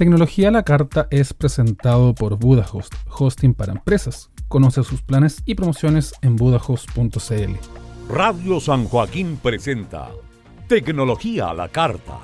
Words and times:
Tecnología 0.00 0.48
a 0.48 0.50
la 0.50 0.62
Carta 0.62 1.08
es 1.10 1.34
presentado 1.34 2.14
por 2.14 2.38
Budahost, 2.38 2.94
hosting 3.18 3.52
para 3.52 3.72
empresas. 3.72 4.30
Conoce 4.48 4.82
sus 4.82 5.02
planes 5.02 5.42
y 5.44 5.54
promociones 5.54 6.14
en 6.22 6.36
budahost.cl. 6.36 7.52
Radio 8.08 8.60
San 8.60 8.86
Joaquín 8.86 9.38
presenta 9.42 10.08
Tecnología 10.68 11.50
a 11.50 11.54
la 11.54 11.68
Carta, 11.68 12.18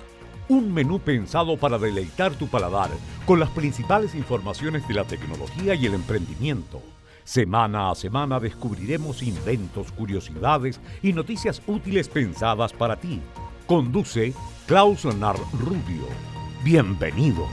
un 0.49 0.73
menú 0.73 1.01
pensado 1.01 1.59
para 1.59 1.77
deleitar 1.77 2.33
tu 2.33 2.49
paladar 2.49 2.89
con 3.27 3.41
las 3.41 3.51
principales 3.51 4.15
informaciones 4.15 4.89
de 4.89 4.95
la 4.95 5.05
tecnología 5.05 5.75
y 5.75 5.85
el 5.85 5.93
emprendimiento. 5.93 6.81
Semana 7.25 7.91
a 7.91 7.95
semana 7.95 8.41
descubriremos 8.41 9.23
inventos, 9.23 9.93
curiosidades 9.93 10.81
y 11.03 11.13
noticias 11.13 11.61
útiles 11.67 12.09
pensadas 12.09 12.73
para 12.73 12.97
ti. 12.97 13.21
Conduce 13.67 14.33
Klaus 14.67 15.05
Leonard 15.05 15.43
Rubio. 15.61 16.36
Bienvenidos. 16.67 17.49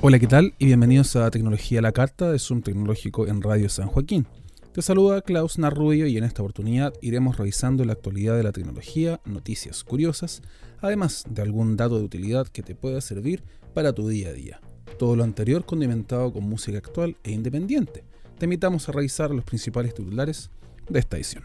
Hola, 0.00 0.18
¿qué 0.18 0.26
tal? 0.26 0.54
Y 0.56 0.64
bienvenidos 0.64 1.16
a 1.16 1.30
Tecnología 1.30 1.82
la 1.82 1.92
Carta 1.92 2.32
de 2.32 2.38
Zoom 2.38 2.62
Tecnológico 2.62 3.26
en 3.26 3.42
Radio 3.42 3.68
San 3.68 3.88
Joaquín. 3.88 4.26
Te 4.72 4.80
saluda 4.80 5.20
Klaus 5.20 5.58
Narrubio 5.58 6.06
y 6.06 6.16
en 6.16 6.24
esta 6.24 6.40
oportunidad 6.40 6.94
iremos 7.02 7.36
revisando 7.36 7.84
la 7.84 7.92
actualidad 7.92 8.38
de 8.38 8.42
la 8.42 8.52
tecnología, 8.52 9.20
noticias 9.26 9.84
curiosas, 9.84 10.40
además 10.80 11.26
de 11.28 11.42
algún 11.42 11.76
dato 11.76 11.98
de 11.98 12.04
utilidad 12.04 12.48
que 12.48 12.62
te 12.62 12.74
pueda 12.74 13.02
servir 13.02 13.42
para 13.74 13.92
tu 13.92 14.08
día 14.08 14.30
a 14.30 14.32
día. 14.32 14.62
Todo 14.98 15.14
lo 15.14 15.24
anterior 15.24 15.66
condimentado 15.66 16.32
con 16.32 16.44
música 16.44 16.78
actual 16.78 17.18
e 17.22 17.32
independiente. 17.32 18.02
Te 18.38 18.46
invitamos 18.46 18.88
a 18.88 18.92
revisar 18.92 19.30
los 19.30 19.44
principales 19.44 19.92
titulares 19.92 20.48
de 20.88 21.00
esta 21.00 21.18
edición. 21.18 21.44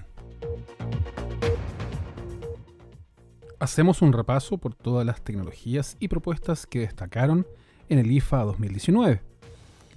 Hacemos 3.63 4.01
un 4.01 4.11
repaso 4.11 4.57
por 4.57 4.75
todas 4.75 5.05
las 5.05 5.21
tecnologías 5.21 5.95
y 6.01 6.09
propuestas 6.09 6.67
que 6.67 6.81
destacaron 6.81 7.47
en 7.87 7.97
el 7.97 8.11
IFA 8.11 8.43
2019. 8.43 9.21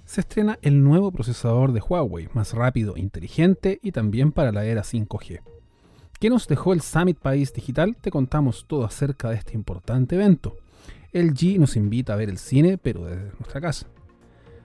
Se 0.05 0.21
estrena 0.21 0.57
el 0.61 0.81
nuevo 0.85 1.11
procesador 1.11 1.73
de 1.73 1.81
Huawei, 1.81 2.29
más 2.33 2.53
rápido, 2.53 2.95
inteligente 2.95 3.81
y 3.83 3.91
también 3.91 4.31
para 4.31 4.53
la 4.53 4.63
era 4.63 4.83
5G. 4.83 5.41
¿Qué 6.17 6.29
nos 6.29 6.47
dejó 6.47 6.71
el 6.71 6.79
Summit 6.79 7.19
País 7.19 7.51
Digital? 7.51 7.97
Te 7.99 8.09
contamos 8.09 8.63
todo 8.69 8.85
acerca 8.85 9.31
de 9.31 9.35
este 9.35 9.55
importante 9.55 10.15
evento. 10.15 10.55
El 11.11 11.33
G 11.33 11.59
nos 11.59 11.75
invita 11.75 12.13
a 12.13 12.15
ver 12.15 12.29
el 12.29 12.37
cine, 12.37 12.77
pero 12.77 13.03
desde 13.03 13.33
nuestra 13.37 13.59
casa. 13.59 13.87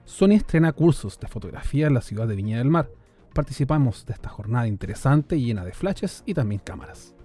Sony 0.04 0.34
estrena 0.34 0.72
cursos 0.72 1.18
de 1.18 1.26
fotografía 1.26 1.88
en 1.88 1.94
la 1.94 2.02
ciudad 2.02 2.28
de 2.28 2.36
Viña 2.36 2.58
del 2.58 2.70
Mar. 2.70 2.88
Participamos 3.34 4.06
de 4.06 4.12
esta 4.12 4.28
jornada 4.28 4.68
interesante 4.68 5.40
llena 5.40 5.64
de 5.64 5.72
flashes 5.72 6.22
y 6.24 6.34
también 6.34 6.60
cámaras. 6.64 7.16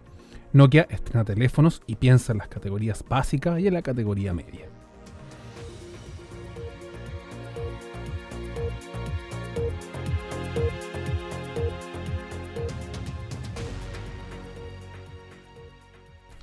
Nokia 0.54 0.88
estrena 0.90 1.26
teléfonos 1.26 1.82
y 1.88 1.96
piensa 1.96 2.32
en 2.32 2.40
las 2.40 2.48
categorías 2.48 3.04
básicas 3.08 3.60
y 3.60 3.68
en 3.68 3.74
la 3.74 3.82
categoría 3.82 4.34
media. 4.34 4.68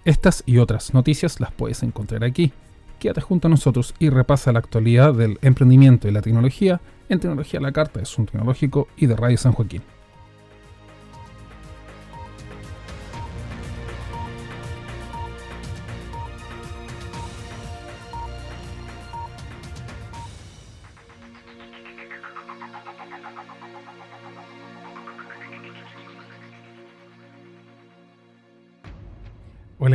Estas 0.05 0.43
y 0.45 0.59
otras 0.59 0.93
noticias 0.93 1.41
las 1.41 1.51
puedes 1.53 1.83
encontrar 1.83 2.25
aquí. 2.25 2.53
Quédate 2.99 3.23
junto 3.23 3.49
a 3.49 3.51
nosotros 3.51 3.95
y 3.99 4.11
repasa 4.11 4.53
la 4.53 4.59
actualidad 4.59 5.15
del 5.15 5.39
emprendimiento 5.41 6.09
y 6.09 6.13
la 6.13 6.21
tecnología 6.21 6.81
en 7.09 7.21
Tecnología 7.21 7.61
la 7.61 7.73
Carta 7.73 8.01
de 8.01 8.07
Zoom 8.07 8.27
Tecnológico 8.27 8.89
y 8.97 9.07
de 9.07 9.17
Radio 9.17 9.39
San 9.39 9.53
Joaquín. 9.53 9.83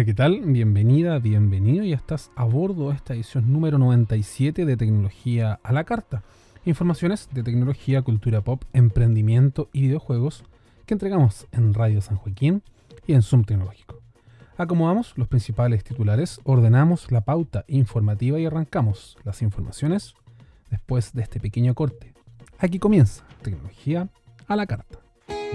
¿Qué 0.09 0.16
tal? 0.16 0.42
Bienvenida, 0.42 1.20
bienvenido. 1.20 1.86
Ya 1.86 1.96
estás 1.96 2.31
a 2.36 2.44
bordo 2.44 2.90
de 2.90 2.96
esta 2.96 3.14
edición 3.14 3.53
número 3.53 3.78
97 3.78 4.66
de 4.66 4.75
Tecnología 4.75 5.59
a 5.62 5.72
la 5.72 5.84
Carta. 5.84 6.24
Informaciones 6.66 7.30
de 7.31 7.44
tecnología, 7.44 8.02
cultura 8.02 8.42
pop, 8.42 8.64
emprendimiento 8.74 9.70
y 9.72 9.81
videojuegos 9.81 10.46
que 10.88 10.96
entregamos 10.96 11.46
en 11.52 11.75
Radio 11.75 12.02
San 12.02 12.18
Joaquín 12.18 12.64
y 13.06 13.14
en 13.14 13.22
Zoom 13.22 13.44
Tecnológico. 13.44 14.02
Acomodamos 14.58 15.14
los 15.16 15.28
principales 15.28 15.84
titulares, 15.84 16.41
ordenamos 16.44 17.12
la 17.12 17.22
pauta 17.22 17.64
informativa 17.68 18.40
y 18.40 18.47
arrancamos 18.47 19.16
las 19.24 19.44
informaciones 19.44 20.16
después 20.72 21.14
de 21.14 21.22
este 21.22 21.40
pequeño 21.40 21.76
corte. 21.76 22.16
Aquí 22.58 22.80
comienza 22.80 23.26
Tecnología 23.44 24.09
a 24.47 24.56
la 24.56 24.66
Carta. 24.66 25.02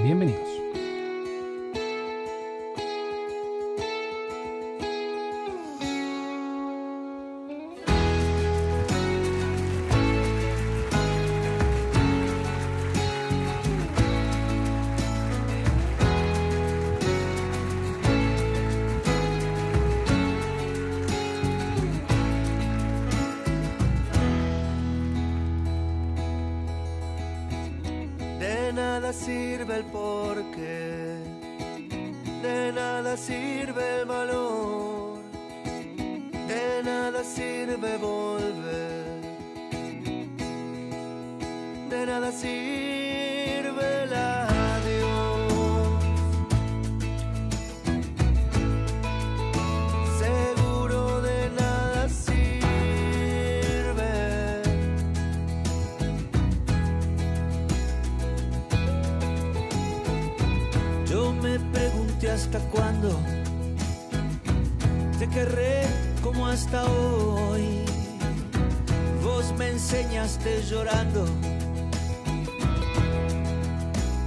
Bienvenidos. 0.04 0.48
Me 61.44 61.58
pregunté 61.60 62.30
hasta 62.30 62.58
cuándo 62.70 63.20
te 65.18 65.28
querré 65.28 65.82
como 66.22 66.46
hasta 66.46 66.84
hoy. 66.84 67.84
Vos 69.22 69.52
me 69.58 69.68
enseñaste 69.68 70.62
llorando 70.62 71.26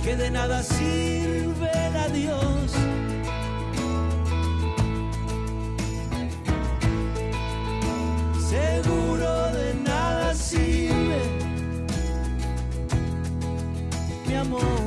que 0.03 0.16
de 0.16 0.29
nada 0.29 0.61
sirve 0.61 1.72
el 1.88 1.95
adiós. 2.07 2.72
Seguro 8.53 9.31
de 9.57 9.73
nada 9.83 10.35
sirve 10.35 11.22
mi 14.27 14.35
amor. 14.35 14.86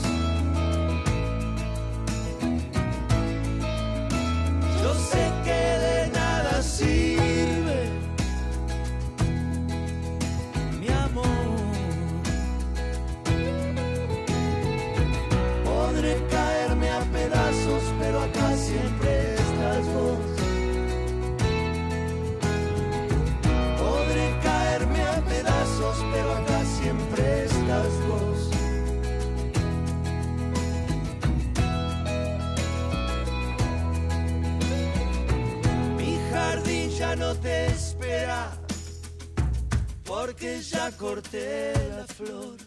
Corté 41.01 41.73
la 41.97 42.05
flor. 42.05 42.57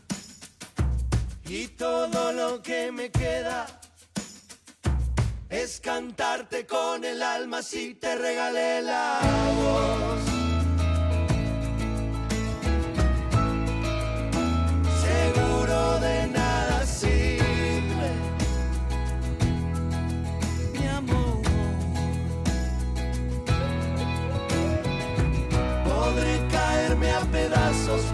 Y 1.46 1.68
todo 1.68 2.32
lo 2.32 2.60
que 2.60 2.90
me 2.90 3.10
queda 3.10 3.64
es 5.48 5.80
cantarte 5.80 6.66
con 6.66 7.04
el 7.04 7.22
alma 7.22 7.62
si 7.62 7.94
te 7.94 8.16
regalé 8.16 8.82
la 8.82 9.20
voz. 9.56 10.33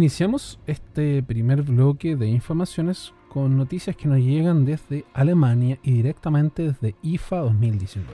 Iniciamos 0.00 0.58
este 0.66 1.22
primer 1.22 1.60
bloque 1.60 2.16
de 2.16 2.26
informaciones 2.26 3.12
con 3.28 3.58
noticias 3.58 3.94
que 3.94 4.08
nos 4.08 4.16
llegan 4.18 4.64
desde 4.64 5.04
Alemania 5.12 5.78
y 5.82 5.92
directamente 5.92 6.62
desde 6.62 6.94
IFA 7.02 7.40
2019. 7.40 8.08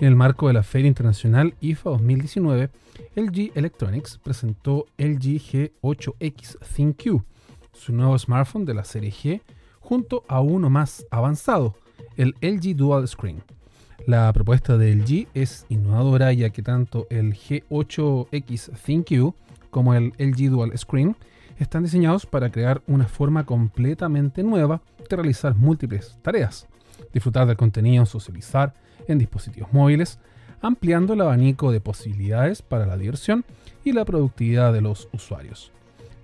En 0.00 0.08
el 0.08 0.16
marco 0.16 0.48
de 0.48 0.54
la 0.54 0.64
Feria 0.64 0.88
Internacional 0.88 1.54
IFA 1.60 1.90
2019, 1.90 2.70
LG 3.14 3.52
Electronics 3.54 4.18
presentó 4.18 4.86
LG 4.98 5.38
G8X 5.80 6.58
ThinQ, 6.58 7.22
su 7.72 7.92
nuevo 7.92 8.18
smartphone 8.18 8.64
de 8.64 8.74
la 8.74 8.82
serie 8.82 9.12
G, 9.12 9.42
junto 9.78 10.24
a 10.26 10.40
uno 10.40 10.70
más 10.70 11.06
avanzado, 11.12 11.76
el 12.16 12.34
LG 12.40 12.74
Dual 12.74 13.06
Screen. 13.06 13.44
La 14.08 14.32
propuesta 14.32 14.76
de 14.76 14.96
LG 14.96 15.28
es 15.34 15.66
innovadora 15.68 16.32
ya 16.32 16.50
que 16.50 16.64
tanto 16.64 17.06
el 17.10 17.34
G8X 17.34 18.72
ThinQ 18.84 19.34
como 19.70 19.94
el 19.94 20.12
LG 20.18 20.50
Dual 20.50 20.76
Screen 20.76 21.16
están 21.58 21.82
diseñados 21.82 22.26
para 22.26 22.50
crear 22.50 22.82
una 22.86 23.06
forma 23.06 23.44
completamente 23.44 24.42
nueva 24.42 24.80
de 25.08 25.16
realizar 25.16 25.54
múltiples 25.54 26.18
tareas, 26.22 26.66
disfrutar 27.12 27.46
del 27.46 27.56
contenido, 27.56 28.06
socializar 28.06 28.74
en 29.08 29.18
dispositivos 29.18 29.72
móviles, 29.72 30.18
ampliando 30.62 31.14
el 31.14 31.20
abanico 31.20 31.72
de 31.72 31.80
posibilidades 31.80 32.62
para 32.62 32.86
la 32.86 32.96
diversión 32.96 33.44
y 33.84 33.92
la 33.92 34.04
productividad 34.04 34.72
de 34.72 34.80
los 34.80 35.08
usuarios. 35.12 35.72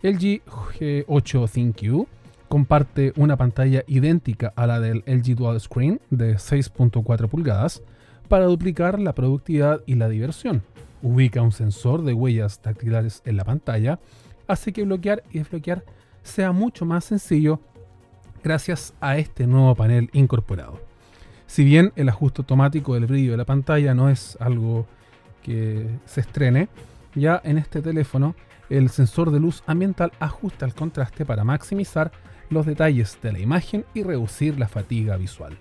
LG 0.02 0.42
G8 0.44 1.50
ThinQ 1.50 2.06
comparte 2.48 3.12
una 3.16 3.36
pantalla 3.36 3.82
idéntica 3.86 4.52
a 4.56 4.66
la 4.66 4.80
del 4.80 5.02
LG 5.06 5.34
Dual 5.34 5.60
Screen 5.60 6.00
de 6.10 6.36
6.4 6.36 7.28
pulgadas 7.28 7.82
para 8.28 8.46
duplicar 8.46 8.98
la 9.00 9.14
productividad 9.14 9.80
y 9.86 9.94
la 9.94 10.08
diversión. 10.08 10.62
Ubica 11.06 11.40
un 11.40 11.52
sensor 11.52 12.02
de 12.02 12.12
huellas 12.12 12.60
dactilares 12.60 13.22
en 13.24 13.36
la 13.36 13.44
pantalla, 13.44 14.00
hace 14.48 14.72
que 14.72 14.82
bloquear 14.82 15.22
y 15.30 15.38
desbloquear 15.38 15.84
sea 16.24 16.50
mucho 16.50 16.84
más 16.84 17.04
sencillo 17.04 17.60
gracias 18.42 18.92
a 19.00 19.16
este 19.16 19.46
nuevo 19.46 19.72
panel 19.76 20.10
incorporado. 20.12 20.80
Si 21.46 21.62
bien 21.62 21.92
el 21.94 22.08
ajuste 22.08 22.42
automático 22.42 22.94
del 22.94 23.06
brillo 23.06 23.30
de 23.30 23.36
la 23.36 23.44
pantalla 23.44 23.94
no 23.94 24.10
es 24.10 24.36
algo 24.40 24.84
que 25.44 25.86
se 26.06 26.22
estrene, 26.22 26.68
ya 27.14 27.40
en 27.44 27.58
este 27.58 27.82
teléfono 27.82 28.34
el 28.68 28.90
sensor 28.90 29.30
de 29.30 29.38
luz 29.38 29.62
ambiental 29.68 30.10
ajusta 30.18 30.66
el 30.66 30.74
contraste 30.74 31.24
para 31.24 31.44
maximizar 31.44 32.10
los 32.50 32.66
detalles 32.66 33.16
de 33.22 33.30
la 33.30 33.38
imagen 33.38 33.84
y 33.94 34.02
reducir 34.02 34.58
la 34.58 34.66
fatiga 34.66 35.16
visual. 35.16 35.56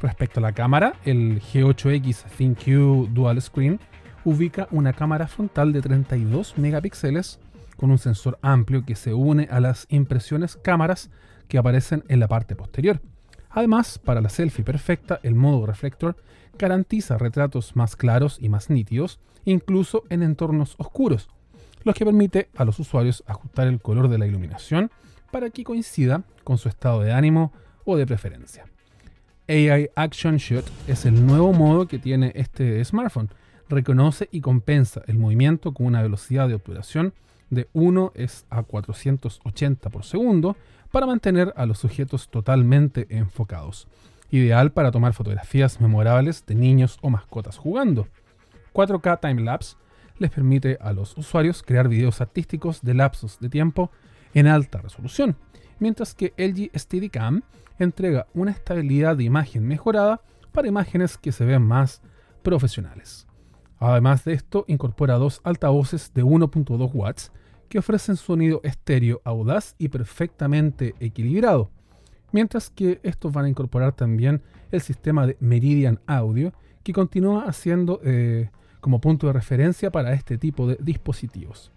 Respecto 0.00 0.38
a 0.38 0.44
la 0.44 0.52
cámara, 0.52 0.94
el 1.04 1.42
G8X 1.42 2.24
ThinQ 2.36 3.08
Dual 3.12 3.42
Screen 3.42 3.80
ubica 4.26 4.66
una 4.72 4.92
cámara 4.92 5.28
frontal 5.28 5.72
de 5.72 5.80
32 5.80 6.58
megapíxeles 6.58 7.38
con 7.76 7.92
un 7.92 7.98
sensor 7.98 8.40
amplio 8.42 8.84
que 8.84 8.96
se 8.96 9.14
une 9.14 9.46
a 9.52 9.60
las 9.60 9.86
impresiones 9.88 10.56
cámaras 10.56 11.10
que 11.46 11.58
aparecen 11.58 12.02
en 12.08 12.18
la 12.18 12.26
parte 12.26 12.56
posterior. 12.56 13.00
Además, 13.50 14.00
para 14.00 14.20
la 14.20 14.28
selfie 14.28 14.64
perfecta, 14.64 15.20
el 15.22 15.36
modo 15.36 15.64
reflector 15.64 16.16
garantiza 16.58 17.18
retratos 17.18 17.76
más 17.76 17.94
claros 17.94 18.38
y 18.40 18.48
más 18.48 18.68
nítidos, 18.68 19.20
incluso 19.44 20.02
en 20.10 20.24
entornos 20.24 20.74
oscuros, 20.78 21.28
lo 21.84 21.94
que 21.94 22.04
permite 22.04 22.48
a 22.56 22.64
los 22.64 22.80
usuarios 22.80 23.22
ajustar 23.28 23.68
el 23.68 23.80
color 23.80 24.08
de 24.08 24.18
la 24.18 24.26
iluminación 24.26 24.90
para 25.30 25.50
que 25.50 25.62
coincida 25.62 26.24
con 26.42 26.58
su 26.58 26.68
estado 26.68 27.00
de 27.00 27.12
ánimo 27.12 27.52
o 27.84 27.96
de 27.96 28.06
preferencia. 28.06 28.64
AI 29.48 29.88
Action 29.94 30.38
Shot 30.38 30.68
es 30.88 31.06
el 31.06 31.24
nuevo 31.24 31.52
modo 31.52 31.86
que 31.86 32.00
tiene 32.00 32.32
este 32.34 32.84
smartphone. 32.84 33.30
Reconoce 33.68 34.28
y 34.30 34.40
compensa 34.40 35.02
el 35.06 35.18
movimiento 35.18 35.74
con 35.74 35.86
una 35.86 36.02
velocidad 36.02 36.48
de 36.48 36.54
obturación 36.54 37.14
de 37.50 37.68
1 37.72 38.12
es 38.14 38.44
a 38.50 38.62
480 38.62 39.90
por 39.90 40.04
segundo 40.04 40.56
para 40.92 41.06
mantener 41.06 41.52
a 41.56 41.66
los 41.66 41.78
sujetos 41.78 42.28
totalmente 42.28 43.06
enfocados. 43.10 43.88
Ideal 44.30 44.72
para 44.72 44.90
tomar 44.90 45.14
fotografías 45.14 45.80
memorables 45.80 46.44
de 46.46 46.54
niños 46.54 46.98
o 47.02 47.10
mascotas 47.10 47.56
jugando. 47.56 48.08
4K 48.72 49.20
Timelapse 49.20 49.76
les 50.18 50.30
permite 50.30 50.78
a 50.80 50.92
los 50.92 51.16
usuarios 51.16 51.62
crear 51.62 51.88
videos 51.88 52.20
artísticos 52.20 52.82
de 52.82 52.94
lapsos 52.94 53.38
de 53.40 53.48
tiempo 53.48 53.90
en 54.34 54.46
alta 54.46 54.80
resolución, 54.80 55.36
mientras 55.78 56.14
que 56.14 56.32
LG 56.36 56.70
Steadicam 56.78 57.42
entrega 57.78 58.26
una 58.32 58.52
estabilidad 58.52 59.16
de 59.16 59.24
imagen 59.24 59.66
mejorada 59.66 60.20
para 60.52 60.68
imágenes 60.68 61.18
que 61.18 61.32
se 61.32 61.44
ven 61.44 61.62
más 61.62 62.00
profesionales. 62.42 63.26
Además 63.78 64.24
de 64.24 64.32
esto, 64.32 64.64
incorpora 64.68 65.14
dos 65.14 65.40
altavoces 65.44 66.12
de 66.14 66.24
1.2 66.24 66.90
watts 66.94 67.32
que 67.68 67.78
ofrecen 67.78 68.16
sonido 68.16 68.60
estéreo 68.64 69.20
audaz 69.24 69.74
y 69.78 69.88
perfectamente 69.88 70.94
equilibrado, 71.00 71.70
mientras 72.32 72.70
que 72.70 73.00
estos 73.02 73.32
van 73.32 73.46
a 73.46 73.48
incorporar 73.48 73.92
también 73.92 74.42
el 74.70 74.80
sistema 74.80 75.26
de 75.26 75.36
Meridian 75.40 76.00
Audio 76.06 76.52
que 76.82 76.92
continúa 76.92 77.44
haciendo 77.44 78.00
eh, 78.04 78.50
como 78.80 79.00
punto 79.00 79.26
de 79.26 79.32
referencia 79.32 79.90
para 79.90 80.12
este 80.12 80.38
tipo 80.38 80.66
de 80.66 80.78
dispositivos. 80.80 81.72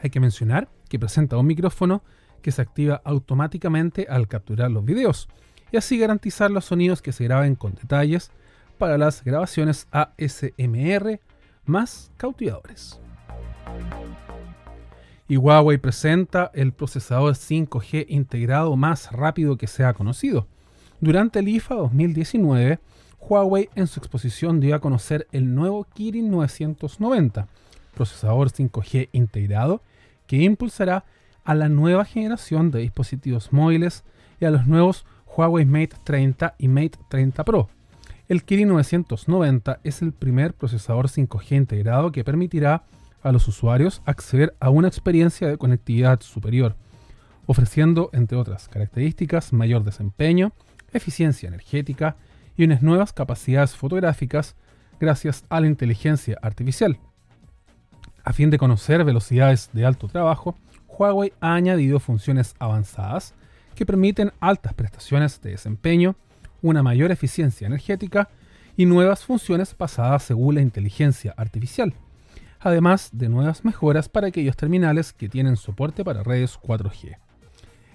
Hay 0.00 0.10
que 0.10 0.20
mencionar 0.20 0.68
que 0.88 0.98
presenta 0.98 1.36
un 1.36 1.46
micrófono 1.46 2.02
que 2.42 2.50
se 2.50 2.62
activa 2.62 3.00
automáticamente 3.04 4.06
al 4.08 4.28
capturar 4.28 4.70
los 4.70 4.84
videos 4.84 5.28
y 5.70 5.76
así 5.76 5.98
garantizar 5.98 6.50
los 6.50 6.66
sonidos 6.66 7.02
que 7.02 7.12
se 7.12 7.24
graben 7.24 7.54
con 7.54 7.74
detalles 7.74 8.30
para 8.78 8.98
las 8.98 9.24
grabaciones 9.24 9.88
ASMR 9.90 11.20
más 11.64 12.10
cautivadores. 12.16 13.00
Y 15.26 15.36
Huawei 15.36 15.78
presenta 15.78 16.50
el 16.54 16.72
procesador 16.72 17.34
5G 17.34 18.06
integrado 18.08 18.76
más 18.76 19.10
rápido 19.10 19.56
que 19.56 19.66
se 19.66 19.84
ha 19.84 19.94
conocido. 19.94 20.46
Durante 21.00 21.38
el 21.38 21.48
IFA 21.48 21.76
2019, 21.76 22.78
Huawei 23.20 23.70
en 23.74 23.86
su 23.86 24.00
exposición 24.00 24.60
dio 24.60 24.74
a 24.74 24.80
conocer 24.80 25.26
el 25.32 25.54
nuevo 25.54 25.84
Kirin 25.84 26.30
990, 26.30 27.48
procesador 27.94 28.50
5G 28.50 29.08
integrado 29.12 29.80
que 30.26 30.36
impulsará 30.36 31.04
a 31.44 31.54
la 31.54 31.68
nueva 31.68 32.04
generación 32.04 32.70
de 32.70 32.80
dispositivos 32.80 33.52
móviles 33.52 34.04
y 34.40 34.44
a 34.44 34.50
los 34.50 34.66
nuevos 34.66 35.06
Huawei 35.26 35.64
Mate 35.64 35.96
30 36.04 36.54
y 36.58 36.68
Mate 36.68 36.98
30 37.08 37.44
Pro. 37.44 37.68
El 38.26 38.42
Kirin 38.44 38.68
990 38.68 39.80
es 39.84 40.00
el 40.00 40.12
primer 40.12 40.54
procesador 40.54 41.08
5G 41.08 41.56
integrado 41.56 42.10
que 42.10 42.24
permitirá 42.24 42.84
a 43.22 43.32
los 43.32 43.46
usuarios 43.48 44.00
acceder 44.06 44.54
a 44.60 44.70
una 44.70 44.88
experiencia 44.88 45.46
de 45.46 45.58
conectividad 45.58 46.20
superior. 46.20 46.76
ofreciendo, 47.46 48.08
entre 48.14 48.38
otras 48.38 48.68
características, 48.68 49.52
mayor 49.52 49.84
desempeño, 49.84 50.52
eficiencia 50.94 51.46
energética 51.48 52.16
y 52.56 52.64
unas 52.64 52.80
nuevas 52.80 53.12
capacidades 53.12 53.76
fotográficas 53.76 54.56
gracias 54.98 55.44
a 55.50 55.60
la 55.60 55.66
inteligencia 55.66 56.38
artificial. 56.40 56.98
A 58.24 58.32
fin 58.32 58.48
de 58.48 58.56
conocer 58.56 59.04
velocidades 59.04 59.68
de 59.74 59.84
alto 59.84 60.08
trabajo, 60.08 60.56
Huawei 60.88 61.34
ha 61.40 61.52
añadido 61.52 62.00
funciones 62.00 62.54
avanzadas 62.58 63.34
que 63.74 63.84
permiten 63.84 64.32
altas 64.40 64.72
prestaciones 64.72 65.42
de 65.42 65.50
desempeño, 65.50 66.16
una 66.64 66.82
mayor 66.82 67.12
eficiencia 67.12 67.66
energética 67.66 68.30
y 68.74 68.86
nuevas 68.86 69.22
funciones 69.22 69.76
basadas 69.76 70.22
según 70.22 70.54
la 70.54 70.62
inteligencia 70.62 71.34
artificial, 71.36 71.92
además 72.58 73.10
de 73.12 73.28
nuevas 73.28 73.66
mejoras 73.66 74.08
para 74.08 74.28
aquellos 74.28 74.56
terminales 74.56 75.12
que 75.12 75.28
tienen 75.28 75.56
soporte 75.56 76.02
para 76.04 76.22
redes 76.22 76.58
4G. 76.58 77.18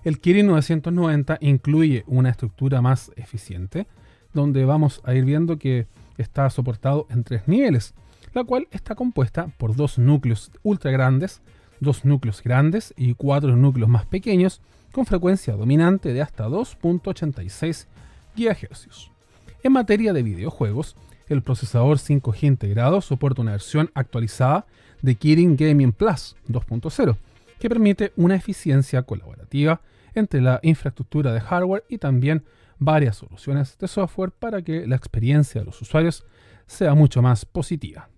El 0.03 0.19
Kirin 0.19 0.45
990 0.45 1.39
incluye 1.41 2.03
una 2.05 2.29
estructura 2.29 2.79
más 2.79 3.11
eficiente, 3.15 3.87
donde 4.33 4.63
vamos 4.65 5.01
a 5.03 5.15
ir 5.15 5.25
viendo 5.25 5.57
que 5.57 5.87
está 6.19 6.47
soportado 6.51 7.07
en 7.09 7.23
tres 7.23 7.47
niveles, 7.47 7.95
la 8.35 8.43
cual 8.43 8.67
está 8.69 8.93
compuesta 8.93 9.47
por 9.57 9.75
dos 9.75 9.97
núcleos 9.97 10.51
ultra 10.61 10.91
grandes, 10.91 11.41
dos 11.79 12.05
núcleos 12.05 12.43
grandes 12.43 12.93
y 12.95 13.15
cuatro 13.15 13.55
núcleos 13.55 13.89
más 13.89 14.05
pequeños 14.05 14.61
con 14.91 15.07
frecuencia 15.07 15.55
dominante 15.55 16.13
de 16.13 16.21
hasta 16.21 16.47
2.86 16.47 17.87
GHz. 18.35 19.11
En 19.63 19.73
materia 19.73 20.13
de 20.13 20.23
videojuegos, 20.23 20.95
el 21.27 21.43
procesador 21.43 21.97
5G 21.97 22.43
integrado 22.43 23.01
soporta 23.01 23.41
una 23.41 23.51
versión 23.51 23.91
actualizada 23.93 24.65
de 25.01 25.15
Kirin 25.15 25.55
Gaming 25.55 25.91
Plus 25.91 26.35
2.0, 26.47 27.15
que 27.59 27.69
permite 27.69 28.11
una 28.15 28.35
eficiencia 28.35 29.03
colaborativa 29.03 29.81
entre 30.15 30.41
la 30.41 30.59
infraestructura 30.63 31.33
de 31.33 31.41
hardware 31.41 31.83
y 31.87 31.97
también 31.97 32.43
varias 32.79 33.17
soluciones 33.17 33.77
de 33.77 33.87
software 33.87 34.31
para 34.31 34.61
que 34.61 34.87
la 34.87 34.95
experiencia 34.95 35.61
de 35.61 35.65
los 35.65 35.81
usuarios 35.81 36.25
sea 36.65 36.95
mucho 36.95 37.21
más 37.21 37.45
positiva. 37.45 38.09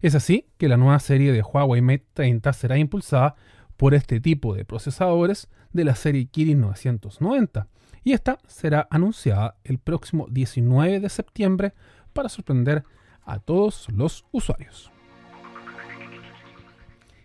Es 0.00 0.14
así 0.14 0.46
que 0.58 0.68
la 0.68 0.76
nueva 0.76 0.98
serie 0.98 1.32
de 1.32 1.42
Huawei 1.42 1.80
Mate 1.80 2.06
30 2.12 2.52
será 2.52 2.76
impulsada 2.76 3.34
por 3.76 3.94
este 3.94 4.20
tipo 4.20 4.54
de 4.54 4.64
procesadores 4.64 5.48
de 5.72 5.84
la 5.84 5.94
serie 5.94 6.26
Kirin 6.26 6.60
990 6.60 7.66
y 8.04 8.12
esta 8.12 8.38
será 8.46 8.88
anunciada 8.90 9.56
el 9.64 9.78
próximo 9.78 10.26
19 10.30 11.00
de 11.00 11.08
septiembre 11.08 11.72
para 12.12 12.28
sorprender 12.28 12.84
a 13.24 13.38
todos 13.38 13.86
los 13.94 14.24
usuarios. 14.32 14.90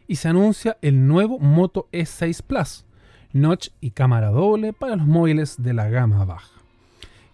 Y 0.07 0.15
se 0.15 0.29
anuncia 0.29 0.77
el 0.81 1.07
nuevo 1.07 1.39
Moto 1.39 1.89
E6 1.91 2.41
Plus, 2.43 2.86
notch 3.34 3.69
y 3.81 3.91
cámara 3.91 4.29
doble 4.29 4.72
para 4.74 4.96
los 4.96 5.07
móviles 5.07 5.62
de 5.62 5.74
la 5.74 5.89
gama 5.89 6.24
baja. 6.24 6.57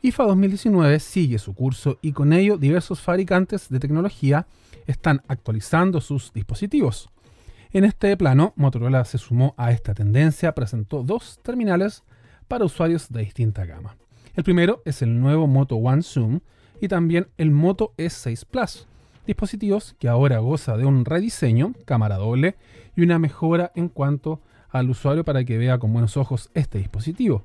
IFA 0.01 0.25
2019 0.25 1.00
sigue 1.00 1.39
su 1.39 1.53
curso 1.53 1.97
y 2.01 2.12
con 2.12 2.33
ello 2.33 2.57
diversos 2.57 3.00
fabricantes 3.00 3.69
de 3.69 3.79
tecnología 3.79 4.47
están 4.85 5.21
actualizando 5.27 6.01
sus 6.01 6.33
dispositivos. 6.33 7.09
En 7.71 7.85
este 7.85 8.15
plano, 8.17 8.53
Motorola 8.55 9.05
se 9.05 9.17
sumó 9.17 9.53
a 9.57 9.71
esta 9.71 9.93
tendencia, 9.93 10.53
presentó 10.53 11.03
dos 11.03 11.39
terminales 11.41 12.03
para 12.53 12.65
usuarios 12.65 13.12
de 13.12 13.22
distinta 13.22 13.65
gama. 13.65 13.95
El 14.36 14.43
primero 14.43 14.83
es 14.86 15.01
el 15.01 15.19
nuevo 15.19 15.48
Moto 15.48 15.75
One 15.77 16.03
Zoom 16.03 16.39
y 16.79 16.88
también 16.88 17.25
el 17.39 17.50
Moto 17.50 17.95
S6 17.98 18.45
Plus, 18.45 18.88
dispositivos 19.25 19.95
que 19.98 20.07
ahora 20.07 20.38
goza 20.38 20.77
de 20.77 20.86
un 20.86 21.03
rediseño, 21.03 21.74
cámara 21.86 22.17
doble 22.17 22.55
y 22.95 23.01
una 23.01 23.17
mejora 23.17 23.72
en 23.74 23.89
cuanto 23.89 24.39
al 24.69 24.88
usuario 24.88 25.25
para 25.25 25.43
que 25.43 25.57
vea 25.57 25.79
con 25.79 25.93
buenos 25.93 26.15
ojos 26.15 26.51
este 26.53 26.77
dispositivo. 26.77 27.43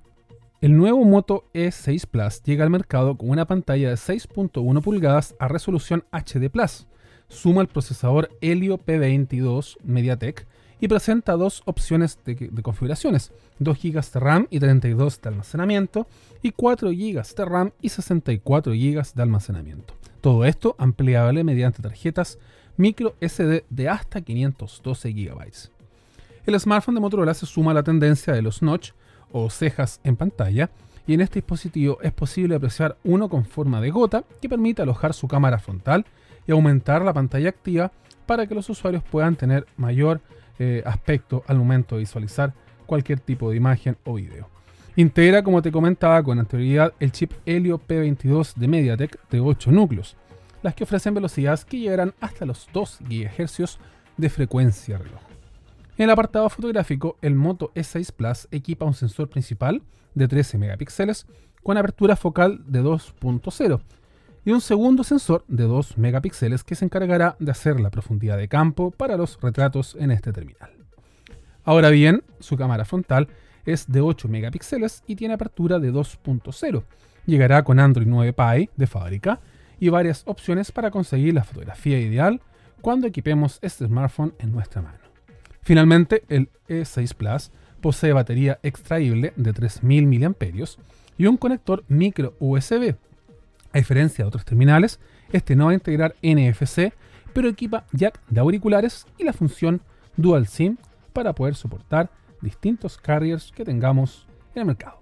El 0.61 0.77
nuevo 0.77 1.03
Moto 1.07 1.45
E6 1.55 2.07
Plus 2.07 2.43
llega 2.43 2.65
al 2.65 2.71
mercado 2.71 3.17
con 3.17 3.31
una 3.31 3.47
pantalla 3.47 3.88
de 3.88 3.95
6.1 3.95 4.83
pulgadas 4.83 5.35
a 5.38 5.49
resolución 5.49 6.05
HD 6.12 6.50
Plus, 6.50 6.87
suma 7.29 7.62
el 7.62 7.69
procesador 7.69 8.29
Helio 8.43 8.77
P22 8.77 9.79
MediaTek 9.83 10.47
y 10.81 10.89
presenta 10.89 11.33
dos 11.33 11.63
opciones 11.65 12.19
de, 12.25 12.51
configuraciones, 12.63 13.33
2 13.59 13.79
GB 13.83 14.13
de 14.13 14.21
RAM 14.21 14.47
y 14.51 14.61
32 14.61 15.21
de 15.21 15.29
almacenamiento 15.29 16.07
y 16.43 16.53
4 16.53 16.91
GB 16.91 17.23
de 17.37 17.45
RAM 17.45 17.73
y 17.81 17.89
64 17.89 18.73
GB 18.73 19.15
de 19.15 19.23
almacenamiento. 19.23 19.95
Todo 20.21 20.45
esto 20.45 20.77
ampliable 20.79 21.45
mediante 21.45 21.83
tarjetas 21.83 22.39
micro 22.77 23.15
SD 23.21 23.65
de 23.69 23.89
hasta 23.89 24.21
512 24.21 25.13
GB. 25.13 25.53
El 26.47 26.61
smartphone 26.61 26.95
de 26.95 27.01
Motorola 27.01 27.35
se 27.35 27.47
suma 27.47 27.73
a 27.73 27.75
la 27.75 27.83
tendencia 27.83 28.33
de 28.33 28.43
los 28.43 28.63
notch 28.63 28.93
o 29.33 29.51
cejas 29.51 30.01
en 30.05 30.17
pantalla 30.17 30.71
y 31.07 31.15
en 31.15 31.21
este 31.21 31.41
dispositivo 31.41 31.99
es 32.03 32.13
posible 32.13 32.55
apreciar 32.55 32.97
uno 33.05 33.29
con 33.29 33.45
forma 33.45 33.81
de 33.81 33.91
gota 33.91 34.25
que 34.41 34.49
permite 34.49 34.83
alojar 34.83 35.13
su 35.15 35.27
cámara 35.27 35.59
frontal 35.59 36.07
y 36.47 36.53
aumentar 36.53 37.03
la 37.03 37.13
pantalla 37.13 37.49
activa 37.49 37.93
para 38.27 38.47
que 38.47 38.55
los 38.55 38.69
usuarios 38.71 39.03
puedan 39.03 39.37
tener 39.37 39.67
mayor 39.77 40.21
eh, 40.59 40.83
aspecto 40.85 41.45
al 41.47 41.59
momento 41.59 41.95
de 41.95 42.00
visualizar 42.00 42.53
cualquier 42.87 43.21
tipo 43.21 43.50
de 43.50 43.57
imagen 43.57 43.97
o 44.05 44.15
video. 44.15 44.49
Integra, 44.97 45.43
como 45.43 45.62
te 45.62 45.71
comentaba 45.71 46.23
con 46.23 46.38
anterioridad, 46.38 46.93
el 46.99 47.12
chip 47.12 47.33
Helio 47.47 47.79
P22 47.79 48.55
de 48.55 48.69
MediaTek 48.69 49.29
de 49.29 49.41
8 49.41 49.71
núcleos, 49.71 50.17
las 50.62 50.75
que 50.75 50.85
ofrecen 50.85 51.15
velocidades 51.15 51.65
que 51.65 51.79
llegarán 51.79 52.15
hasta 52.21 52.45
los 52.45 52.69
2 52.73 52.99
GHz 53.09 53.79
de 54.17 54.29
frecuencia 54.29 54.99
reloj. 54.99 55.21
En 55.97 56.05
el 56.05 56.11
apartado 56.11 56.49
fotográfico, 56.49 57.17
el 57.23 57.35
Moto 57.35 57.71
E6 57.75 58.12
Plus 58.12 58.49
equipa 58.50 58.87
un 58.87 58.95
sensor 58.95 59.29
principal 59.29 59.83
de 60.15 60.27
13 60.27 60.59
megapíxeles 60.59 61.27
con 61.62 61.77
apertura 61.77 62.17
focal 62.17 62.62
de 62.67 62.83
2.0 62.83 63.81
y 64.49 64.50
un 64.50 64.62
segundo 64.62 65.05
sensor 65.05 65.45
de 65.47 65.64
2 65.64 65.99
megapíxeles 65.99 66.64
que 66.64 66.75
se 66.75 66.87
encargará 66.87 67.37
de 67.38 67.50
hacer 67.50 67.78
la 67.78 67.90
profundidad 67.90 68.38
de 68.38 68.49
campo 68.49 68.90
para 68.90 69.19
los 69.19 69.38
retratos 69.43 69.95
en 70.00 70.11
este 70.11 70.33
terminal. 70.33 70.71
Ahora 71.64 71.90
bien, 71.90 72.25
su 72.40 72.57
cámara 72.57 72.87
frontal 72.87 73.28
es 73.67 73.93
de 73.93 74.00
8 74.00 74.26
megapíxeles 74.26 75.05
y 75.07 75.17
tiene 75.17 75.35
apertura 75.35 75.78
de 75.78 75.93
2.0. 75.93 76.83
Llegará 77.26 77.62
con 77.62 77.78
Android 77.78 78.07
9 78.09 78.33
Pie 78.33 78.71
de 78.75 78.87
fábrica 78.87 79.38
y 79.78 79.90
varias 79.90 80.23
opciones 80.25 80.73
para 80.73 80.90
conseguir 80.90 81.35
la 81.35 81.45
fotografía 81.45 82.00
ideal 82.00 82.40
cuando 82.81 83.07
equipemos 83.07 83.59
este 83.61 83.85
smartphone 83.85 84.33
en 84.38 84.50
nuestra 84.50 84.81
mano. 84.81 85.00
Finalmente, 85.61 86.25
el 86.31 86.49
E6 86.71 87.14
Plus 87.14 87.50
posee 87.83 88.14
batería 88.14 88.61
extraíble 88.62 89.35
de 89.37 89.52
3000 89.52 90.07
mAh 90.07 90.35
y 91.19 91.26
un 91.26 91.37
conector 91.37 91.85
micro 91.88 92.35
USB. 92.38 92.97
A 93.73 93.79
diferencia 93.79 94.25
de 94.25 94.29
otros 94.29 94.45
terminales, 94.45 94.99
este 95.33 95.57
no 95.57 95.67
va 95.67 95.73
a 95.73 95.75
integrar 95.75 96.15
NFC, 96.23 96.93
pero 97.33 97.49
equipa 97.49 97.85
jack 97.93 98.21
de 98.29 98.41
auriculares 98.41 99.07
y 99.19 99.25
la 99.25 99.33
función 99.33 99.81
Dual 100.17 100.47
SIM 100.47 100.77
para 101.13 101.35
poder 101.35 101.55
soportar 101.55 102.11
distintos 102.41 102.99
carriers 102.99 103.53
que 103.53 103.65
tengamos 103.65 104.27
en 104.55 104.61
el 104.61 104.67
mercado. 104.67 104.99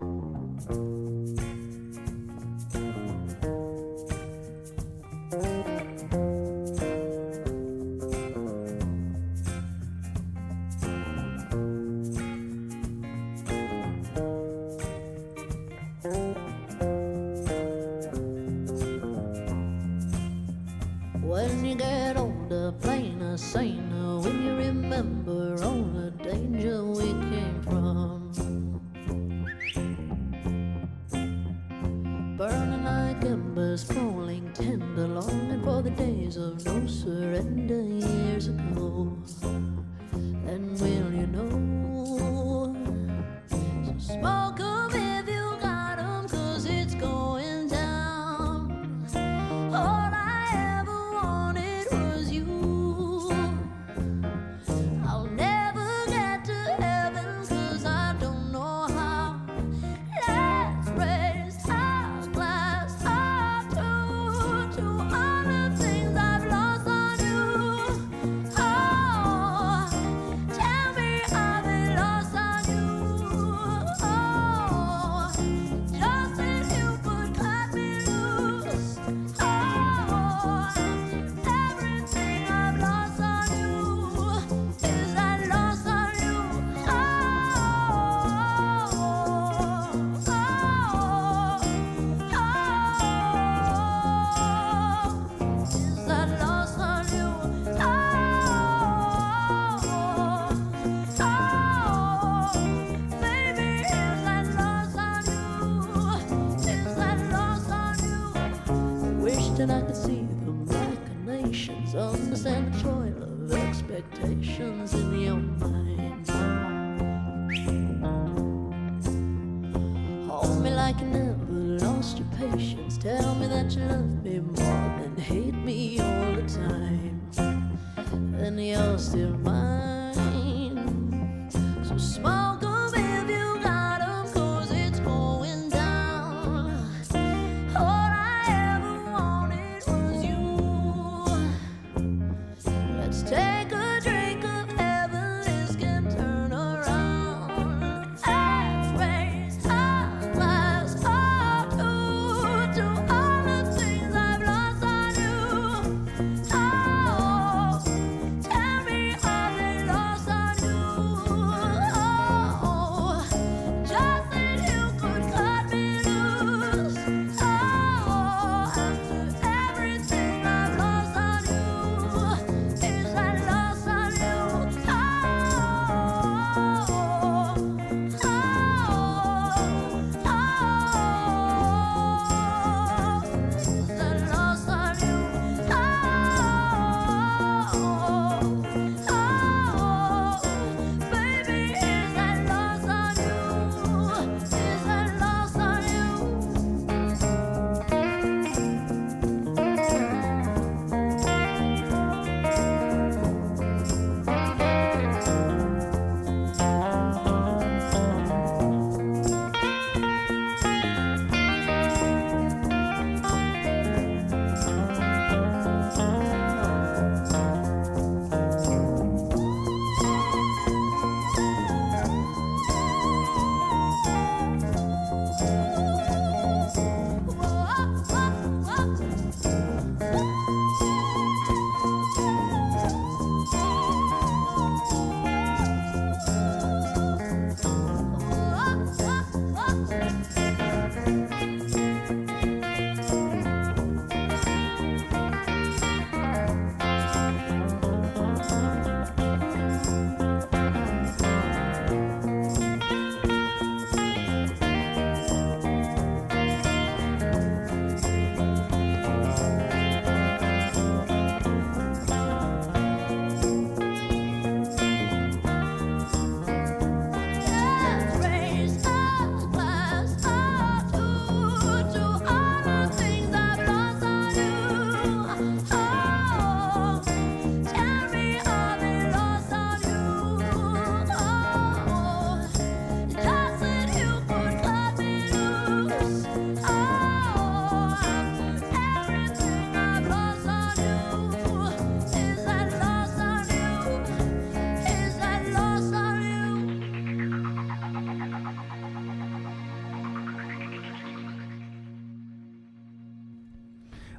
same 23.46 23.85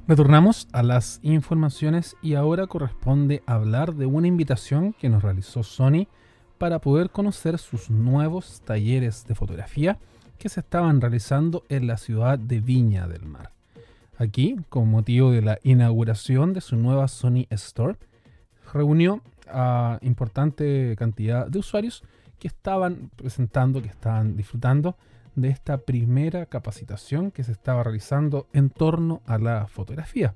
Retornamos 0.08 0.68
a 0.72 0.82
las 0.82 1.20
informaciones 1.22 2.16
y 2.22 2.32
ahora 2.32 2.66
corresponde 2.66 3.42
hablar 3.44 3.94
de 3.94 4.06
una 4.06 4.26
invitación 4.26 4.94
que 4.94 5.10
nos 5.10 5.22
realizó 5.22 5.62
Sony 5.62 6.06
para 6.56 6.78
poder 6.78 7.10
conocer 7.10 7.58
sus 7.58 7.90
nuevos 7.90 8.62
talleres 8.64 9.26
de 9.26 9.34
fotografía 9.34 9.98
que 10.38 10.48
se 10.48 10.60
estaban 10.60 11.02
realizando 11.02 11.62
en 11.68 11.86
la 11.86 11.98
ciudad 11.98 12.38
de 12.38 12.62
Viña 12.62 13.06
del 13.06 13.26
Mar. 13.26 13.52
Aquí, 14.16 14.56
con 14.70 14.90
motivo 14.90 15.30
de 15.30 15.42
la 15.42 15.58
inauguración 15.62 16.54
de 16.54 16.62
su 16.62 16.76
nueva 16.76 17.06
Sony 17.06 17.46
Store, 17.50 17.98
reunió 18.72 19.20
a 19.46 19.98
importante 20.00 20.96
cantidad 20.96 21.48
de 21.48 21.58
usuarios 21.58 22.02
que 22.38 22.48
estaban 22.48 23.10
presentando, 23.14 23.82
que 23.82 23.88
estaban 23.88 24.38
disfrutando 24.38 24.96
de 25.40 25.48
esta 25.48 25.78
primera 25.78 26.46
capacitación 26.46 27.30
que 27.30 27.44
se 27.44 27.52
estaba 27.52 27.82
realizando 27.82 28.46
en 28.52 28.70
torno 28.70 29.22
a 29.26 29.38
la 29.38 29.66
fotografía. 29.66 30.34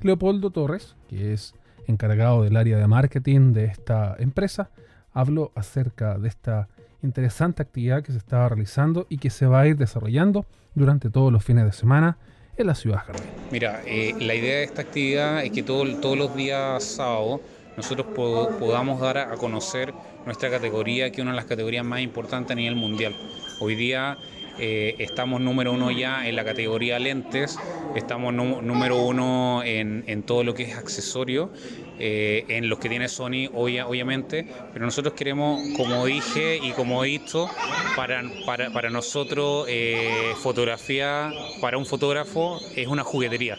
Leopoldo 0.00 0.50
Torres, 0.50 0.96
que 1.08 1.32
es 1.32 1.54
encargado 1.86 2.42
del 2.42 2.56
área 2.56 2.78
de 2.78 2.86
marketing 2.86 3.52
de 3.52 3.64
esta 3.66 4.16
empresa, 4.18 4.70
habló 5.12 5.52
acerca 5.54 6.18
de 6.18 6.28
esta 6.28 6.68
interesante 7.02 7.62
actividad 7.62 8.02
que 8.02 8.12
se 8.12 8.18
estaba 8.18 8.48
realizando 8.48 9.06
y 9.08 9.18
que 9.18 9.30
se 9.30 9.46
va 9.46 9.60
a 9.60 9.66
ir 9.66 9.76
desarrollando 9.76 10.46
durante 10.74 11.10
todos 11.10 11.32
los 11.32 11.44
fines 11.44 11.64
de 11.64 11.72
semana 11.72 12.18
en 12.56 12.66
la 12.66 12.74
ciudad 12.74 12.98
jardín. 12.98 13.24
Mira, 13.50 13.80
eh, 13.86 14.14
la 14.20 14.34
idea 14.34 14.56
de 14.58 14.64
esta 14.64 14.82
actividad 14.82 15.42
es 15.44 15.50
que 15.50 15.62
todo- 15.62 15.84
todos 16.00 16.16
los 16.18 16.34
días 16.36 16.82
sábado 16.84 17.40
nosotros 17.80 18.06
po- 18.14 18.50
podamos 18.58 19.00
dar 19.00 19.16
a 19.18 19.36
conocer 19.36 19.94
nuestra 20.26 20.50
categoría, 20.50 21.10
que 21.10 21.20
es 21.20 21.22
una 21.22 21.30
de 21.32 21.36
las 21.36 21.46
categorías 21.46 21.84
más 21.84 22.00
importantes 22.00 22.52
a 22.52 22.54
nivel 22.56 22.76
mundial. 22.76 23.14
Hoy 23.58 23.74
día 23.74 24.18
eh, 24.58 24.94
estamos 24.98 25.40
número 25.40 25.72
uno 25.72 25.90
ya 25.90 26.28
en 26.28 26.36
la 26.36 26.44
categoría 26.44 26.98
lentes, 26.98 27.58
estamos 27.94 28.32
número 28.34 28.96
uno 28.98 29.62
en, 29.64 30.04
en 30.06 30.22
todo 30.22 30.44
lo 30.44 30.52
que 30.54 30.64
es 30.64 30.76
accesorio, 30.76 31.50
eh, 31.98 32.44
en 32.48 32.68
los 32.68 32.78
que 32.78 32.88
tiene 32.90 33.08
Sony 33.08 33.48
obvia- 33.52 33.86
obviamente, 33.86 34.46
pero 34.72 34.84
nosotros 34.84 35.14
queremos, 35.14 35.60
como 35.76 36.04
dije 36.04 36.58
y 36.62 36.72
como 36.72 37.02
he 37.04 37.08
dicho, 37.08 37.48
para, 37.96 38.22
para, 38.44 38.70
para 38.70 38.90
nosotros 38.90 39.66
eh, 39.68 40.34
fotografía, 40.36 41.32
para 41.60 41.78
un 41.78 41.86
fotógrafo 41.86 42.60
es 42.76 42.86
una 42.88 43.04
juguetería. 43.04 43.56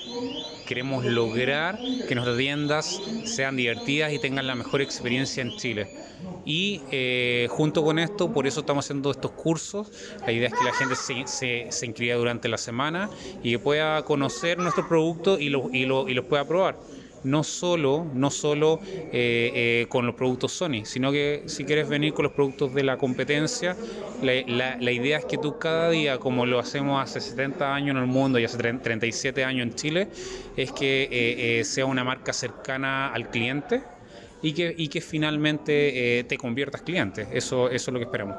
Queremos 0.64 1.06
lograr 1.06 1.82
que 2.06 2.16
nuestras 2.16 2.38
tiendas 2.38 3.02
sean 3.24 3.56
divertidas 3.56 4.12
y 4.14 4.20
tengan 4.20 4.48
la 4.48 4.56
mejor 4.56 4.82
experiencia 4.82 5.42
en 5.42 5.56
Chile. 5.56 5.92
Y 6.44 6.88
eh, 6.90 7.48
junto 7.52 7.84
con 7.84 8.00
esto, 8.00 8.32
por 8.32 8.48
eso 8.48 8.62
estamos 8.62 8.86
haciendo 8.86 9.12
estos 9.12 9.34
cursos. 9.34 9.92
La 10.26 10.34
idea 10.34 10.48
es 10.48 10.54
que 10.56 10.64
la 10.64 10.74
gente 10.74 10.96
se, 10.96 11.28
se, 11.28 11.70
inscriba 11.86 12.16
durante 12.16 12.48
la 12.50 12.58
semana 12.58 13.12
y 13.42 13.52
que 13.52 13.60
pueda 13.60 14.04
conocer 14.04 14.58
nuestros 14.58 14.88
productos 14.88 15.40
y, 15.40 15.50
lo- 15.50 15.70
y, 15.72 15.86
lo- 15.86 16.08
y 16.08 16.14
los 16.16 16.26
pueda 16.26 16.48
probar. 16.48 16.82
No 17.24 17.44
solo, 17.44 18.06
no 18.14 18.30
solo 18.32 18.80
eh, 18.84 19.12
eh, 19.12 19.86
con 19.90 20.06
los 20.06 20.16
productos 20.16 20.52
Sony, 20.52 20.86
sino 20.86 21.12
que 21.12 21.44
si 21.46 21.66
quieres 21.66 21.88
venir 21.88 22.14
con 22.14 22.24
los 22.24 22.34
productos 22.34 22.74
de 22.74 22.84
la 22.84 22.98
competencia, 22.98 23.76
la, 24.22 24.78
la, 24.80 24.92
idea 24.92 25.18
es 25.18 25.26
que 25.26 25.38
tú 25.38 25.58
cada 25.58 25.90
día, 25.90 26.18
como 26.20 26.46
lo 26.46 26.60
hacemos 26.60 27.02
hace 27.02 27.22
70 27.22 27.74
años 27.74 27.96
en 27.96 28.02
el 28.02 28.08
mundo 28.08 28.40
y 28.40 28.46
hace 28.46 28.58
37 28.58 29.44
años 29.44 29.68
en 29.68 29.76
Chile, 29.76 30.08
es 30.56 30.72
que 30.72 31.60
eh, 31.60 31.64
sea 31.64 31.86
una 31.86 32.04
marca 32.04 32.34
cercana 32.34 33.14
al 33.14 33.30
cliente 33.30 33.84
y 34.42 34.54
que, 34.54 34.74
y 34.78 34.88
que 34.88 35.02
finalmente 35.02 36.26
te 36.28 36.38
conviertas 36.38 36.82
cliente. 36.82 37.28
Eso, 37.32 37.70
eso 37.70 37.92
es 37.92 37.94
lo 37.94 38.00
que 38.00 38.06
esperamos. 38.06 38.38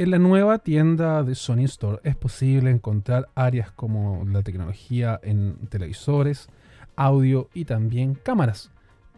En 0.00 0.12
la 0.12 0.18
nueva 0.20 0.60
tienda 0.60 1.24
de 1.24 1.34
Sony 1.34 1.64
Store 1.64 1.98
es 2.04 2.14
posible 2.14 2.70
encontrar 2.70 3.28
áreas 3.34 3.72
como 3.72 4.24
la 4.26 4.44
tecnología 4.44 5.18
en 5.24 5.56
televisores, 5.70 6.48
audio 6.98 7.48
y 7.54 7.64
también 7.64 8.14
cámaras. 8.14 8.70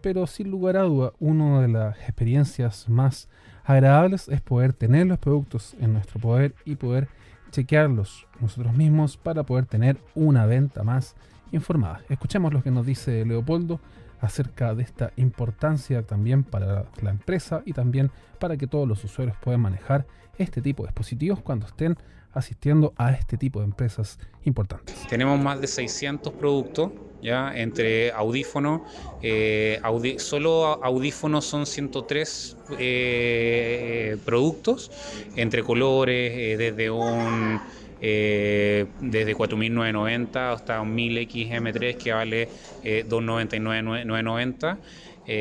Pero 0.03 0.27
sin 0.27 0.51
lugar 0.51 0.77
a 0.77 0.83
duda, 0.83 1.13
una 1.19 1.63
de 1.63 1.69
las 1.69 1.97
experiencias 1.99 2.89
más 2.89 3.29
agradables 3.65 4.29
es 4.29 4.41
poder 4.41 4.73
tener 4.73 5.07
los 5.07 5.19
productos 5.19 5.75
en 5.81 5.95
nuestro 5.95 6.21
poder 6.21 6.55
y 6.65 6.77
poder 6.77 7.09
chequearlos 7.51 8.27
nosotros 8.41 8.75
mismos 8.75 9.17
para 9.17 9.43
poder 9.45 9.67
tener 9.67 9.99
una 10.15 10.47
venta 10.47 10.83
más 10.83 11.17
informada. 11.53 12.03
Escuchemos 12.09 12.53
lo 12.53 12.63
que 12.63 12.71
nos 12.71 12.87
dice 12.87 13.25
Leopoldo 13.25 13.81
acerca 14.21 14.75
de 14.75 14.83
esta 14.83 15.13
importancia 15.17 16.03
también 16.03 16.45
para 16.45 16.85
la 17.03 17.11
empresa 17.11 17.63
y 17.65 17.73
también 17.73 18.11
para 18.39 18.57
que 18.57 18.67
todos 18.67 18.87
los 18.87 19.03
usuarios 19.05 19.37
puedan 19.39 19.61
manejar 19.61 20.07
este 20.39 20.61
tipo 20.61 20.83
de 20.83 20.89
dispositivos 20.89 21.41
cuando 21.41 21.67
estén 21.67 21.97
asistiendo 22.33 22.93
a 22.97 23.13
este 23.13 23.37
tipo 23.37 23.61
de 23.61 23.67
empresas 23.67 24.19
importantes. 24.45 25.07
Tenemos 25.09 25.39
más 25.41 25.61
de 25.61 25.67
600 25.67 26.33
productos, 26.35 26.93
ya 27.23 27.53
entre 27.55 28.13
audífonos, 28.13 28.81
eh, 29.23 29.81
solo 30.19 30.83
audífonos 30.83 31.45
son 31.45 31.67
103 31.67 32.57
eh, 32.79 34.17
productos, 34.25 34.91
entre 35.37 35.63
colores, 35.63 36.33
eh, 36.35 36.57
desde 36.57 36.91
un... 36.91 37.61
desde 38.01 39.37
4.990 39.37 40.55
hasta 40.55 40.81
un 40.81 40.97
1000XM3 40.97 41.97
que 41.99 42.13
vale 42.15 42.49
299.990 42.83 44.79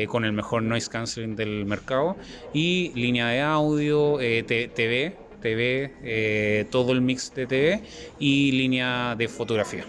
con 0.08 0.26
el 0.26 0.32
mejor 0.34 0.62
noise 0.62 0.90
cancelling 0.90 1.36
del 1.36 1.64
mercado 1.64 2.18
y 2.52 2.92
línea 2.94 3.28
de 3.28 3.40
audio, 3.40 4.18
TV, 4.18 5.16
TV, 5.40 5.92
eh, 6.02 6.66
todo 6.70 6.92
el 6.92 7.00
mix 7.00 7.34
de 7.34 7.46
TV 7.46 7.82
y 8.18 8.52
línea 8.52 9.16
de 9.16 9.28
fotografía. 9.28 9.84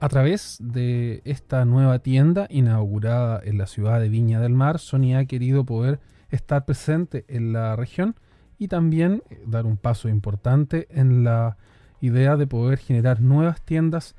A 0.00 0.08
través 0.08 0.58
de 0.60 1.22
esta 1.24 1.64
nueva 1.64 1.98
tienda 1.98 2.46
inaugurada 2.50 3.40
en 3.44 3.58
la 3.58 3.66
ciudad 3.66 4.00
de 4.00 4.08
Viña 4.08 4.40
del 4.40 4.52
Mar, 4.52 4.78
Sony 4.78 5.16
ha 5.16 5.24
querido 5.24 5.64
poder 5.64 5.98
estar 6.30 6.64
presente 6.64 7.24
en 7.28 7.52
la 7.52 7.74
región 7.74 8.14
y 8.58 8.68
también 8.68 9.22
eh, 9.30 9.42
dar 9.46 9.66
un 9.66 9.76
paso 9.76 10.08
importante 10.08 10.86
en 10.90 11.24
la 11.24 11.56
idea 12.00 12.36
de 12.36 12.46
poder 12.46 12.78
generar 12.78 13.20
nuevas 13.20 13.60
tiendas 13.62 14.14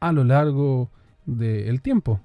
a 0.00 0.12
lo 0.12 0.24
largo 0.24 0.90
del 1.26 1.82
tiempo. 1.82 2.20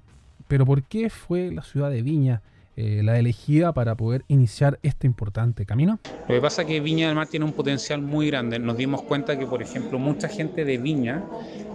Pero 0.46 0.64
¿por 0.66 0.84
qué 0.84 1.10
fue 1.10 1.50
la 1.50 1.62
ciudad 1.62 1.90
de 1.90 2.02
Viña 2.02 2.42
eh, 2.76 3.02
la 3.04 3.18
elegida 3.18 3.72
para 3.72 3.96
poder 3.96 4.24
iniciar 4.28 4.78
este 4.82 5.06
importante 5.06 5.66
camino? 5.66 5.98
Lo 6.28 6.34
que 6.34 6.40
pasa 6.40 6.62
es 6.62 6.68
que 6.68 6.80
Viña 6.80 7.06
del 7.06 7.16
Mar 7.16 7.26
tiene 7.26 7.44
un 7.44 7.52
potencial 7.52 8.00
muy 8.00 8.28
grande. 8.28 8.58
Nos 8.58 8.76
dimos 8.76 9.02
cuenta 9.02 9.38
que, 9.38 9.46
por 9.46 9.62
ejemplo, 9.62 9.98
mucha 9.98 10.28
gente 10.28 10.64
de 10.64 10.78
Viña 10.78 11.24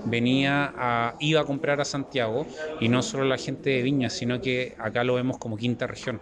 venía 0.05 0.73
a, 0.77 1.15
iba 1.19 1.41
a 1.41 1.45
comprar 1.45 1.81
a 1.81 1.85
Santiago 1.85 2.45
y 2.79 2.89
no 2.89 3.01
solo 3.01 3.25
la 3.25 3.37
gente 3.37 3.71
de 3.71 3.81
Viña, 3.81 4.09
sino 4.09 4.41
que 4.41 4.75
acá 4.79 5.03
lo 5.03 5.15
vemos 5.15 5.37
como 5.37 5.57
quinta 5.57 5.85
región. 5.87 6.19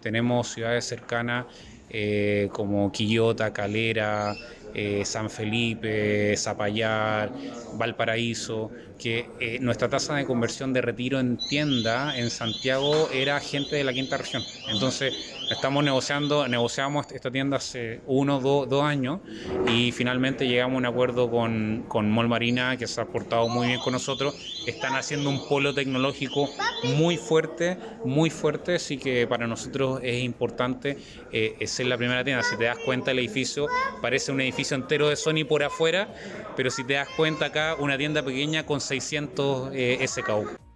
Tenemos 0.00 0.48
ciudades 0.48 0.84
cercanas 0.84 1.46
eh, 1.90 2.48
como 2.52 2.90
Quillota, 2.90 3.52
Calera, 3.52 4.34
eh, 4.74 5.04
San 5.04 5.30
Felipe, 5.30 6.36
Zapallar, 6.36 7.34
Valparaíso, 7.72 8.72
que 8.98 9.34
eh, 9.40 9.58
nuestra 9.60 9.88
tasa 9.88 10.14
de 10.16 10.24
conversión 10.24 10.72
de 10.72 10.82
retiro 10.82 11.18
en 11.20 11.38
tienda 11.48 12.16
en 12.16 12.30
Santiago 12.30 13.08
era 13.10 13.40
gente 13.40 13.76
de 13.76 13.84
la 13.84 13.92
quinta 13.92 14.16
región. 14.16 14.42
Entonces, 14.68 15.14
estamos 15.52 15.84
negociando, 15.84 16.48
negociamos 16.48 17.06
esta 17.12 17.30
tienda 17.30 17.58
hace 17.58 18.00
uno, 18.06 18.40
dos, 18.40 18.68
dos 18.68 18.82
años 18.82 19.20
y 19.68 19.92
finalmente 19.92 20.46
llegamos 20.46 20.76
a 20.76 20.78
un 20.78 20.86
acuerdo 20.86 21.30
con, 21.30 21.84
con 21.88 22.10
Mol 22.10 22.28
Marina, 22.28 22.76
que 22.76 22.86
se 22.86 23.00
ha 23.00 23.04
portado 23.04 23.48
muy 23.48 23.68
bien 23.68 23.80
con 23.80 23.92
nosotros. 23.92 24.34
Están 24.66 24.94
haciendo 24.94 25.30
un 25.30 25.46
polo 25.48 25.74
tecnológico 25.74 26.48
muy 26.96 27.16
fuerte, 27.16 27.76
muy 28.04 28.30
fuerte, 28.30 28.76
así 28.76 28.96
que 28.96 29.26
para 29.26 29.46
nosotros 29.46 30.00
es 30.02 30.22
importante 30.22 30.98
eh, 31.30 31.56
ser 31.66 31.86
la 31.86 31.96
primera 31.96 32.24
tienda. 32.24 32.42
Si 32.42 32.56
te 32.56 32.64
das 32.64 32.78
cuenta, 32.84 33.10
el 33.10 33.18
edificio 33.18 33.66
parece 34.00 34.32
un 34.32 34.40
edificio 34.40 34.76
entero 34.76 35.08
de 35.08 35.16
Sony 35.16 35.44
por 35.48 35.62
afuera, 35.62 36.12
pero 36.56 36.70
si 36.70 36.84
te 36.84 36.94
das 36.94 37.08
cuenta 37.16 37.46
acá, 37.46 37.76
una 37.78 37.98
tienda 37.98 38.22
pequeña 38.22 38.64
con 38.64 38.80
600 38.80 39.70
eh, 39.74 40.04
SKU. 40.06 40.71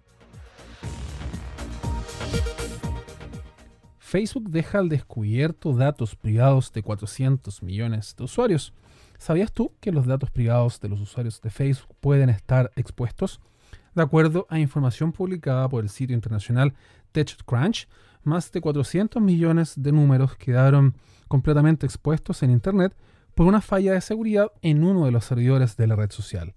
Facebook 4.07 4.49
deja 4.51 4.79
al 4.79 4.87
descubierto 4.87 5.73
datos 5.73 6.15
privados 6.15 6.71
de 6.71 6.81
400 6.81 7.61
millones 7.61 8.15
de 8.17 8.23
usuarios. 8.23 8.73
¿Sabías 9.17 9.51
tú 9.51 9.73
que 9.81 9.91
los 9.91 10.05
datos 10.05 10.31
privados 10.31 10.79
de 10.79 10.87
los 10.87 11.01
usuarios 11.01 11.41
de 11.41 11.49
Facebook 11.49 11.93
pueden 11.99 12.29
estar 12.29 12.71
expuestos? 12.77 13.41
De 13.93 14.01
acuerdo 14.01 14.47
a 14.49 14.59
información 14.59 15.11
publicada 15.11 15.67
por 15.67 15.83
el 15.83 15.89
sitio 15.89 16.15
internacional 16.15 16.73
TechCrunch, 17.11 17.89
más 18.23 18.49
de 18.49 18.61
400 18.61 19.21
millones 19.21 19.73
de 19.75 19.91
números 19.91 20.37
quedaron 20.37 20.95
completamente 21.27 21.85
expuestos 21.85 22.41
en 22.43 22.51
Internet 22.51 22.95
por 23.35 23.45
una 23.45 23.59
falla 23.59 23.91
de 23.91 23.99
seguridad 23.99 24.53
en 24.61 24.85
uno 24.85 25.03
de 25.03 25.11
los 25.11 25.25
servidores 25.25 25.75
de 25.75 25.85
la 25.85 25.97
red 25.97 26.11
social. 26.11 26.53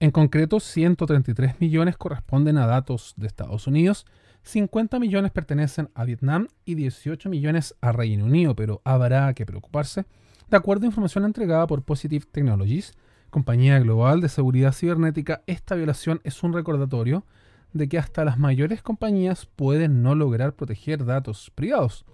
En 0.00 0.10
concreto, 0.10 0.58
133 0.58 1.60
millones 1.60 1.96
corresponden 1.96 2.58
a 2.58 2.66
datos 2.66 3.14
de 3.16 3.28
Estados 3.28 3.68
Unidos, 3.68 4.06
50 4.42 4.98
millones 4.98 5.32
pertenecen 5.32 5.90
a 5.94 6.04
Vietnam 6.04 6.48
y 6.64 6.74
18 6.74 7.28
millones 7.28 7.74
a 7.80 7.92
Reino 7.92 8.24
Unido, 8.24 8.56
pero 8.56 8.80
habrá 8.84 9.32
que 9.34 9.46
preocuparse. 9.46 10.06
De 10.50 10.56
acuerdo 10.56 10.84
a 10.84 10.86
información 10.86 11.24
entregada 11.24 11.66
por 11.66 11.82
Positive 11.82 12.26
Technologies, 12.30 12.94
compañía 13.30 13.78
global 13.78 14.20
de 14.20 14.28
seguridad 14.28 14.72
cibernética, 14.72 15.42
esta 15.46 15.74
violación 15.74 16.20
es 16.24 16.42
un 16.42 16.52
recordatorio 16.52 17.24
de 17.72 17.88
que 17.88 17.98
hasta 17.98 18.24
las 18.24 18.38
mayores 18.38 18.82
compañías 18.82 19.46
pueden 19.46 20.02
no 20.02 20.14
lograr 20.14 20.54
proteger 20.54 21.04
datos 21.04 21.52
privados. 21.54 22.04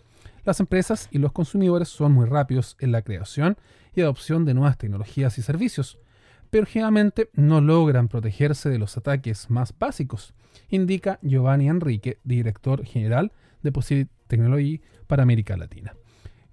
Las 0.45 0.61
empresas 0.61 1.09
y 1.11 1.19
los 1.19 1.33
consumidores 1.33 1.89
son 1.89 2.13
muy 2.13 2.27
rápidos 2.27 2.77
en 2.79 2.93
la 2.93 3.03
creación 3.03 3.57
y 3.95 4.03
adopción 4.03 4.45
de 4.45 4.55
nuevas 4.55 4.79
tecnologías 4.79 5.39
y 5.39 5.43
servicios, 5.43 5.99
pero 6.51 6.67
generalmente 6.67 7.31
no 7.35 7.61
logran 7.61 8.09
protegerse 8.09 8.69
de 8.69 8.79
los 8.79 8.97
ataques 8.97 9.51
más 9.51 9.75
básicos, 9.79 10.35
indica 10.69 11.19
Giovanni 11.23 11.69
Enrique, 11.69 12.19
director 12.25 12.85
general 12.85 13.33
de 13.63 13.73
Positive 13.73 14.11
Technology 14.27 14.81
para 15.07 15.23
América 15.23 15.57
Latina. 15.57 15.95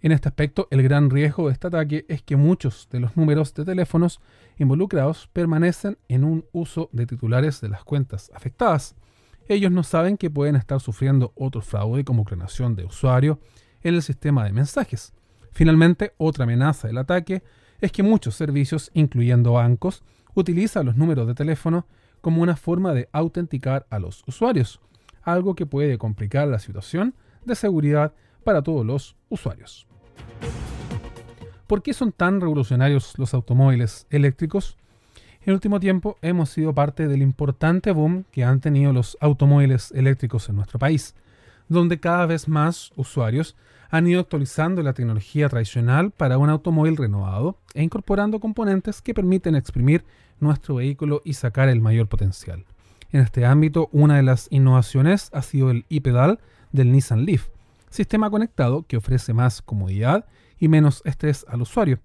En 0.02 0.12
este 0.12 0.28
aspecto, 0.28 0.68
el 0.70 0.84
gran 0.84 1.10
riesgo 1.10 1.48
de 1.48 1.54
este 1.54 1.68
ataque 1.68 2.06
es 2.10 2.22
que 2.22 2.36
muchos 2.36 2.90
de 2.92 3.00
los 3.00 3.16
números 3.16 3.54
de 3.54 3.64
teléfonos 3.64 4.20
involucrados 4.58 5.30
permanecen 5.32 5.98
en 6.10 6.26
un 6.26 6.46
uso 6.52 6.90
de 6.92 7.06
titulares 7.06 7.62
de 7.62 7.70
las 7.70 7.86
cuentas 7.86 8.30
afectadas. 8.36 8.96
Ellos 9.48 9.72
no 9.72 9.84
saben 9.84 10.18
que 10.18 10.30
pueden 10.30 10.58
estar 10.58 10.82
sufriendo 10.82 11.32
otro 11.36 11.62
fraude 11.62 12.04
como 12.04 12.26
clonación 12.26 12.76
de 12.76 12.84
usuario 12.84 13.40
en 13.82 13.96
el 13.96 14.02
sistema 14.02 14.44
de 14.44 14.52
mensajes. 14.52 15.14
Finalmente, 15.54 16.14
otra 16.18 16.44
amenaza 16.44 16.90
del 16.90 16.98
ataque 16.98 17.42
es 17.82 17.92
que 17.92 18.04
muchos 18.04 18.36
servicios, 18.36 18.92
incluyendo 18.94 19.54
bancos, 19.54 20.04
utilizan 20.34 20.86
los 20.86 20.96
números 20.96 21.28
de 21.28 21.36
teléfono 21.36 21.86
como 22.22 22.42
una 22.42 22.56
forma 22.56 22.94
de 22.94 23.10
autenticar 23.12 23.86
a 23.90 24.00
los 24.00 24.24
usuarios, 24.28 24.80
algo 25.22 25.56
que 25.56 25.66
puede 25.66 25.98
complicar 25.98 26.48
la 26.48 26.60
situación 26.60 27.16
de 27.46 27.56
seguridad 27.56 28.14
para 28.44 28.62
todos 28.62 28.86
los 28.86 29.16
usuarios. 29.30 29.88
¿Por 31.68 31.82
qué 31.82 31.94
son 31.94 32.12
tan 32.12 32.40
revolucionarios 32.40 33.18
los 33.18 33.34
automóviles 33.34 34.06
eléctricos? 34.10 34.78
En 35.42 35.50
el 35.50 35.56
último 35.56 35.80
tiempo 35.80 36.18
hemos 36.22 36.50
sido 36.50 36.74
parte 36.74 37.08
del 37.08 37.22
importante 37.22 37.92
boom 37.92 38.26
que 38.32 38.44
han 38.44 38.62
tenido 38.62 38.94
los 38.94 39.18
automóviles 39.20 39.92
eléctricos 39.92 40.48
en 40.48 40.56
nuestro 40.56 40.80
país, 40.80 41.16
donde 41.68 42.00
cada 42.00 42.26
vez 42.26 42.48
más 42.48 42.92
usuarios 42.96 43.56
han 43.94 44.08
ido 44.08 44.22
actualizando 44.22 44.82
la 44.82 44.94
tecnología 44.94 45.48
tradicional 45.50 46.10
para 46.10 46.40
un 46.40 46.50
automóvil 46.50 46.98
renovado 46.98 47.60
e 47.76 47.84
incorporando 47.84 48.40
componentes 48.40 49.04
que 49.04 49.14
permiten 49.14 49.54
exprimir 49.54 50.04
nuestro 50.40 50.74
vehículo 50.74 51.22
y 51.24 51.34
sacar 51.34 51.70
el 51.70 51.80
mayor 51.80 52.08
potencial. 52.08 52.66
En 53.12 53.22
este 53.22 53.46
ámbito, 53.46 53.90
una 53.92 54.16
de 54.16 54.24
las 54.24 54.48
innovaciones 54.50 55.30
ha 55.32 55.44
sido 55.44 55.70
el 55.70 55.86
e-pedal 55.92 56.40
del 56.72 56.92
Nissan 56.92 57.24
Leaf, 57.24 57.50
sistema 57.92 58.32
conectado 58.32 58.82
que 58.88 58.98
ofrece 58.98 59.32
más 59.32 59.62
comodidad 59.62 60.26
y 60.58 60.70
menos 60.70 61.04
estrés 61.06 61.46
al 61.48 61.62
usuario, 61.62 62.00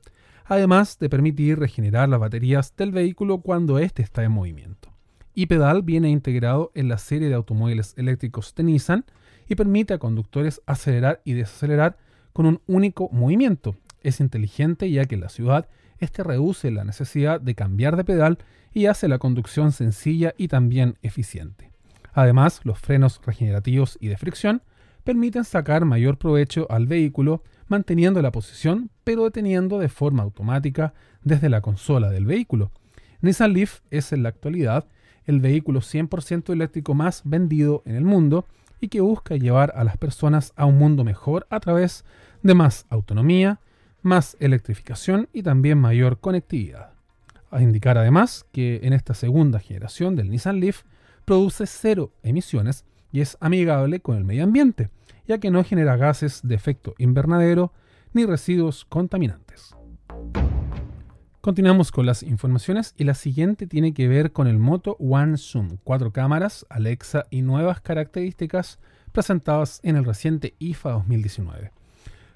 además 0.45 0.99
de 0.99 1.09
permitir 1.09 1.59
regenerar 1.59 2.11
las 2.11 2.21
baterías 2.21 2.77
del 2.77 2.93
vehículo 2.93 3.39
cuando 3.39 3.79
éste 3.79 4.03
está 4.03 4.23
en 4.25 4.33
movimiento. 4.33 4.91
y 5.35 5.47
pedal 5.47 5.83
viene 5.83 6.11
integrado 6.11 6.73
en 6.75 6.89
la 6.89 6.99
serie 6.99 7.29
de 7.29 7.35
automóviles 7.35 7.95
eléctricos 7.97 8.55
de 8.57 8.65
Nissan 8.65 9.05
y 9.49 9.55
permite 9.55 9.95
a 9.95 9.99
conductores 9.99 10.61
acelerar 10.67 11.21
y 11.25 11.33
desacelerar 11.33 11.97
con 12.33 12.47
un 12.47 12.61
único 12.67 13.09
movimiento. 13.11 13.77
Es 14.03 14.21
inteligente 14.21 14.91
ya 14.91 15.05
que 15.07 15.17
en 15.17 15.23
la 15.23 15.29
ciudad 15.29 15.69
este 15.99 16.23
reduce 16.23 16.71
la 16.71 16.85
necesidad 16.85 17.41
de 17.41 17.55
cambiar 17.55 17.97
de 17.97 18.05
pedal 18.05 18.39
y 18.73 18.87
hace 18.87 19.09
la 19.09 19.19
conducción 19.19 19.73
sencilla 19.73 20.35
y 20.37 20.49
también 20.49 20.97
eficiente. 21.03 21.71
Además, 22.13 22.61
los 22.65 22.79
frenos 22.79 23.21
regenerativos 23.25 23.99
y 24.01 24.09
de 24.09 24.17
fricción 24.17 24.63
permiten 25.05 25.45
sacar 25.45 25.85
mayor 25.85 26.19
provecho 26.19 26.67
al 26.71 26.87
vehículo 26.87 27.43
manteniendo 27.67 28.23
la 28.23 28.33
posición 28.33 28.91
pero 29.05 29.25
deteniendo 29.25 29.79
de 29.79 29.89
forma 29.89 30.23
automática 30.23 30.95
desde 31.23 31.49
la 31.49 31.61
consola 31.61 32.11
del 32.11 32.27
vehículo. 32.27 32.71
Nissan 33.21 33.53
Leaf 33.53 33.81
es 33.91 34.13
en 34.13 34.23
la 34.23 34.29
actualidad 34.29 34.87
el 35.25 35.41
vehículo 35.41 35.81
100% 35.81 36.53
eléctrico 36.53 36.95
más 36.95 37.23
vendido 37.25 37.83
en 37.85 37.97
el 37.97 38.05
mundo 38.05 38.47
y 38.81 38.89
que 38.89 39.01
busca 39.01 39.37
llevar 39.37 39.73
a 39.77 39.85
las 39.85 39.97
personas 39.97 40.53
a 40.57 40.67
un 40.67 40.79
mundo 40.79 41.05
mejor 41.05 41.47
a 41.51 41.61
través 41.61 42.05
de 42.43 42.55
más 42.55 42.87
autonomía, 42.89 43.61
más 44.03 44.37
electrificación 44.41 45.29
y 45.33 45.43
también 45.43 45.79
mayor 45.79 46.21
conectividad. 46.21 46.93
A 47.51 47.63
indicar 47.63 47.99
además 47.99 48.47
que 48.53 48.81
en 48.83 48.93
esta 48.93 49.15
segunda 49.15 49.59
generación 49.59 50.17
del 50.17 50.31
Nissan 50.31 50.61
Leaf 50.61 50.83
produce 51.25 51.67
cero 51.67 52.13
emisiones 52.23 52.85
y 53.11 53.21
es 53.21 53.37
amigable 53.41 54.01
con 54.01 54.17
el 54.17 54.25
medio 54.25 54.45
ambiente, 54.45 54.91
ya 55.27 55.39
que 55.39 55.51
no 55.51 55.65
genera 55.65 55.97
gases 55.97 56.41
de 56.43 56.55
efecto 56.55 56.95
invernadero 56.99 57.73
ni 58.13 58.25
residuos 58.25 58.85
contaminantes. 58.85 59.75
Continuamos 61.41 61.93
con 61.93 62.05
las 62.05 62.25
informaciones 62.25 62.95
y 62.97 63.05
la 63.05 63.15
siguiente 63.15 63.69
tiene 63.69 63.95
que 63.95 64.09
ver 64.09 64.33
con 64.33 64.49
el 64.49 64.59
Moto 64.59 64.97
One 64.99 65.39
Zoom, 65.39 65.77
cuatro 65.85 66.13
cámaras, 66.13 66.67
Alexa 66.69 67.27
y 67.31 67.43
nuevas 67.43 67.81
características 67.81 68.81
presentadas 69.13 69.79
en 69.85 69.95
el 69.95 70.05
reciente 70.05 70.57
IFA 70.59 70.91
2019. 70.91 71.71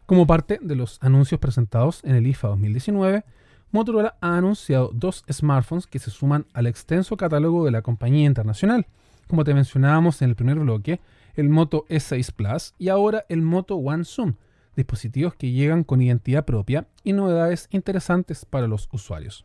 Como 0.06 0.24
parte 0.24 0.60
de 0.62 0.76
los 0.76 0.98
anuncios 1.02 1.40
presentados 1.40 2.04
en 2.04 2.14
el 2.14 2.28
IFA 2.28 2.48
2019, 2.48 3.24
Motorola 3.72 4.14
ha 4.20 4.36
anunciado 4.36 4.92
dos 4.94 5.24
smartphones 5.30 5.88
que 5.88 5.98
se 5.98 6.12
suman 6.12 6.46
al 6.52 6.68
extenso 6.68 7.16
catálogo 7.16 7.64
de 7.64 7.72
la 7.72 7.82
compañía 7.82 8.26
internacional, 8.26 8.86
como 9.26 9.42
te 9.42 9.52
mencionábamos 9.52 10.22
en 10.22 10.30
el 10.30 10.36
primer 10.36 10.60
bloque, 10.60 11.00
el 11.34 11.48
Moto 11.48 11.86
E6 11.88 12.32
Plus 12.32 12.74
y 12.78 12.88
ahora 12.88 13.24
el 13.28 13.42
Moto 13.42 13.74
One 13.74 14.04
Zoom, 14.04 14.34
dispositivos 14.76 15.34
que 15.34 15.50
llegan 15.50 15.84
con 15.84 16.00
identidad 16.00 16.44
propia 16.44 16.86
y 17.04 17.12
novedades 17.12 17.68
interesantes 17.70 18.44
para 18.44 18.66
los 18.66 18.88
usuarios. 18.92 19.44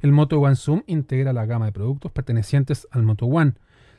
El 0.00 0.12
Moto 0.12 0.38
One 0.40 0.56
Zoom 0.56 0.82
integra 0.86 1.32
la 1.32 1.46
gama 1.46 1.66
de 1.66 1.72
productos 1.72 2.12
pertenecientes 2.12 2.86
al 2.90 3.02
Moto 3.02 3.26
One, 3.26 3.54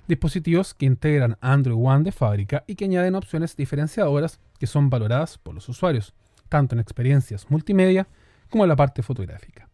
dispositivos 0.08 0.74
que 0.74 0.86
integran 0.86 1.38
Android 1.42 1.78
One 1.80 2.04
de 2.04 2.12
fábrica 2.12 2.64
y 2.68 2.76
que 2.76 2.86
añaden 2.86 3.16
opciones 3.16 3.56
diferenciadoras 3.56 4.40
que 4.60 4.68
son 4.68 4.90
valoradas 4.90 5.38
por 5.38 5.56
los 5.56 5.68
usuarios, 5.68 6.14
tanto 6.50 6.76
en 6.76 6.80
experiencias 6.80 7.50
multimedia 7.50 8.08
como 8.50 8.64
en 8.64 8.70
la 8.70 8.76
parte 8.76 9.02
fotográfica. 9.02 9.68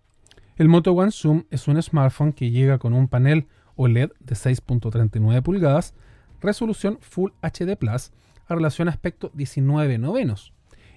El 0.55 0.69
Moto 0.69 0.91
One 0.93 1.11
Zoom 1.11 1.43
es 1.49 1.67
un 1.67 1.81
smartphone 1.81 2.33
que 2.33 2.51
llega 2.51 2.77
con 2.77 2.93
un 2.93 3.07
panel 3.07 3.47
OLED 3.75 4.11
de 4.19 4.35
6.39 4.35 5.41
pulgadas, 5.41 5.93
resolución 6.39 6.97
Full 7.01 7.31
HD 7.41 7.75
Plus 7.77 8.11
a 8.47 8.55
relación 8.55 8.87
aspecto 8.87 9.31
19 9.33 9.97
novenos. 9.97 10.53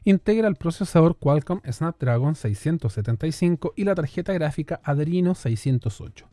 Integra 0.06 0.48
el 0.48 0.56
procesador 0.56 1.16
Qualcomm 1.16 1.62
Snapdragon 1.66 2.34
675 2.34 3.72
y 3.74 3.84
la 3.84 3.94
tarjeta 3.94 4.34
gráfica 4.34 4.80
Adreno 4.84 5.34
608. 5.34 6.26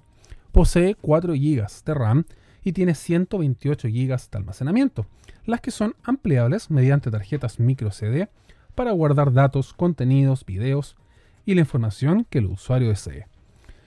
Posee 0.52 0.96
4 0.96 1.34
GB 1.34 1.68
de 1.86 1.94
RAM 1.94 2.26
y 2.66 2.74
tiene 2.74 2.96
128 2.96 3.88
GB 3.88 4.30
de 4.30 4.38
almacenamiento, 4.38 5.06
las 5.46 5.62
que 5.62 5.72
son 5.72 5.96
ampliables 6.04 6.70
mediante 6.70 7.10
tarjetas 7.12 7.62
micro 7.62 7.92
CD 7.92 8.28
para 8.76 8.92
guardar 8.92 9.32
datos, 9.32 9.74
contenidos, 9.74 10.46
videos 10.46 10.98
y 11.46 11.56
la 11.56 11.62
información 11.62 12.26
que 12.30 12.40
el 12.40 12.48
usuario 12.48 12.90
desee. 12.90 13.28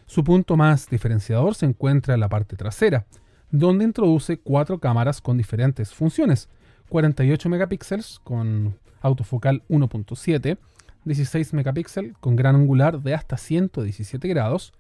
Su 0.07 0.25
punto 0.25 0.57
más 0.57 0.89
diferenciador 0.89 1.55
se 1.55 1.67
encuentra 1.67 2.15
en 2.15 2.21
la 2.21 2.31
parte 2.31 2.57
trasera, 2.57 3.05
donde 3.51 3.85
introduce 3.85 4.39
cuatro 4.39 4.79
cámaras 4.79 5.21
con 5.21 5.37
diferentes 5.37 5.93
funciones, 5.93 6.49
48 6.89 7.49
megapíxeles 7.51 8.21
con 8.25 8.77
autofocal 9.05 9.63
1.7, 9.69 10.59
16 11.05 11.53
megapíxeles 11.53 12.15
con 12.19 12.35
gran 12.35 12.57
angular 12.57 13.01
de 13.01 13.15
hasta 13.15 13.37
117 13.37 14.27
grados, 14.27 14.73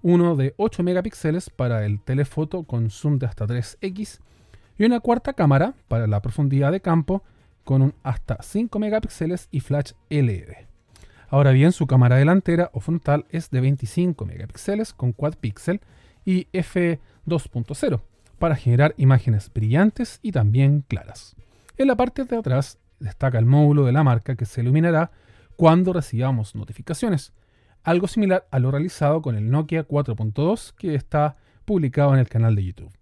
uno 0.00 0.36
de 0.36 0.54
8 0.56 0.82
megapíxeles 0.82 1.50
para 1.50 1.84
el 1.84 2.00
telefoto 2.00 2.62
con 2.62 2.90
zoom 2.90 3.18
de 3.18 3.26
hasta 3.26 3.46
3x 3.46 4.20
y 4.78 4.84
una 4.84 5.00
cuarta 5.00 5.32
cámara 5.32 5.74
para 5.88 6.06
la 6.06 6.22
profundidad 6.22 6.72
de 6.72 6.80
campo 6.80 7.22
con 7.64 7.82
un 7.82 7.94
hasta 8.02 8.42
5 8.42 8.78
megapíxeles 8.78 9.48
y 9.50 9.60
flash 9.60 9.92
LED. 10.08 10.48
Ahora 11.28 11.52
bien, 11.52 11.72
su 11.72 11.86
cámara 11.86 12.16
delantera 12.16 12.70
o 12.72 12.80
frontal 12.80 13.24
es 13.30 13.50
de 13.50 13.60
25 13.60 14.24
megapíxeles 14.24 14.92
con 14.92 15.12
quad 15.12 15.34
pixel 15.34 15.80
y 16.24 16.46
f2.0 16.52 18.00
para 18.38 18.56
generar 18.56 18.94
imágenes 18.96 19.50
brillantes 19.52 20.18
y 20.22 20.32
también 20.32 20.84
claras. 20.86 21.36
En 21.78 21.88
la 21.88 21.96
parte 21.96 22.24
de 22.24 22.36
atrás 22.36 22.78
destaca 23.02 23.38
el 23.38 23.46
módulo 23.46 23.84
de 23.84 23.92
la 23.92 24.04
marca 24.04 24.36
que 24.36 24.46
se 24.46 24.60
iluminará 24.62 25.10
cuando 25.56 25.92
recibamos 25.92 26.54
notificaciones, 26.54 27.32
algo 27.82 28.08
similar 28.08 28.46
a 28.50 28.58
lo 28.58 28.70
realizado 28.70 29.22
con 29.22 29.36
el 29.36 29.50
Nokia 29.50 29.86
4.2 29.86 30.74
que 30.76 30.94
está 30.94 31.36
publicado 31.64 32.14
en 32.14 32.20
el 32.20 32.28
canal 32.28 32.54
de 32.54 32.64
YouTube. 32.64 32.92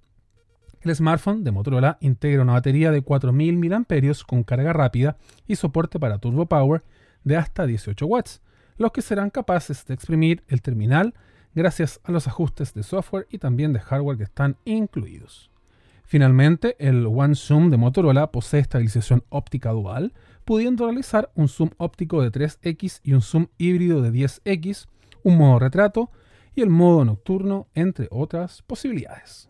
El 0.80 0.94
smartphone 0.94 1.44
de 1.44 1.50
Motorola 1.50 1.98
integra 2.00 2.42
una 2.42 2.54
batería 2.54 2.90
de 2.90 3.02
4000 3.02 3.58
mAh 3.58 3.84
con 4.26 4.42
carga 4.42 4.72
rápida 4.72 5.18
y 5.46 5.56
soporte 5.56 6.00
para 6.00 6.18
Turbo 6.18 6.46
Power 6.46 6.82
de 7.22 7.36
hasta 7.36 7.66
18 7.66 8.06
watts, 8.06 8.40
los 8.78 8.92
que 8.92 9.02
serán 9.02 9.28
capaces 9.28 9.84
de 9.84 9.92
exprimir 9.92 10.42
el 10.48 10.62
terminal 10.62 11.14
gracias 11.54 12.00
a 12.04 12.12
los 12.12 12.26
ajustes 12.26 12.72
de 12.72 12.82
software 12.82 13.26
y 13.30 13.38
también 13.38 13.74
de 13.74 13.80
hardware 13.80 14.16
que 14.16 14.24
están 14.24 14.56
incluidos. 14.64 15.50
Finalmente, 16.10 16.74
el 16.80 17.06
One 17.06 17.36
Zoom 17.36 17.70
de 17.70 17.76
Motorola 17.76 18.32
posee 18.32 18.58
estabilización 18.58 19.22
óptica 19.28 19.70
dual, 19.70 20.12
pudiendo 20.44 20.86
realizar 20.86 21.30
un 21.36 21.46
zoom 21.46 21.70
óptico 21.76 22.20
de 22.20 22.32
3x 22.32 22.98
y 23.04 23.12
un 23.12 23.22
zoom 23.22 23.46
híbrido 23.58 24.02
de 24.02 24.10
10x, 24.10 24.88
un 25.22 25.38
modo 25.38 25.60
retrato 25.60 26.10
y 26.56 26.62
el 26.62 26.68
modo 26.68 27.04
nocturno, 27.04 27.68
entre 27.76 28.08
otras 28.10 28.62
posibilidades. 28.62 29.46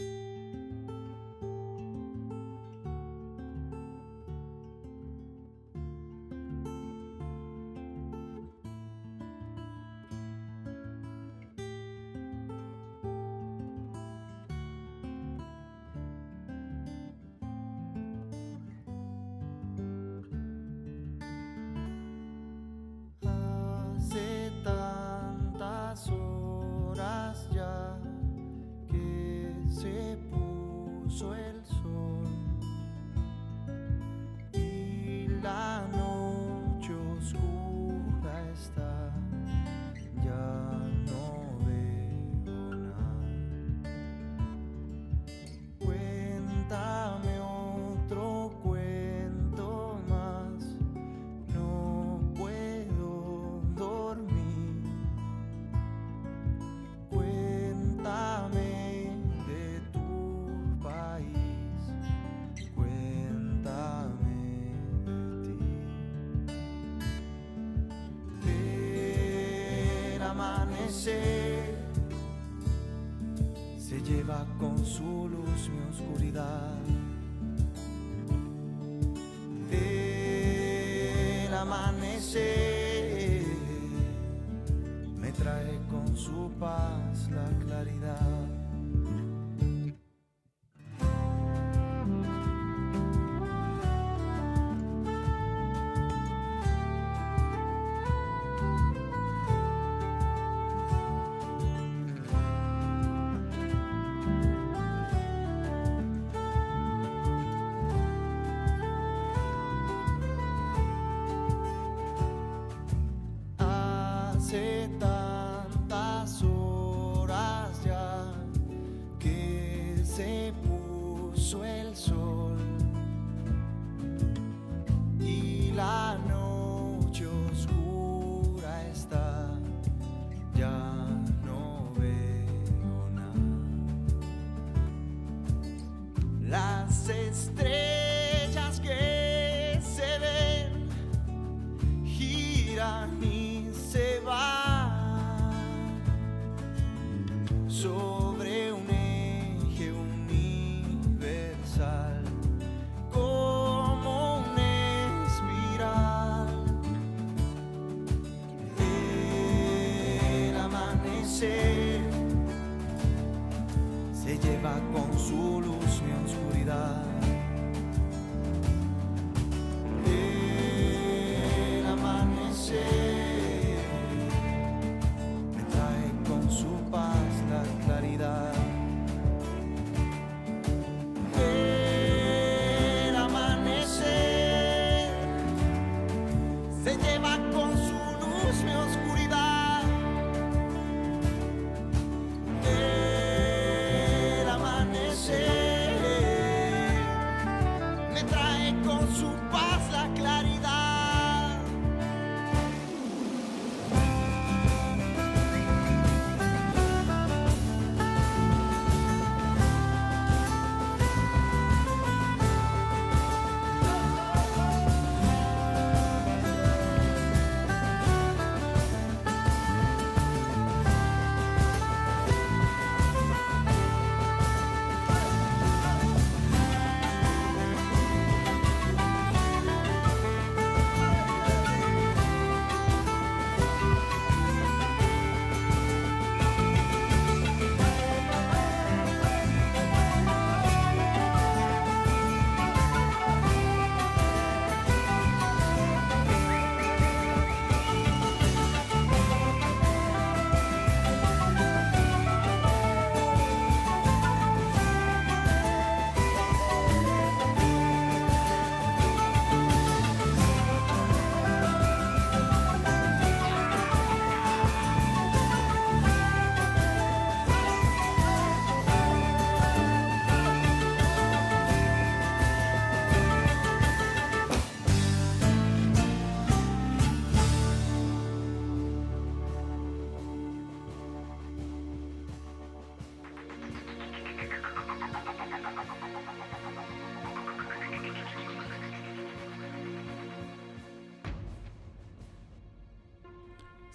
Hace 114.51 115.20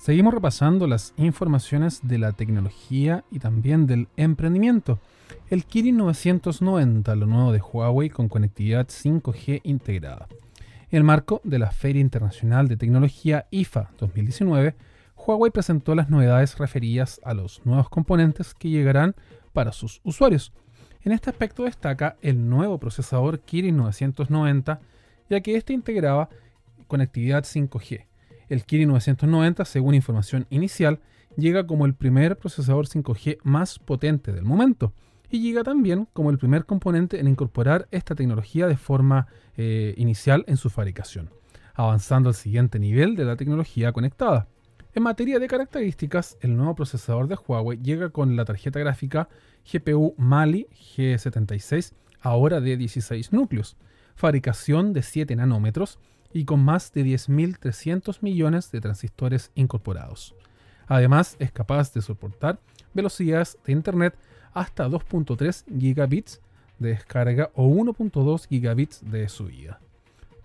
Seguimos 0.05 0.35
repasando 0.35 0.85
las 0.85 1.15
informaciones 1.17 2.07
de 2.07 2.19
la 2.19 2.31
tecnología 2.31 3.23
y 3.31 3.39
también 3.39 3.87
del 3.87 4.07
emprendimiento. 4.17 4.99
El 5.49 5.65
Kirin 5.65 5.97
990, 5.97 7.15
lo 7.15 7.25
nuevo 7.25 7.51
de 7.51 7.59
Huawei 7.59 8.11
con 8.11 8.29
conectividad 8.29 8.85
5G 8.85 9.61
integrada. 9.63 10.27
En 10.91 10.97
el 10.97 11.03
marco 11.03 11.41
de 11.43 11.57
la 11.57 11.71
Feria 11.71 12.01
Internacional 12.01 12.67
de 12.67 12.77
Tecnología 12.77 13.47
IFA 13.49 13.89
2019, 13.97 14.75
Huawei 15.17 15.49
presentó 15.49 15.95
las 15.95 16.07
novedades 16.11 16.55
referidas 16.59 17.19
a 17.23 17.33
los 17.33 17.65
nuevos 17.65 17.89
componentes 17.89 18.53
que 18.53 18.69
llegarán 18.69 19.15
para 19.53 19.71
sus 19.71 20.01
usuarios. 20.03 20.53
En 21.01 21.13
este 21.13 21.31
aspecto 21.31 21.63
destaca 21.63 22.15
el 22.21 22.47
nuevo 22.47 22.77
procesador 22.77 23.39
Kirin 23.39 23.77
990, 23.77 24.81
ya 25.31 25.41
que 25.41 25.55
este 25.55 25.73
integraba 25.73 26.29
conectividad 26.87 27.43
5G. 27.43 28.05
El 28.49 28.63
Kirin 28.63 28.89
990, 28.89 29.65
según 29.65 29.95
información 29.95 30.45
inicial, 30.49 30.99
llega 31.35 31.65
como 31.65 31.85
el 31.85 31.95
primer 31.95 32.37
procesador 32.37 32.87
5G 32.87 33.39
más 33.43 33.79
potente 33.79 34.31
del 34.31 34.45
momento 34.45 34.93
y 35.29 35.41
llega 35.41 35.63
también 35.63 36.07
como 36.13 36.29
el 36.29 36.37
primer 36.37 36.65
componente 36.65 37.19
en 37.19 37.27
incorporar 37.27 37.87
esta 37.91 38.15
tecnología 38.15 38.67
de 38.67 38.77
forma 38.77 39.27
eh, 39.57 39.93
inicial 39.97 40.45
en 40.47 40.57
su 40.57 40.69
fabricación, 40.69 41.31
avanzando 41.73 42.29
al 42.29 42.35
siguiente 42.35 42.79
nivel 42.79 43.15
de 43.15 43.25
la 43.25 43.35
tecnología 43.35 43.91
conectada. 43.91 44.47
En 44.93 45.03
materia 45.03 45.39
de 45.39 45.47
características, 45.47 46.37
el 46.39 46.55
nuevo 46.55 46.75
procesador 46.75 47.27
de 47.27 47.35
Huawei 47.35 47.79
llega 47.81 48.09
con 48.11 48.35
la 48.37 48.45
tarjeta 48.45 48.79
gráfica 48.79 49.27
GPU 49.69 50.13
Mali 50.17 50.67
G76, 50.95 51.93
ahora 52.21 52.61
de 52.61 52.77
16 52.77 53.33
núcleos, 53.33 53.75
fabricación 54.15 54.93
de 54.93 55.01
7 55.01 55.35
nanómetros 55.35 55.99
y 56.35 56.43
con 56.43 56.59
más 56.59 56.91
de 56.91 57.05
10.300 57.05 58.17
millones 58.19 58.69
de 58.69 58.81
transistores 58.81 59.51
incorporados. 59.55 60.35
Además, 60.85 61.37
es 61.39 61.49
capaz 61.49 61.93
de 61.93 62.01
soportar 62.01 62.59
velocidades 62.93 63.57
de 63.65 63.71
Internet 63.71 64.17
hasta 64.53 64.89
2.3 64.89 65.63
gigabits 65.79 66.41
de 66.77 66.89
descarga 66.89 67.51
o 67.55 67.69
1.2 67.69 68.49
gigabits 68.49 68.99
de 69.09 69.29
subida. 69.29 69.79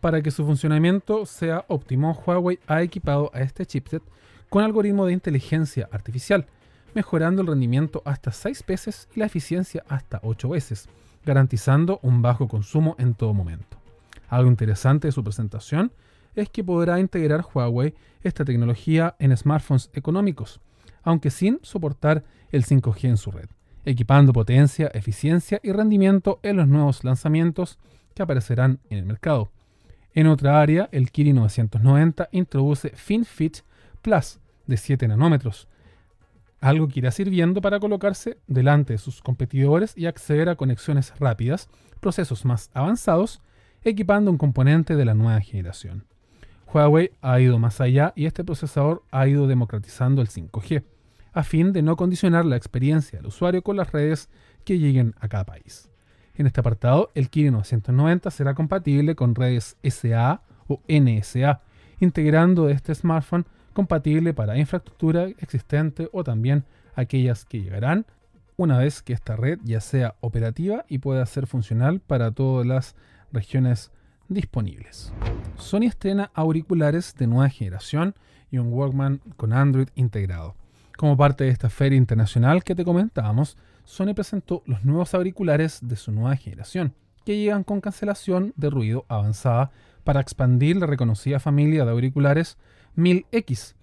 Para 0.01 0.22
que 0.22 0.30
su 0.30 0.47
funcionamiento 0.47 1.26
sea 1.26 1.64
óptimo, 1.66 2.16
Huawei 2.24 2.61
ha 2.68 2.82
equipado 2.82 3.32
a 3.34 3.41
este 3.41 3.66
chipset 3.66 4.03
con 4.49 4.62
algoritmo 4.62 5.07
de 5.07 5.12
inteligencia 5.12 5.88
artificial, 5.91 6.47
mejorando 6.95 7.43
el 7.43 7.49
rendimiento 7.49 8.01
hasta 8.05 8.30
6 8.30 8.64
veces 8.64 9.09
y 9.16 9.18
la 9.18 9.26
eficiencia 9.26 9.82
hasta 9.88 10.20
8 10.22 10.51
veces, 10.51 10.88
garantizando 11.26 11.99
un 12.05 12.22
bajo 12.22 12.47
consumo 12.47 12.95
en 13.01 13.14
todo 13.14 13.34
momento. 13.34 13.80
Algo 14.31 14.49
interesante 14.49 15.09
de 15.09 15.12
su 15.12 15.24
presentación 15.24 15.93
es 16.37 16.49
que 16.49 16.62
podrá 16.62 17.01
integrar 17.01 17.45
Huawei 17.53 17.95
esta 18.22 18.45
tecnología 18.45 19.16
en 19.18 19.37
smartphones 19.37 19.91
económicos, 19.93 20.61
aunque 21.03 21.31
sin 21.31 21.59
soportar 21.62 22.22
el 22.53 22.64
5G 22.64 23.09
en 23.09 23.16
su 23.16 23.33
red, 23.33 23.49
equipando 23.85 24.33
potencia, 24.33 24.87
eficiencia 24.95 25.59
y 25.64 25.72
rendimiento 25.72 26.39
en 26.45 26.59
los 26.59 26.68
nuevos 26.68 27.03
lanzamientos 27.03 27.81
que 28.14 28.22
aparecerán 28.22 28.78
en 28.89 28.99
el 28.99 29.05
mercado. 29.05 29.51
En 30.14 30.28
otra 30.28 30.61
área, 30.61 30.89
el 30.93 31.11
Kirin 31.11 31.37
990 31.37 32.28
introduce 32.31 32.91
FinFit 32.91 33.59
Plus 34.01 34.39
de 34.66 34.76
7 34.76 35.09
nanómetros, 35.09 35.66
algo 36.61 36.87
que 36.87 37.01
irá 37.01 37.11
sirviendo 37.11 37.61
para 37.61 37.81
colocarse 37.81 38.39
delante 38.47 38.93
de 38.93 38.99
sus 38.99 39.22
competidores 39.22 39.97
y 39.97 40.07
acceder 40.07 40.49
a 40.49 40.55
conexiones 40.55 41.12
rápidas, 41.18 41.68
procesos 42.01 42.45
más 42.45 42.70
avanzados, 42.74 43.41
equipando 43.85 44.31
un 44.31 44.39
componente 44.39 44.97
de 44.97 45.05
la 45.05 45.14
nueva 45.14 45.41
generación. 45.41 46.05
Huawei 46.72 47.12
ha 47.20 47.41
ido 47.41 47.59
más 47.59 47.81
allá 47.81 48.12
y 48.14 48.26
este 48.26 48.45
procesador 48.45 49.03
ha 49.11 49.26
ido 49.26 49.47
democratizando 49.47 50.22
el 50.22 50.28
5G, 50.28 50.85
a 51.33 51.43
fin 51.43 51.72
de 51.72 51.83
no 51.83 51.97
condicionar 51.97 52.45
la 52.45 52.57
experiencia 52.57 53.18
del 53.18 53.28
usuario 53.28 53.62
con 53.62 53.76
las 53.76 53.91
redes 53.93 54.28
que 54.64 54.78
lleguen 54.78 55.14
a 55.20 55.28
cada 55.28 55.45
país. 55.45 55.91
En 56.35 56.47
este 56.47 56.61
apartado, 56.61 57.11
el 57.14 57.28
Kirin 57.28 57.53
990 57.53 58.31
será 58.31 58.55
compatible 58.55 59.14
con 59.14 59.35
redes 59.35 59.76
SA 59.83 60.43
o 60.68 60.81
NSA, 60.89 61.61
integrando 61.99 62.68
este 62.68 62.95
smartphone 62.95 63.47
compatible 63.72 64.33
para 64.33 64.59
infraestructura 64.59 65.24
existente 65.39 66.09
o 66.12 66.24
también 66.24 66.64
aquellas 66.95 67.45
que 67.45 67.61
llegarán 67.61 68.07
una 68.57 68.78
vez 68.78 69.03
que 69.03 69.14
esta 69.14 69.37
red 69.37 69.59
ya 69.64 69.81
sea 69.81 70.16
operativa 70.20 70.85
y 70.89 70.99
pueda 70.99 71.24
ser 71.24 71.47
funcional 71.47 72.01
para 72.01 72.31
todas 72.31 72.66
las 72.66 72.95
regiones 73.33 73.91
disponibles. 74.28 75.12
Sony 75.57 75.83
estrena 75.83 76.31
auriculares 76.35 77.14
de 77.16 77.26
nueva 77.26 77.49
generación 77.49 78.14
y 78.51 78.59
un 78.59 78.72
Walkman 78.72 79.20
con 79.37 79.53
Android 79.53 79.89
integrado. 79.95 80.57
Como 80.97 81.16
parte 81.16 81.45
de 81.45 81.51
esta 81.51 81.70
feria 81.70 81.97
internacional 81.97 82.64
que 82.64 82.74
te 82.74 82.85
comentábamos, 82.85 83.57
Sony 83.85 84.14
presentó 84.14 84.62
los 84.66 84.85
nuevos 84.85 85.14
auriculares 85.14 85.78
de 85.83 85.97
su 85.97 86.12
nueva 86.12 86.37
generación, 86.37 86.95
que 87.24 87.37
llegan 87.37 87.64
con 87.64 87.81
cancelación 87.81 88.53
de 88.57 88.70
ruido 88.70 89.05
avanzada 89.09 89.72
para 90.05 90.20
expandir 90.20 90.76
la 90.76 90.87
reconocida 90.87 91.41
familia 91.41 91.85
de 91.85 91.91
auriculares 91.91 92.57
1000X. 92.97 93.74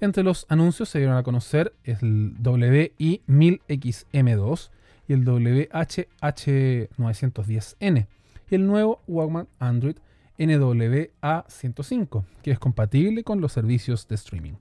Entre 0.00 0.22
los 0.22 0.46
anuncios 0.48 0.88
se 0.90 0.98
dieron 0.98 1.16
a 1.16 1.22
conocer 1.22 1.74
el 1.84 2.34
WI-1000XM2 2.42 4.70
y 5.08 5.14
el 5.14 5.24
WH-H910N 5.24 8.06
y 8.50 8.54
el 8.54 8.66
nuevo 8.66 9.02
Walkman 9.06 9.48
Android 9.58 9.96
NWA105, 10.38 12.24
que 12.42 12.50
es 12.50 12.58
compatible 12.58 13.24
con 13.24 13.40
los 13.40 13.52
servicios 13.52 14.06
de 14.08 14.16
streaming. 14.16 14.54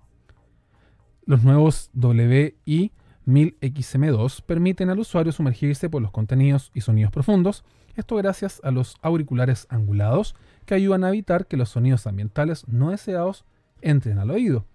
Los 1.25 1.43
nuevos 1.43 1.89
WI-1000XM2 1.95 4.41
permiten 4.43 4.89
al 4.89 4.99
usuario 4.99 5.31
sumergirse 5.31 5.89
por 5.89 6.01
los 6.01 6.11
contenidos 6.11 6.71
y 6.73 6.81
sonidos 6.81 7.11
profundos, 7.11 7.63
esto 7.95 8.17
gracias 8.17 8.59
a 8.63 8.71
los 8.71 8.97
auriculares 9.01 9.67
angulados 9.69 10.35
que 10.65 10.75
ayudan 10.75 11.03
a 11.03 11.09
evitar 11.09 11.47
que 11.47 11.57
los 11.57 11.69
sonidos 11.69 12.05
ambientales 12.07 12.67
no 12.67 12.91
deseados 12.91 13.45
entren 13.81 14.19
al 14.19 14.31
oído. 14.31 14.65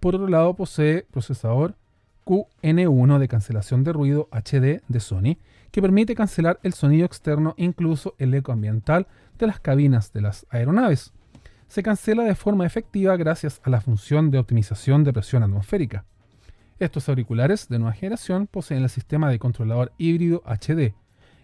Por 0.00 0.14
otro 0.14 0.28
lado, 0.28 0.54
posee 0.54 1.06
procesador 1.10 1.74
QN1 2.24 3.18
de 3.18 3.28
cancelación 3.28 3.84
de 3.84 3.92
ruido 3.92 4.28
HD 4.30 4.82
de 4.86 5.00
Sony, 5.00 5.38
que 5.70 5.82
permite 5.82 6.14
cancelar 6.14 6.58
el 6.62 6.72
sonido 6.72 7.06
externo, 7.06 7.54
incluso 7.56 8.14
el 8.18 8.34
eco 8.34 8.52
ambiental 8.52 9.06
de 9.38 9.46
las 9.46 9.60
cabinas 9.60 10.12
de 10.12 10.22
las 10.22 10.46
aeronaves 10.50 11.12
se 11.68 11.82
cancela 11.82 12.24
de 12.24 12.34
forma 12.34 12.66
efectiva 12.66 13.16
gracias 13.16 13.60
a 13.62 13.70
la 13.70 13.80
función 13.80 14.30
de 14.30 14.38
optimización 14.38 15.04
de 15.04 15.12
presión 15.12 15.42
atmosférica. 15.42 16.04
Estos 16.78 17.08
auriculares 17.08 17.68
de 17.68 17.78
nueva 17.78 17.92
generación 17.92 18.46
poseen 18.46 18.82
el 18.82 18.88
sistema 18.88 19.28
de 19.30 19.38
controlador 19.38 19.92
híbrido 19.98 20.42
HD, 20.46 20.94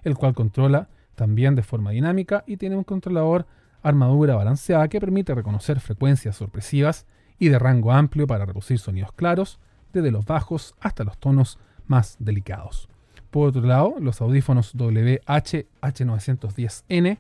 el 0.03 0.17
cual 0.17 0.35
controla 0.35 0.89
también 1.15 1.55
de 1.55 1.63
forma 1.63 1.91
dinámica 1.91 2.43
y 2.47 2.57
tiene 2.57 2.77
un 2.77 2.85
controlador 2.85 3.47
armadura 3.83 4.35
balanceada 4.35 4.89
que 4.89 5.01
permite 5.01 5.35
reconocer 5.35 5.79
frecuencias 5.79 6.37
sorpresivas 6.37 7.07
y 7.39 7.49
de 7.49 7.59
rango 7.59 7.93
amplio 7.93 8.27
para 8.27 8.47
reducir 8.47 8.79
sonidos 8.79 9.13
claros, 9.13 9.61
desde 9.93 10.11
los 10.11 10.25
bajos 10.25 10.75
hasta 10.81 11.05
los 11.05 11.19
tonos 11.19 11.59
más 11.87 12.17
delicados. 12.19 12.89
Por 13.35 13.49
otro 13.49 13.63
lado, 13.63 13.97
los 13.99 14.21
audífonos 14.21 14.77
WH-H910N 14.77 17.19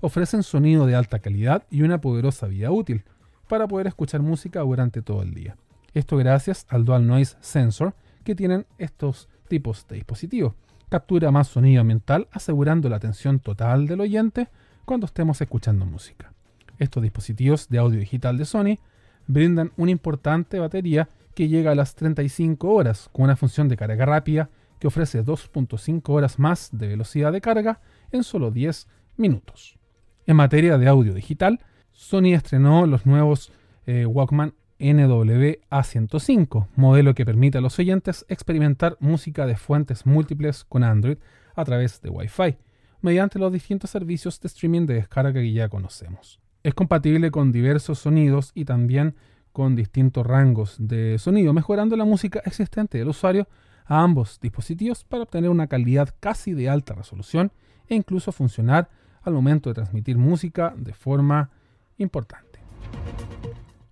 ofrecen 0.00 0.44
sonido 0.44 0.86
de 0.86 0.94
alta 0.94 1.18
calidad 1.18 1.64
y 1.72 1.82
una 1.82 2.00
poderosa 2.00 2.46
vida 2.46 2.70
útil 2.70 3.02
para 3.48 3.66
poder 3.66 3.88
escuchar 3.88 4.22
música 4.22 4.60
durante 4.60 5.02
todo 5.02 5.24
el 5.24 5.34
día. 5.34 5.56
Esto 5.92 6.18
gracias 6.18 6.66
al 6.68 6.84
Dual 6.84 7.08
Noise 7.08 7.36
Sensor 7.40 7.96
que 8.22 8.36
tienen 8.36 8.64
estos 8.78 9.28
tipos 9.48 9.88
de 9.88 9.96
dispositivos. 9.96 10.54
Captura 10.88 11.32
más 11.32 11.48
sonido 11.48 11.80
ambiental 11.80 12.28
asegurando 12.30 12.88
la 12.88 12.98
atención 12.98 13.40
total 13.40 13.88
del 13.88 14.02
oyente 14.02 14.46
cuando 14.84 15.06
estemos 15.06 15.40
escuchando 15.40 15.84
música. 15.84 16.32
Estos 16.78 17.02
dispositivos 17.02 17.68
de 17.68 17.78
audio 17.78 17.98
digital 17.98 18.38
de 18.38 18.44
Sony 18.44 18.78
brindan 19.26 19.72
una 19.76 19.90
importante 19.90 20.60
batería 20.60 21.08
que 21.34 21.48
llega 21.48 21.72
a 21.72 21.74
las 21.74 21.96
35 21.96 22.72
horas 22.72 23.08
con 23.10 23.24
una 23.24 23.34
función 23.34 23.68
de 23.68 23.76
carga 23.76 24.06
rápida 24.06 24.48
que 24.78 24.86
ofrece 24.86 25.24
2.5 25.24 26.02
horas 26.08 26.38
más 26.38 26.70
de 26.72 26.88
velocidad 26.88 27.32
de 27.32 27.40
carga 27.40 27.80
en 28.10 28.24
solo 28.24 28.50
10 28.50 28.86
minutos. 29.16 29.78
En 30.26 30.36
materia 30.36 30.78
de 30.78 30.88
audio 30.88 31.14
digital, 31.14 31.60
Sony 31.92 32.34
estrenó 32.34 32.86
los 32.86 33.06
nuevos 33.06 33.52
eh, 33.86 34.06
Walkman 34.06 34.54
NWA105, 34.78 36.68
modelo 36.76 37.14
que 37.14 37.24
permite 37.24 37.58
a 37.58 37.60
los 37.60 37.78
oyentes 37.78 38.26
experimentar 38.28 38.96
música 39.00 39.46
de 39.46 39.56
fuentes 39.56 40.04
múltiples 40.04 40.64
con 40.64 40.84
Android 40.84 41.18
a 41.54 41.64
través 41.64 42.02
de 42.02 42.10
Wi-Fi, 42.10 42.58
mediante 43.00 43.38
los 43.38 43.52
distintos 43.52 43.90
servicios 43.90 44.40
de 44.40 44.48
streaming 44.48 44.86
de 44.86 44.94
descarga 44.94 45.32
que 45.32 45.52
ya 45.52 45.68
conocemos. 45.68 46.40
Es 46.62 46.74
compatible 46.74 47.30
con 47.30 47.52
diversos 47.52 48.00
sonidos 48.00 48.50
y 48.54 48.64
también 48.64 49.14
con 49.52 49.74
distintos 49.74 50.26
rangos 50.26 50.76
de 50.78 51.18
sonido, 51.18 51.54
mejorando 51.54 51.96
la 51.96 52.04
música 52.04 52.42
existente 52.44 52.98
del 52.98 53.08
usuario 53.08 53.48
a 53.86 54.02
ambos 54.02 54.38
dispositivos 54.40 55.04
para 55.04 55.22
obtener 55.22 55.50
una 55.50 55.66
calidad 55.66 56.14
casi 56.20 56.52
de 56.52 56.68
alta 56.68 56.94
resolución 56.94 57.52
e 57.88 57.94
incluso 57.94 58.32
funcionar 58.32 58.88
al 59.22 59.32
momento 59.32 59.70
de 59.70 59.74
transmitir 59.74 60.18
música 60.18 60.74
de 60.76 60.92
forma 60.92 61.50
importante. 61.98 62.60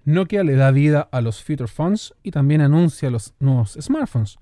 Nokia 0.05 0.45
le 0.45 0.55
da 0.55 0.71
vida 0.71 1.09
a 1.11 1.21
los 1.21 1.43
Future 1.43 1.69
Phones 1.69 2.15
y 2.23 2.31
también 2.31 2.61
anuncia 2.61 3.11
los 3.11 3.35
nuevos 3.41 3.79
smartphones. 3.81 4.39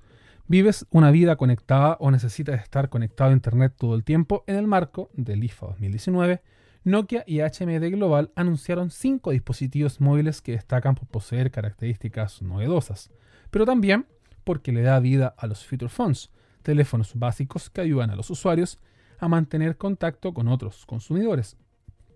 ¿Vives 0.48 0.86
una 0.90 1.10
vida 1.10 1.36
conectada 1.36 1.96
o 2.00 2.10
necesitas 2.10 2.60
estar 2.60 2.88
conectado 2.88 3.30
a 3.30 3.34
Internet 3.34 3.74
todo 3.76 3.94
el 3.94 4.02
tiempo? 4.02 4.42
En 4.46 4.56
el 4.56 4.66
marco 4.66 5.08
del 5.12 5.44
IFA 5.44 5.68
2019, 5.68 6.42
Nokia 6.84 7.22
y 7.28 7.40
HMD 7.40 7.92
Global 7.92 8.32
anunciaron 8.34 8.90
cinco 8.90 9.30
dispositivos 9.30 10.00
móviles 10.00 10.42
que 10.42 10.52
destacan 10.52 10.96
por 10.96 11.06
poseer 11.06 11.52
características 11.52 12.42
novedosas, 12.42 13.10
pero 13.50 13.64
también 13.64 14.06
porque 14.44 14.72
le 14.72 14.82
da 14.82 15.00
vida 15.00 15.34
a 15.36 15.46
los 15.46 15.64
Future 15.64 15.88
Phones, 15.88 16.30
teléfonos 16.62 17.12
básicos 17.14 17.70
que 17.70 17.80
ayudan 17.80 18.10
a 18.10 18.16
los 18.16 18.30
usuarios 18.30 18.78
a 19.18 19.28
mantener 19.28 19.76
contacto 19.76 20.34
con 20.34 20.48
otros 20.48 20.86
consumidores. 20.86 21.56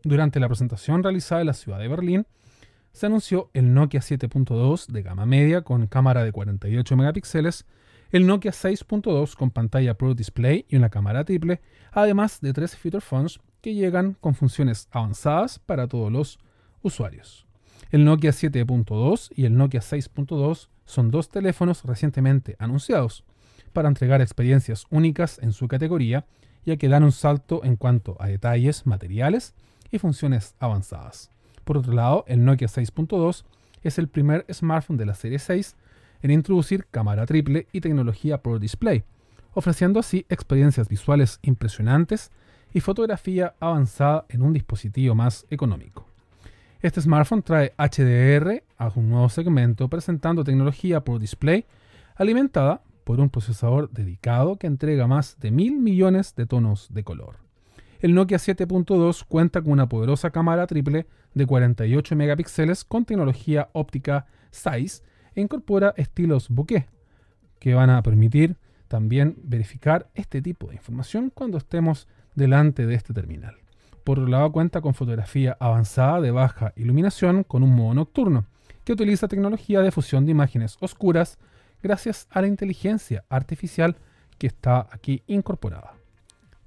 Durante 0.03 0.41
la 0.41 0.49
presentación 0.49 1.03
realizada 1.03 1.41
en 1.41 1.49
la 1.49 1.53
ciudad 1.53 1.79
de 1.79 1.89
Berlín, 1.89 2.27
se 2.93 3.07
anunció 3.07 3.51
el 3.53 3.75
Nokia 3.75 4.01
7.2 4.01 4.87
de 4.87 5.03
gama 5.03 5.27
media 5.27 5.63
con 5.63 5.87
cámara 5.87 6.25
de 6.25 6.33
48 6.33 6.97
megapíxeles, 6.97 7.67
el 8.11 8.27
Nokia 8.27 8.53
6.2 8.53 9.35
con 9.35 9.51
pantalla 9.51 9.95
Pro 9.95 10.15
Display 10.15 10.65
y 10.69 10.77
una 10.77 10.89
cámara 10.89 11.25
triple, 11.25 11.61
además 11.93 12.41
de 12.41 12.53
tres 12.53 12.77
feature 12.77 13.01
phones 13.01 13.39
que 13.61 13.75
llegan 13.75 14.15
con 14.15 14.35
funciones 14.35 14.89
avanzadas 14.93 15.59
para 15.59 15.89
todos 15.89 16.11
los 16.11 16.39
usuarios. 16.83 17.46
El 17.91 18.05
Nokia 18.05 18.31
7.2 18.31 19.31
y 19.37 19.45
el 19.45 19.57
Nokia 19.57 19.81
6.2 19.81 20.69
son 20.85 21.11
dos 21.11 21.29
teléfonos 21.29 21.85
recientemente 21.85 22.57
anunciados 22.59 23.25
para 23.73 23.89
entregar 23.89 24.21
experiencias 24.21 24.87
únicas 24.91 25.39
en 25.41 25.53
su 25.53 25.69
categoría 25.69 26.25
ya 26.67 26.77
que 26.77 26.89
dan 26.89 27.05
un 27.05 27.13
salto 27.13 27.65
en 27.65 27.77
cuanto 27.77 28.17
a 28.19 28.27
detalles 28.27 28.87
materiales 28.87 29.55
y 29.91 29.99
funciones 29.99 30.55
avanzadas. 30.59 31.31
Por 31.65 31.79
otro 31.79 31.93
lado, 31.93 32.25
el 32.27 32.45
Nokia 32.45 32.67
6.2 32.67 33.45
es 33.83 33.99
el 33.99 34.09
primer 34.09 34.45
smartphone 34.53 34.97
de 34.97 35.07
la 35.07 35.15
serie 35.15 35.39
6 35.39 35.77
en 36.23 36.31
introducir 36.33 36.87
cámara 36.91 37.25
triple 37.25 37.69
y 37.73 37.81
tecnología 37.81 38.43
Pro 38.43 38.59
Display, 38.59 39.05
ofreciendo 39.55 40.01
así 40.01 40.27
experiencias 40.29 40.89
visuales 40.89 41.39
impresionantes 41.43 42.33
y 42.75 42.81
fotografía 42.81 43.55
avanzada 43.61 44.27
en 44.29 44.43
un 44.43 44.53
dispositivo 44.53 45.15
más 45.15 45.47
económico. 45.51 46.16
Este 46.83 47.01
smartphone 47.01 47.43
trae 47.43 47.73
HDR 47.79 48.63
a 48.77 48.93
un 48.95 49.09
nuevo 49.09 49.31
segmento 49.31 49.89
presentando 49.89 50.45
tecnología 50.45 51.03
Pro 51.03 51.19
Display 51.19 51.65
alimentada 52.17 52.83
por 53.05 53.19
un 53.19 53.31
procesador 53.31 53.91
dedicado 53.91 54.57
que 54.57 54.67
entrega 54.67 55.07
más 55.07 55.41
de 55.41 55.51
mil 55.51 55.79
millones 55.79 56.35
de 56.35 56.45
tonos 56.45 56.93
de 56.93 57.03
color. 57.03 57.37
El 58.01 58.15
Nokia 58.15 58.37
7.2 58.37 59.25
cuenta 59.27 59.63
con 59.63 59.73
una 59.73 59.89
poderosa 59.89 60.31
cámara 60.31 60.67
triple 60.67 61.07
de 61.33 61.47
48 61.47 62.15
megapíxeles 62.15 62.85
con 62.85 63.07
tecnología 63.07 63.71
óptica 63.73 64.27
SAIS 64.51 65.03
e 65.35 65.41
incorpora 65.41 65.95
estilos 65.97 66.51
bokeh, 66.51 66.89
que 67.59 67.73
van 67.73 67.89
a 67.89 68.03
permitir 68.03 68.57
también 68.87 69.37
verificar 69.43 70.11
este 70.15 70.43
tipo 70.43 70.69
de 70.69 70.75
información 70.75 71.31
cuando 71.35 71.57
estemos 71.57 72.07
delante 72.35 72.85
de 72.87 72.95
este 72.95 73.15
terminal. 73.15 73.57
Por 74.07 74.21
lado, 74.29 74.53
cuenta 74.53 74.83
con 74.83 74.95
fotografía 74.95 75.57
avanzada 75.59 76.21
de 76.21 76.31
baja 76.31 76.73
iluminación 76.77 77.43
con 77.43 77.65
un 77.65 77.75
modo 77.75 77.93
nocturno, 77.93 78.47
que 78.85 78.93
utiliza 78.93 79.27
tecnología 79.27 79.81
de 79.81 79.91
fusión 79.91 80.25
de 80.25 80.31
imágenes 80.31 80.77
oscuras 80.79 81.39
gracias 81.83 82.29
a 82.31 82.41
la 82.41 82.47
inteligencia 82.47 83.25
artificial 83.29 83.97
que 84.39 84.47
está 84.47 84.87
aquí 84.93 85.25
incorporada. 85.27 85.95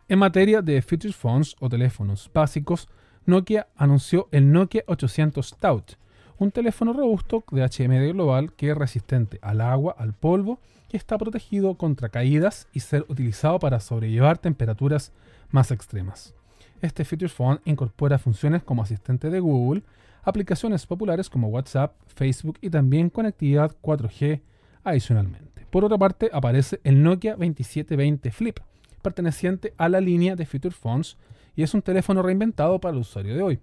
En 0.09 0.19
materia 0.19 0.61
de 0.61 0.81
feature 0.81 1.13
phones 1.13 1.55
o 1.61 1.69
teléfonos 1.69 2.29
básicos, 2.33 2.89
Nokia 3.25 3.67
anunció 3.77 4.27
el 4.33 4.51
Nokia 4.51 4.83
800 4.87 5.55
Tout, 5.61 5.93
un 6.39 6.51
teléfono 6.51 6.91
robusto 6.91 7.45
de 7.51 7.61
HMD 7.61 8.11
global 8.11 8.51
que 8.51 8.71
es 8.71 8.77
resistente 8.77 9.39
al 9.41 9.61
agua, 9.61 9.95
al 9.97 10.11
polvo, 10.11 10.59
que 10.89 10.97
está 10.97 11.17
protegido 11.17 11.75
contra 11.75 12.09
caídas 12.09 12.67
y 12.73 12.81
ser 12.81 13.05
utilizado 13.07 13.59
para 13.59 13.79
sobrellevar 13.79 14.39
temperaturas 14.39 15.13
más 15.51 15.71
extremas. 15.71 16.35
Este 16.81 17.03
Feature 17.03 17.29
Phone 17.29 17.59
incorpora 17.65 18.17
funciones 18.17 18.63
como 18.63 18.83
asistente 18.83 19.29
de 19.29 19.39
Google, 19.39 19.83
aplicaciones 20.23 20.85
populares 20.85 21.29
como 21.29 21.49
WhatsApp, 21.49 21.93
Facebook 22.07 22.57
y 22.61 22.69
también 22.69 23.09
conectividad 23.09 23.75
4G 23.81 24.41
adicionalmente. 24.83 25.65
Por 25.69 25.83
otra 25.83 25.97
parte, 25.97 26.29
aparece 26.31 26.79
el 26.83 27.03
Nokia 27.03 27.33
2720 27.33 28.31
Flip, 28.31 28.59
perteneciente 29.01 29.73
a 29.77 29.89
la 29.89 29.99
línea 29.99 30.35
de 30.35 30.45
Feature 30.45 30.73
Phones 30.73 31.17
y 31.55 31.63
es 31.63 31.73
un 31.73 31.81
teléfono 31.81 32.21
reinventado 32.21 32.79
para 32.79 32.93
el 32.93 33.01
usuario 33.01 33.35
de 33.35 33.41
hoy. 33.41 33.59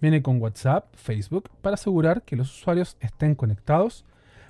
Viene 0.00 0.22
con 0.22 0.42
WhatsApp, 0.42 0.94
Facebook, 0.94 1.48
para 1.62 1.74
asegurar 1.74 2.22
que 2.22 2.36
los 2.36 2.50
usuarios 2.50 2.96
estén 3.00 3.34
conectados 3.34 4.04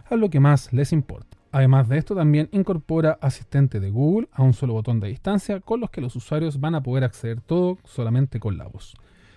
a 0.09 0.17
lo 0.17 0.31
que 0.31 0.41
más 0.41 0.73
les 0.73 0.93
importa. 0.93 1.36
Además 1.53 1.89
de 1.89 1.99
esto, 1.99 2.15
también 2.15 2.49
incorpora 2.53 3.19
asistente 3.21 3.81
de 3.81 3.91
Google 3.91 4.29
a 4.33 4.43
un 4.43 4.53
solo 4.53 4.75
botón 4.75 5.01
de 5.01 5.09
distancia 5.09 5.61
con 5.61 5.81
los 5.81 5.91
que 5.91 6.01
los 6.01 6.17
usuarios 6.17 6.61
van 6.61 6.75
a 6.75 6.83
poder 6.83 7.05
acceder 7.05 7.41
todo 7.41 7.79
solamente 7.85 8.41
con 8.41 8.59
la 8.59 8.67
voz. 8.67 8.95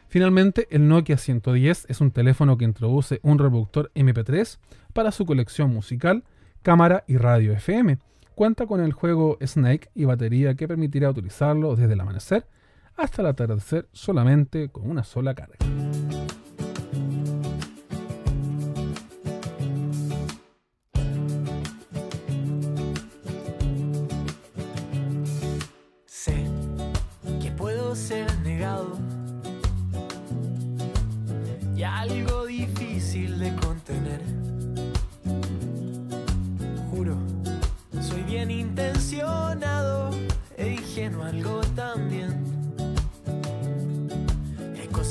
Finalmente, 0.09 0.67
el 0.71 0.87
Nokia 0.87 1.17
110 1.17 1.85
es 1.87 2.01
un 2.01 2.11
teléfono 2.11 2.57
que 2.57 2.65
introduce 2.65 3.19
un 3.21 3.37
reproductor 3.37 3.91
MP3 3.93 4.57
para 4.91 5.11
su 5.11 5.25
colección 5.25 5.71
musical, 5.71 6.23
cámara 6.63 7.03
y 7.07 7.17
radio 7.17 7.53
FM. 7.53 7.99
Cuenta 8.33 8.65
con 8.65 8.81
el 8.81 8.91
juego 8.91 9.37
Snake 9.45 9.89
y 9.93 10.05
batería 10.05 10.55
que 10.55 10.67
permitirá 10.67 11.11
utilizarlo 11.11 11.75
desde 11.75 11.93
el 11.93 12.01
amanecer 12.01 12.47
hasta 12.97 13.21
el 13.21 13.27
atardecer 13.27 13.87
solamente 13.93 14.69
con 14.69 14.89
una 14.89 15.03
sola 15.03 15.35
carga. 15.35 15.57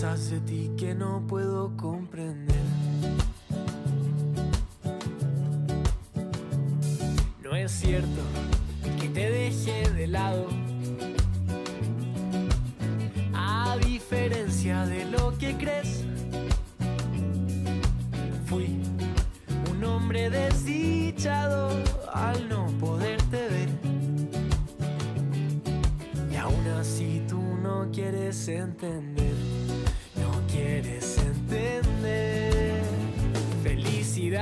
Cosas 0.01 0.31
de 0.31 0.39
ti 0.39 0.71
que 0.77 0.95
no 0.95 1.27
puedo 1.27 1.77
comprender. 1.77 2.63
No 7.43 7.57
es 7.57 7.73
cierto 7.73 8.23
que 9.01 9.09
te 9.09 9.29
dejé 9.29 9.91
de 9.91 10.07
lado. 10.07 10.47
A 13.35 13.77
diferencia 13.85 14.87
de 14.87 15.05
lo 15.07 15.37
que 15.37 15.57
crees, 15.57 16.05
fui 18.47 18.81
un 19.73 19.83
hombre 19.83 20.31
desdichado 20.31 21.71
al 22.13 22.49
no 22.49 22.67
poderte 22.79 23.49
ver. 23.49 23.69
Y 26.31 26.37
aún 26.37 26.69
así 26.79 27.21
tú 27.27 27.43
no 27.61 27.91
quieres 27.91 28.47
entender, 28.47 29.35
Que 34.31 34.37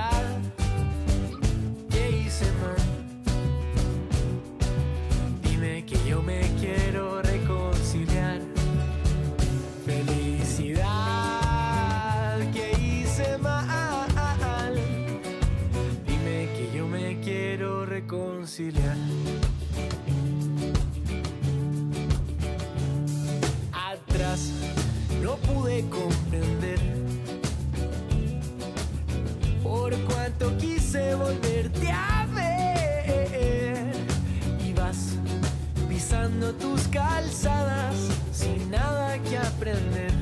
hice 2.11 2.45
mal? 2.61 2.77
Dime 5.43 5.85
que 5.87 5.97
yo 6.09 6.21
me 6.23 6.41
quiero 6.59 7.23
quise 30.87 31.15
volverte 31.17 31.91
a 31.91 32.27
ver. 32.35 33.93
Y 34.65 34.73
vas 34.73 35.17
pisando 35.89 36.53
tus 36.55 36.87
calzadas 36.89 37.97
sin 38.33 38.71
nada 38.71 39.19
que 39.19 39.37
aprender. 39.37 40.13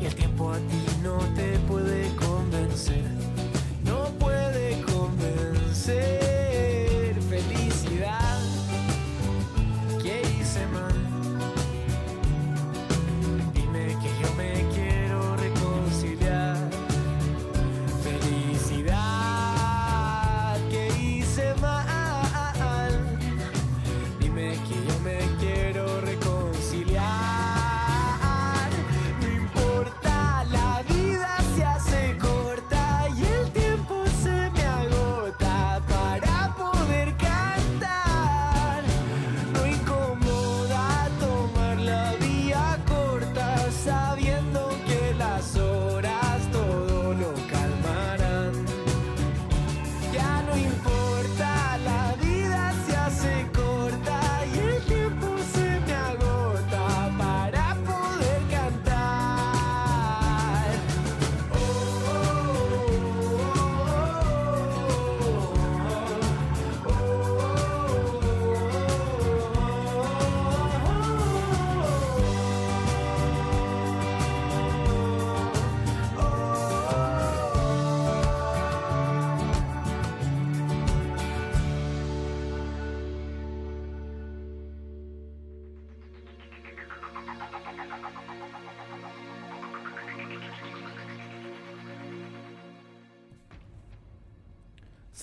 Y 0.00 0.06
el 0.06 0.14
tiempo 0.14 0.50
a 0.50 0.56
ti 0.56 0.84
no 1.02 1.18
te 1.36 1.58
puede 1.68 2.01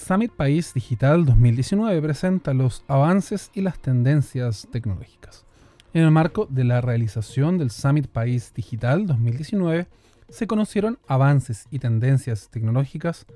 Summit 0.10 0.32
País 0.32 0.74
Digital 0.74 1.24
2019 1.24 2.02
presenta 2.02 2.56
los 2.56 2.84
avances 2.88 3.52
y 3.54 3.62
las 3.62 3.78
tendencias 3.78 4.68
tecnológicas. 4.72 5.46
En 5.94 6.04
el 6.04 6.10
marco 6.10 6.48
de 6.50 6.64
la 6.64 6.82
realización 6.82 7.60
del 7.60 7.70
Summit 7.70 8.08
País 8.08 8.52
Digital 8.56 9.06
2019, 9.06 9.86
se 10.28 10.48
conocieron 10.48 10.98
avances 11.08 11.68
y 11.70 11.78
tendencias 11.78 12.50
tecnológicas 12.50 13.28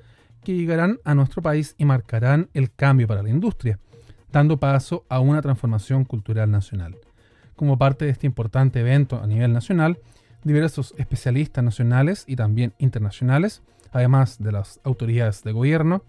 que 0.43 0.55
llegarán 0.55 0.97
a 1.03 1.13
nuestro 1.13 1.43
país 1.43 1.75
y 1.77 1.85
marcarán 1.85 2.49
el 2.55 2.73
cambio 2.73 3.07
para 3.07 3.21
la 3.21 3.29
industria, 3.29 3.77
dando 4.31 4.57
paso 4.57 5.05
a 5.09 5.19
una 5.19 5.43
transformación 5.43 6.05
cultural 6.05 6.49
nacional. 6.49 6.95
Como 7.55 7.77
parte 7.77 8.05
de 8.05 8.11
este 8.11 8.25
importante 8.25 8.79
evento 8.79 9.21
a 9.21 9.27
nivel 9.27 9.53
nacional, 9.53 9.99
diversos 10.43 10.95
especialistas 10.97 11.63
nacionales 11.63 12.23
y 12.25 12.35
también 12.35 12.73
internacionales, 12.79 13.61
además 13.91 14.41
de 14.41 14.51
las 14.51 14.79
autoridades 14.83 15.43
de 15.43 15.51
gobierno, 15.51 16.01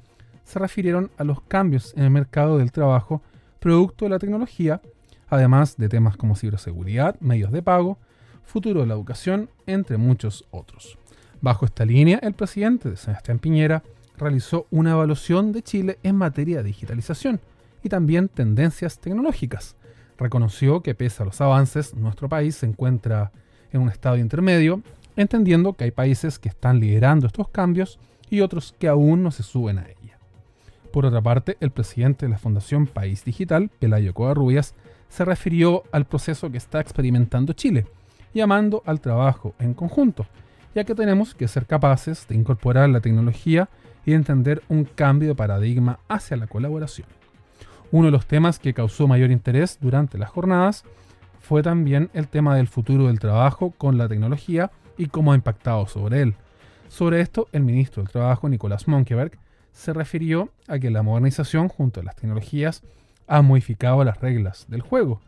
se 0.45 0.59
refirieron 0.59 1.11
a 1.19 1.25
los 1.25 1.41
cambios 1.43 1.93
en 1.97 2.05
el 2.05 2.11
mercado 2.11 2.59
del 2.59 2.73
trabajo 2.73 3.23
producto 3.61 4.05
de 4.05 4.11
la 4.11 4.19
tecnología, 4.19 4.81
además 5.29 5.77
de 5.77 5.89
temas 5.89 6.17
como 6.17 6.37
ciberseguridad, 6.37 7.19
medios 7.21 7.51
de 7.51 7.63
pago, 7.63 7.99
futuro 8.45 8.81
de 8.81 8.87
la 8.87 8.95
educación, 8.95 9.49
entre 9.67 9.97
muchos 9.97 10.45
otros. 10.51 10.99
Bajo 11.41 11.65
esta 11.65 11.85
línea, 11.85 12.19
el 12.23 12.35
presidente 12.35 12.91
de 12.91 12.97
Sebastián 12.97 13.39
Piñera 13.39 13.83
realizó 14.17 14.67
una 14.71 14.93
evaluación 14.93 15.53
de 15.53 15.63
Chile 15.63 15.99
en 16.03 16.17
materia 16.17 16.59
de 16.59 16.65
digitalización 16.65 17.41
y 17.83 17.89
también 17.89 18.29
tendencias 18.29 18.99
tecnológicas. 18.99 19.77
Reconoció 20.17 20.83
que 20.83 20.95
pese 20.95 21.23
a 21.23 21.27
los 21.27 21.41
avances, 21.41 21.95
nuestro 21.95 22.29
país 22.29 22.57
se 22.57 22.67
encuentra 22.67 23.33
en 23.73 23.81
un 23.81 23.89
estado 23.89 24.17
intermedio, 24.17 24.83
entendiendo 25.17 25.73
que 25.73 25.85
hay 25.85 25.91
países 25.91 26.39
que 26.39 26.49
están 26.49 26.81
liderando 26.81 27.27
estos 27.27 27.49
cambios 27.49 27.99
y 28.31 28.41
otros 28.41 28.75
que 28.79 28.89
aún 28.89 29.23
no 29.23 29.31
se 29.31 29.43
suben 29.43 29.79
a 29.79 29.87
ella. 29.87 30.04
Por 30.95 31.07
otra 31.07 31.21
parte, 31.21 31.57
el 31.59 31.73
presidente 31.73 32.25
de 32.25 32.31
la 32.31 32.39
Fundación 32.39 32.87
País 32.87 33.25
Digital, 33.25 33.69
Pelayo 33.81 34.15
Covarrubias, 34.15 34.77
se 35.09 35.25
refirió 35.25 35.83
al 35.91 36.05
proceso 36.05 36.53
que 36.53 36.57
está 36.57 36.79
experimentando 36.79 37.53
Chile, 37.53 37.85
llamando 38.33 38.81
al 38.87 39.01
trabajo 39.01 39.57
en 39.59 39.75
conjunto, 39.75 40.25
ya 40.73 40.85
que 40.85 40.95
tenemos 40.95 41.35
que 41.35 41.49
ser 41.49 41.67
capaces 41.67 42.29
de 42.29 42.37
incorporar 42.37 42.89
la 42.91 43.01
tecnología 43.01 43.69
y 44.07 44.13
entender 44.13 44.63
un 44.69 44.85
cambio 44.85 45.31
de 45.31 45.35
paradigma 45.35 45.99
hacia 46.07 46.37
la 46.37 46.47
colaboración. 46.47 47.09
Uno 47.91 48.07
de 48.07 48.13
los 48.13 48.27
temas 48.27 48.61
que 48.61 48.73
causó 48.73 49.09
mayor 49.09 49.33
interés 49.33 49.79
durante 49.81 50.17
las 50.17 50.31
jornadas 50.31 50.85
fue 51.41 51.65
también 51.65 52.09
el 52.13 52.29
tema 52.29 52.55
del 52.55 52.69
futuro 52.69 53.09
del 53.09 53.19
trabajo 53.19 53.73
con 53.77 53.99
la 53.99 54.07
tecnología 54.07 54.71
y 54.97 55.07
cómo 55.07 55.33
ha 55.33 55.35
impactado 55.35 55.89
sobre 55.89 56.23
él. 56.23 56.37
Sobre 56.87 57.21
esto, 57.21 57.49
el 57.51 57.65
ministro 57.65 58.01
del 58.01 58.13
Trabajo, 58.13 58.49
Nicolás 58.49 58.87
Monkeberg, 58.87 59.33
se 59.75 59.93
refirió 59.93 60.51
a 60.67 60.79
que 60.79 60.91
la 60.91 61.03
modernización 61.03 61.69
junto 61.69 62.01
a 62.01 62.05
las 62.05 62.17
tecnologías 62.17 62.83
ha 63.27 63.43
modificado 63.43 64.03
las 64.05 64.21
reglas 64.21 64.67
del 64.69 64.81
juego, 64.81 65.21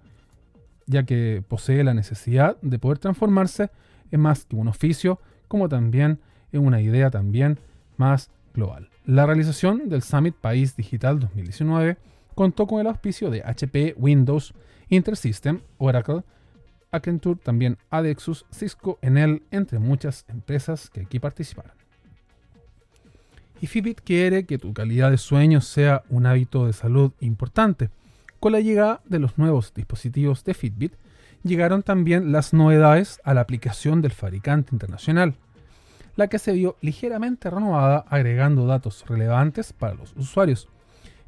ya 0.86 1.02
que 1.02 1.42
posee 1.46 1.84
la 1.84 1.92
necesidad 1.92 2.56
de 2.62 2.78
poder 2.78 2.98
transformarse 2.98 3.70
en 4.10 4.20
más 4.20 4.44
que 4.44 4.56
un 4.56 4.68
oficio, 4.68 5.20
como 5.48 5.68
también 5.68 6.20
en 6.52 6.64
una 6.64 6.80
idea 6.80 7.10
también 7.10 7.58
más 7.96 8.30
global. 8.54 8.88
La 9.04 9.26
realización 9.26 9.88
del 9.88 10.02
Summit 10.02 10.34
País 10.34 10.76
Digital 10.76 11.18
2019 11.18 11.98
contó 12.34 12.66
con 12.66 12.80
el 12.80 12.86
auspicio 12.86 13.30
de 13.30 13.42
HP, 13.44 13.94
Windows, 13.98 14.54
Intersystem, 14.88 15.60
Oracle, 15.78 16.22
Accenture, 16.92 17.40
también 17.42 17.78
Adexus, 17.90 18.46
Cisco, 18.52 18.98
Enel, 19.02 19.42
entre 19.50 19.80
muchas 19.80 20.24
empresas 20.28 20.88
que 20.88 21.00
aquí 21.00 21.18
participaron. 21.18 21.72
Y 23.60 23.66
Fitbit 23.68 24.00
quiere 24.02 24.44
que 24.44 24.58
tu 24.58 24.74
calidad 24.74 25.10
de 25.10 25.16
sueño 25.16 25.60
sea 25.60 26.02
un 26.10 26.26
hábito 26.26 26.66
de 26.66 26.72
salud 26.72 27.12
importante. 27.20 27.88
Con 28.38 28.52
la 28.52 28.60
llegada 28.60 29.00
de 29.06 29.18
los 29.18 29.38
nuevos 29.38 29.72
dispositivos 29.74 30.44
de 30.44 30.52
Fitbit, 30.52 30.92
llegaron 31.42 31.82
también 31.82 32.32
las 32.32 32.52
novedades 32.52 33.20
a 33.24 33.32
la 33.32 33.40
aplicación 33.40 34.02
del 34.02 34.12
fabricante 34.12 34.74
internacional, 34.74 35.34
la 36.16 36.28
que 36.28 36.38
se 36.38 36.52
vio 36.52 36.76
ligeramente 36.82 37.48
renovada 37.48 38.04
agregando 38.08 38.66
datos 38.66 39.04
relevantes 39.06 39.72
para 39.72 39.94
los 39.94 40.14
usuarios. 40.16 40.68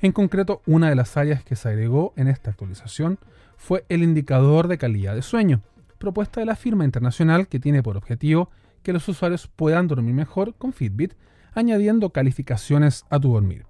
En 0.00 0.12
concreto, 0.12 0.62
una 0.66 0.90
de 0.90 0.94
las 0.96 1.16
áreas 1.16 1.42
que 1.42 1.56
se 1.56 1.68
agregó 1.68 2.12
en 2.16 2.28
esta 2.28 2.50
actualización 2.50 3.18
fue 3.56 3.84
el 3.88 4.02
indicador 4.02 4.68
de 4.68 4.78
calidad 4.78 5.14
de 5.14 5.22
sueño, 5.22 5.62
propuesta 5.98 6.40
de 6.40 6.46
la 6.46 6.56
firma 6.56 6.84
internacional 6.84 7.48
que 7.48 7.58
tiene 7.58 7.82
por 7.82 7.96
objetivo 7.96 8.50
que 8.82 8.92
los 8.92 9.08
usuarios 9.08 9.48
puedan 9.48 9.88
dormir 9.88 10.14
mejor 10.14 10.54
con 10.54 10.72
Fitbit, 10.72 11.14
añadiendo 11.54 12.10
calificaciones 12.10 13.04
a 13.10 13.18
tu 13.18 13.32
dormir. 13.32 13.66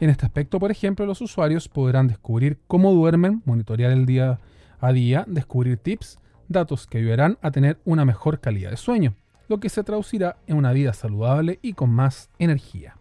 En 0.00 0.10
este 0.10 0.26
aspecto, 0.26 0.58
por 0.58 0.70
ejemplo, 0.70 1.06
los 1.06 1.20
usuarios 1.20 1.68
podrán 1.68 2.08
descubrir 2.08 2.58
cómo 2.66 2.92
duermen, 2.92 3.42
monitorear 3.44 3.90
el 3.90 4.06
día 4.06 4.38
a 4.80 4.92
día, 4.92 5.24
descubrir 5.26 5.76
tips, 5.78 6.18
datos 6.48 6.86
que 6.86 6.98
ayudarán 6.98 7.38
a 7.42 7.50
tener 7.50 7.78
una 7.84 8.04
mejor 8.04 8.40
calidad 8.40 8.70
de 8.70 8.76
sueño, 8.76 9.14
lo 9.48 9.60
que 9.60 9.68
se 9.68 9.82
traducirá 9.82 10.36
en 10.46 10.56
una 10.56 10.72
vida 10.72 10.92
saludable 10.92 11.58
y 11.62 11.72
con 11.72 11.90
más 11.90 12.30
energía. 12.38 12.96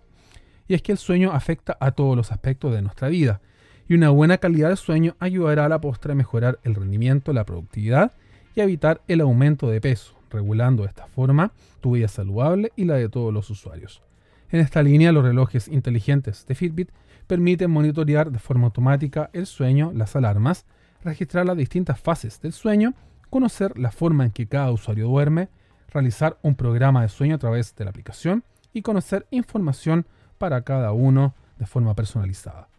Y 0.68 0.74
es 0.74 0.82
que 0.82 0.91
el 0.91 0.97
sueño 0.97 1.32
afecta 1.32 1.78
a 1.80 1.91
todos 1.91 2.15
los 2.18 2.32
aspectos 2.32 2.74
de 2.74 2.82
nuestra 2.82 3.09
vida, 3.09 3.41
y 3.88 3.93
una 3.93 4.09
buena 4.09 4.38
calidad 4.38 4.70
de 4.70 4.76
sueño 4.76 5.15
ayudará 5.20 5.65
a 5.65 5.70
la 5.70 5.80
postre 5.80 6.11
a 6.11 6.15
mejorar 6.15 6.59
el 6.63 6.76
rendimiento, 6.76 7.32
la 7.32 7.45
productividad 7.45 8.11
y 8.53 8.61
evitar 8.61 9.01
el 9.07 9.22
aumento 9.22 9.70
de 9.70 9.80
peso, 9.80 10.15
regulando 10.30 10.84
de 10.84 10.89
esta 10.89 11.07
forma 11.07 11.53
tu 11.80 11.91
vida 11.91 12.07
saludable 12.07 12.74
y 12.76 12.84
la 12.84 12.95
de 12.95 13.07
todos 13.07 13.34
los 13.34 13.49
usuarios. 13.49 14.01
En 14.49 14.59
esta 14.61 14.81
línea, 14.81 15.11
los 15.11 15.25
relojes 15.25 15.67
inteligentes 15.67 16.45
de 16.45 16.55
Fitbit 16.55 16.89
permiten 17.27 17.69
monitorear 17.69 18.31
de 18.31 18.39
forma 18.39 18.65
automática 18.65 19.29
el 19.33 19.45
sueño, 19.45 19.91
las 19.93 20.15
alarmas, 20.15 20.65
registrar 21.03 21.45
las 21.45 21.57
distintas 21.57 21.99
fases 21.99 22.39
del 22.41 22.53
sueño, 22.53 22.93
conocer 23.29 23.77
la 23.77 23.91
forma 23.91 24.23
en 24.25 24.31
que 24.31 24.47
cada 24.47 24.71
usuario 24.71 25.07
duerme, 25.07 25.49
realizar 25.89 26.37
un 26.41 26.55
programa 26.55 27.01
de 27.01 27.09
sueño 27.09 27.35
a 27.35 27.39
través 27.39 27.75
de 27.75 27.83
la 27.83 27.89
aplicación 27.89 28.43
y 28.73 28.81
conocer 28.81 29.27
información 29.31 30.05
para 30.37 30.61
cada 30.61 30.91
uno 30.93 31.33
de 31.59 31.65
forma 31.65 31.93
personalizada. 31.93 32.69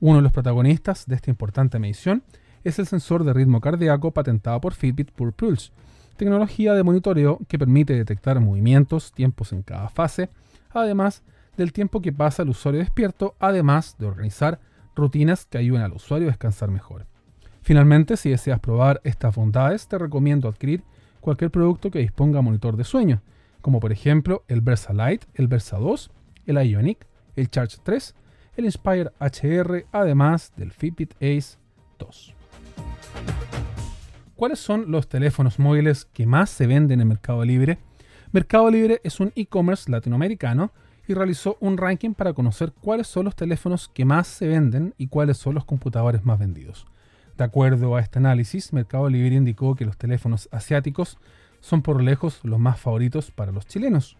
Uno 0.00 0.16
de 0.16 0.22
los 0.22 0.32
protagonistas 0.32 1.06
de 1.06 1.16
esta 1.16 1.30
importante 1.30 1.78
medición 1.78 2.22
es 2.64 2.78
el 2.78 2.86
sensor 2.86 3.24
de 3.24 3.32
ritmo 3.32 3.60
cardíaco 3.60 4.12
patentado 4.12 4.60
por 4.60 4.74
Fitbit 4.74 5.10
Pure 5.10 5.32
Pulse, 5.32 5.72
tecnología 6.16 6.74
de 6.74 6.82
monitoreo 6.82 7.38
que 7.48 7.58
permite 7.58 7.94
detectar 7.94 8.40
movimientos, 8.40 9.12
tiempos 9.12 9.52
en 9.52 9.62
cada 9.62 9.88
fase, 9.88 10.30
además 10.70 11.22
del 11.56 11.72
tiempo 11.72 12.00
que 12.00 12.12
pasa 12.12 12.42
el 12.42 12.50
usuario 12.50 12.80
despierto, 12.80 13.34
además 13.38 13.96
de 13.98 14.06
organizar 14.06 14.60
rutinas 14.94 15.46
que 15.46 15.58
ayuden 15.58 15.82
al 15.82 15.92
usuario 15.92 16.28
a 16.28 16.30
descansar 16.30 16.70
mejor. 16.70 17.06
Finalmente, 17.62 18.16
si 18.16 18.30
deseas 18.30 18.60
probar 18.60 19.00
estas 19.04 19.34
bondades, 19.34 19.88
te 19.88 19.98
recomiendo 19.98 20.48
adquirir 20.48 20.82
cualquier 21.20 21.50
producto 21.50 21.90
que 21.90 21.98
disponga 21.98 22.40
monitor 22.40 22.76
de 22.76 22.84
sueño, 22.84 23.20
como 23.60 23.80
por 23.80 23.92
ejemplo 23.92 24.44
el 24.48 24.60
Versa 24.60 24.92
Lite, 24.92 25.26
el 25.34 25.48
Versa 25.48 25.78
2, 25.78 26.10
el 26.46 26.56
Ionic, 26.56 27.06
el 27.36 27.50
Charge 27.50 27.76
3, 27.82 28.14
el 28.56 28.64
Inspire 28.64 29.10
HR, 29.20 29.86
además 29.92 30.52
del 30.56 30.72
Fitbit 30.72 31.14
Ace 31.16 31.58
2. 31.98 32.34
¿Cuáles 34.34 34.60
son 34.60 34.90
los 34.90 35.08
teléfonos 35.08 35.58
móviles 35.58 36.06
que 36.06 36.24
más 36.24 36.50
se 36.50 36.66
venden 36.66 37.00
en 37.00 37.08
Mercado 37.08 37.44
Libre? 37.44 37.78
Mercado 38.30 38.70
Libre 38.70 39.00
es 39.04 39.20
un 39.20 39.32
e-commerce 39.36 39.90
latinoamericano 39.90 40.70
y 41.06 41.14
realizó 41.14 41.56
un 41.60 41.78
ranking 41.78 42.12
para 42.12 42.34
conocer 42.34 42.74
cuáles 42.78 43.06
son 43.06 43.24
los 43.24 43.34
teléfonos 43.34 43.88
que 43.88 44.04
más 44.04 44.26
se 44.26 44.46
venden 44.46 44.94
y 44.98 45.06
cuáles 45.06 45.38
son 45.38 45.54
los 45.54 45.64
computadores 45.64 46.26
más 46.26 46.38
vendidos. 46.38 46.86
De 47.38 47.44
acuerdo 47.44 47.96
a 47.96 48.00
este 48.00 48.18
análisis, 48.18 48.74
Mercado 48.74 49.08
Libre 49.08 49.36
indicó 49.36 49.74
que 49.74 49.86
los 49.86 49.96
teléfonos 49.96 50.46
asiáticos 50.52 51.16
son 51.60 51.80
por 51.80 52.02
lejos 52.02 52.40
los 52.42 52.58
más 52.58 52.78
favoritos 52.78 53.30
para 53.30 53.50
los 53.50 53.64
chilenos. 53.64 54.18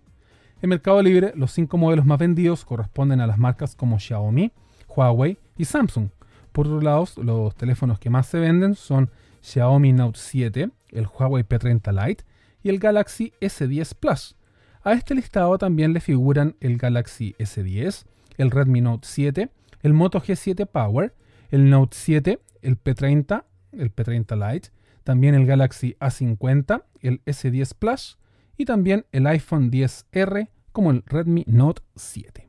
En 0.63 0.71
Mercado 0.71 1.03
Libre, 1.03 1.33
los 1.37 1.53
cinco 1.53 1.77
modelos 1.77 2.07
más 2.07 2.19
vendidos 2.19 2.65
corresponden 2.65 3.21
a 3.21 3.27
las 3.27 3.37
marcas 3.37 3.77
como 3.77 3.99
Xiaomi, 3.99 4.53
Huawei 4.89 5.37
y 5.59 5.67
Samsung. 5.67 6.09
Por 6.53 6.67
otro 6.67 6.81
lado, 6.81 7.07
los 7.23 7.55
teléfonos 7.57 7.99
que 7.99 8.09
más 8.09 8.27
se 8.27 8.39
venden 8.39 8.75
son 8.75 9.11
Xiaomi 9.43 9.93
Note 9.93 10.19
7, 10.19 10.71
el 10.93 11.07
Huawei 11.07 11.45
P30 11.45 12.07
Lite 12.07 12.25
el 12.71 12.79
Galaxy 12.79 13.33
S10 13.41 13.95
Plus. 13.99 14.37
A 14.83 14.93
este 14.93 15.15
listado 15.15 15.59
también 15.59 15.93
le 15.93 16.01
figuran 16.01 16.57
el 16.61 16.79
Galaxy 16.79 17.35
S10, 17.39 18.05
el 18.37 18.51
Redmi 18.51 18.81
Note 18.81 19.07
7, 19.09 19.51
el 19.83 19.93
Moto 19.93 20.21
G7 20.21 20.67
Power, 20.67 21.15
el 21.51 21.69
Note 21.71 21.97
7, 21.97 22.41
el 22.63 22.83
P30, 22.83 23.45
el 23.73 23.95
P30 23.95 24.53
Lite, 24.53 24.71
también 25.05 25.35
el 25.35 25.47
Galaxy 25.47 25.97
A50, 26.01 26.85
el 27.01 27.25
S10 27.25 27.75
Plus 27.79 28.19
y 28.57 28.65
también 28.65 29.07
el 29.13 29.27
iPhone 29.27 29.71
10R 29.71 30.49
como 30.73 30.91
el 30.91 31.03
Redmi 31.07 31.45
Note 31.47 31.83
7. 31.97 32.49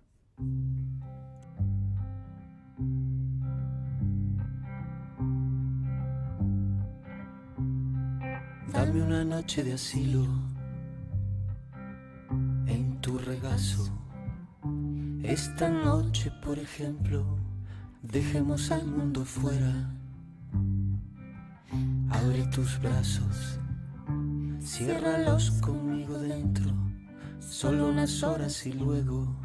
Dame 8.72 9.02
una 9.02 9.24
noche 9.26 9.64
de 9.64 9.74
asilo 9.74 10.28
en 12.68 13.00
tu 13.02 13.18
regazo. 13.18 13.90
Esta 15.24 15.70
noche, 15.70 16.32
por 16.44 16.60
ejemplo, 16.60 17.26
dejemos 18.04 18.70
al 18.70 18.86
mundo 18.86 19.26
fuera. 19.26 19.92
Abre 22.12 22.46
tus 22.54 22.80
brazos, 22.80 23.60
ciérralos 24.62 25.50
conmigo 25.62 26.20
dentro, 26.20 26.72
solo 27.40 27.90
unas 27.90 28.22
horas 28.22 28.68
y 28.68 28.74
luego, 28.74 29.36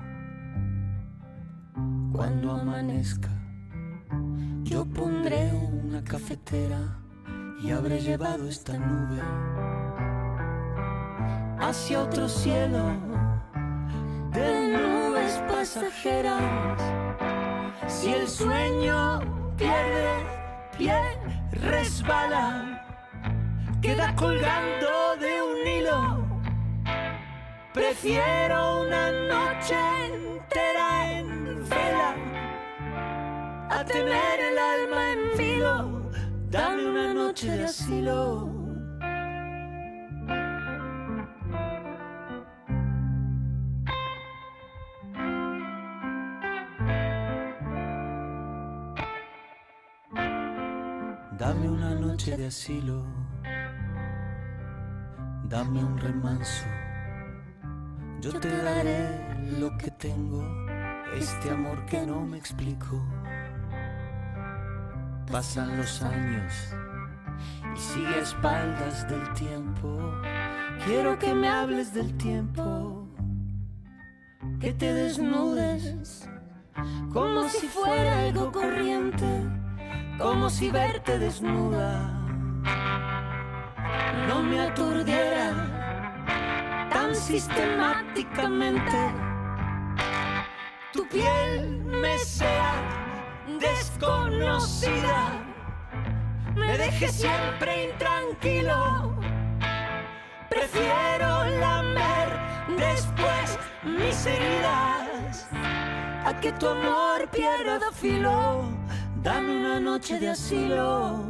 cuando 2.12 2.52
amanezca, 2.52 3.30
yo 4.64 4.84
pondré 4.84 5.50
una 5.52 6.04
cafetera 6.04 7.03
y 7.64 7.70
habré 7.70 7.98
llevado 8.00 8.46
esta 8.46 8.74
nube 8.74 9.22
hacia 11.58 12.02
otro 12.02 12.28
cielo 12.28 12.92
de 14.32 14.76
nubes 14.76 15.42
pasajeras. 15.48 16.82
Si 17.86 18.12
el 18.12 18.28
sueño 18.28 19.20
pierde 19.56 20.26
pie, 20.76 21.00
resbala, 21.52 22.84
queda 23.80 24.14
colgando 24.14 25.16
de 25.20 25.42
un 25.42 25.66
hilo 25.66 26.24
Prefiero 27.72 28.82
una 28.82 29.10
noche 29.10 29.74
entera 30.06 31.18
en 31.18 31.68
vela 31.68 32.14
a 33.70 33.84
tener 33.84 34.40
el 34.40 34.58
alma 34.58 35.12
en 35.12 35.36
filo. 35.36 36.03
Dame 36.54 36.86
una 36.86 37.12
noche 37.12 37.50
de 37.50 37.64
asilo. 37.64 38.48
Dame 51.36 51.68
una 51.68 51.94
noche 51.96 52.36
de 52.36 52.46
asilo. 52.46 53.04
Dame 55.48 55.82
un 55.82 55.98
remanso. 55.98 56.66
Yo 58.20 58.30
te 58.38 58.56
daré 58.62 59.18
lo 59.58 59.76
que 59.76 59.90
tengo, 59.90 60.46
este 61.16 61.50
amor 61.50 61.84
que 61.86 62.06
no 62.06 62.20
me 62.24 62.38
explico. 62.38 63.02
Pasan 65.30 65.76
los 65.76 66.02
años 66.02 66.52
y 67.74 67.78
sigue 67.78 68.14
a 68.14 68.22
espaldas 68.22 69.08
del 69.08 69.32
tiempo. 69.32 70.12
Quiero 70.84 71.18
que 71.18 71.34
me 71.34 71.48
hables 71.48 71.92
del 71.92 72.16
tiempo, 72.16 73.08
que 74.60 74.72
te 74.72 74.92
desnudes 74.92 76.28
como 77.12 77.48
si 77.48 77.66
fuera 77.66 78.20
algo 78.20 78.52
corriente, 78.52 79.26
como 80.18 80.50
si 80.50 80.70
verte 80.70 81.18
desnuda 81.18 82.24
no 84.28 84.42
me 84.42 84.60
aturdiera 84.60 85.52
tan 86.90 87.14
sistemáticamente. 87.14 89.12
Tu 90.92 91.06
piel 91.08 91.84
me 91.84 92.18
sea 92.18 93.13
desconocida, 93.60 95.32
me 96.54 96.78
deje 96.78 97.08
siempre 97.08 97.90
intranquilo. 97.90 99.14
Prefiero 100.48 101.44
lamer 101.60 102.28
después 102.78 103.58
mis 103.82 104.26
heridas 104.26 105.48
a 106.24 106.32
que 106.40 106.52
tu 106.52 106.68
amor 106.68 107.28
pierda 107.30 107.90
filo. 107.92 108.62
Dame 109.22 109.56
una 109.56 109.80
noche 109.80 110.18
de 110.18 110.30
asilo. 110.30 111.24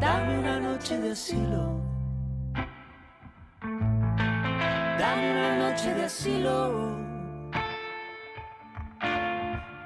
Dame 0.00 0.38
una 0.38 0.60
noche 0.60 0.98
de 0.98 1.12
asilo. 1.12 1.80
Dame 4.98 5.30
una 5.32 5.70
noche 5.70 5.94
de 5.94 6.04
asilo. 6.04 7.03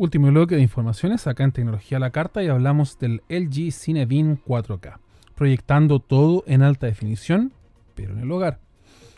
Último 0.00 0.28
bloque 0.28 0.56
de 0.56 0.62
informaciones 0.62 1.26
acá 1.26 1.44
en 1.44 1.52
Tecnología 1.52 1.98
a 1.98 2.00
la 2.00 2.10
Carta 2.10 2.42
y 2.42 2.48
hablamos 2.48 2.98
del 2.98 3.22
LG 3.28 3.70
Cinebeam 3.70 4.38
4K, 4.46 4.98
proyectando 5.34 6.00
todo 6.00 6.42
en 6.46 6.62
alta 6.62 6.86
definición, 6.86 7.52
pero 7.94 8.14
en 8.14 8.20
el 8.20 8.32
hogar. 8.32 8.60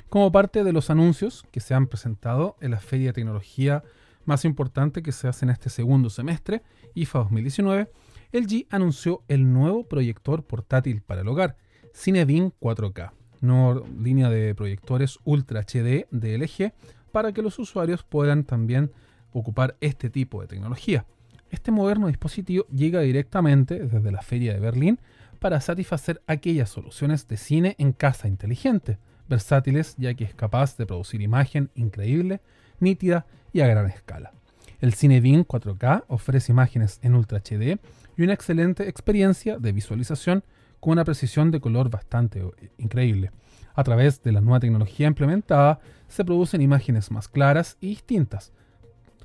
Como 0.08 0.32
parte 0.32 0.64
de 0.64 0.72
los 0.72 0.90
anuncios 0.90 1.44
que 1.52 1.60
se 1.60 1.74
han 1.74 1.86
presentado 1.86 2.56
en 2.60 2.72
la 2.72 2.80
Feria 2.80 3.10
de 3.10 3.12
Tecnología 3.12 3.84
más 4.24 4.44
importante 4.44 5.04
que 5.04 5.12
se 5.12 5.28
hace 5.28 5.44
en 5.44 5.50
este 5.50 5.70
segundo 5.70 6.10
semestre, 6.10 6.64
IFA 6.94 7.20
2019, 7.20 7.88
LG 8.32 8.66
anunció 8.70 9.22
el 9.28 9.52
nuevo 9.52 9.84
proyector 9.84 10.42
portátil 10.42 11.00
para 11.00 11.20
el 11.20 11.28
hogar, 11.28 11.56
Cinebeam 11.94 12.50
4K, 12.60 13.12
nueva 13.40 13.82
línea 13.96 14.30
de 14.30 14.52
proyectores 14.56 15.20
Ultra 15.22 15.60
HD 15.60 16.08
de 16.10 16.38
LG 16.38 16.72
para 17.12 17.30
que 17.30 17.42
los 17.42 17.60
usuarios 17.60 18.02
puedan 18.02 18.42
también 18.42 18.90
ocupar 19.32 19.76
este 19.80 20.10
tipo 20.10 20.40
de 20.40 20.48
tecnología. 20.48 21.04
Este 21.50 21.70
moderno 21.70 22.06
dispositivo 22.06 22.66
llega 22.68 23.00
directamente 23.00 23.78
desde 23.78 24.10
la 24.10 24.22
feria 24.22 24.54
de 24.54 24.60
Berlín 24.60 24.98
para 25.38 25.60
satisfacer 25.60 26.22
aquellas 26.26 26.70
soluciones 26.70 27.28
de 27.28 27.36
cine 27.36 27.74
en 27.78 27.92
casa 27.92 28.28
inteligente, 28.28 28.98
versátiles 29.28 29.94
ya 29.98 30.14
que 30.14 30.24
es 30.24 30.34
capaz 30.34 30.76
de 30.76 30.86
producir 30.86 31.20
imagen 31.20 31.70
increíble, 31.74 32.40
nítida 32.80 33.26
y 33.52 33.60
a 33.60 33.66
gran 33.66 33.86
escala. 33.86 34.32
El 34.80 34.94
Cinebeam 34.94 35.44
4K 35.44 36.04
ofrece 36.08 36.52
imágenes 36.52 36.98
en 37.02 37.14
Ultra 37.14 37.38
HD 37.38 37.78
y 38.16 38.22
una 38.22 38.32
excelente 38.32 38.88
experiencia 38.88 39.58
de 39.58 39.72
visualización 39.72 40.44
con 40.80 40.92
una 40.92 41.04
precisión 41.04 41.50
de 41.50 41.60
color 41.60 41.90
bastante 41.90 42.40
eh, 42.40 42.70
increíble. 42.78 43.30
A 43.74 43.84
través 43.84 44.22
de 44.22 44.32
la 44.32 44.40
nueva 44.40 44.60
tecnología 44.60 45.06
implementada 45.06 45.80
se 46.08 46.24
producen 46.24 46.62
imágenes 46.62 47.10
más 47.10 47.28
claras 47.28 47.76
y 47.80 47.88
distintas 47.88 48.52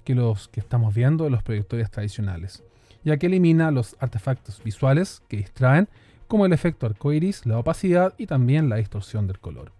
que 0.07 0.15
los 0.15 0.47
que 0.47 0.61
estamos 0.61 0.95
viendo 0.95 1.25
en 1.25 1.33
los 1.33 1.43
proyectores 1.43 1.91
tradicionales, 1.91 2.63
ya 3.03 3.17
que 3.17 3.25
elimina 3.25 3.71
los 3.71 3.97
artefactos 3.99 4.63
visuales 4.63 5.21
que 5.27 5.35
distraen 5.35 5.89
como 6.29 6.45
el 6.45 6.53
efecto 6.53 6.85
arcoiris, 6.85 7.45
la 7.45 7.59
opacidad 7.59 8.13
y 8.17 8.25
también 8.25 8.69
la 8.69 8.77
distorsión 8.77 9.27
del 9.27 9.39
color. 9.39 9.73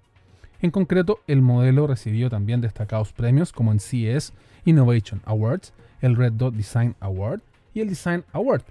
En 0.62 0.72
concreto, 0.72 1.22
el 1.28 1.42
modelo 1.42 1.88
recibió 1.88 2.30
también 2.30 2.60
destacados 2.60 3.14
premios 3.14 3.54
como 3.54 3.72
en 3.72 3.80
CES 3.80 4.34
Innovation 4.66 5.22
Awards, 5.24 5.72
el 6.02 6.18
Red 6.18 6.34
Dot 6.34 6.56
Design 6.56 6.94
Award 7.00 7.40
y 7.74 7.80
el 7.80 7.88
Design 7.88 8.26
Award, 8.34 8.64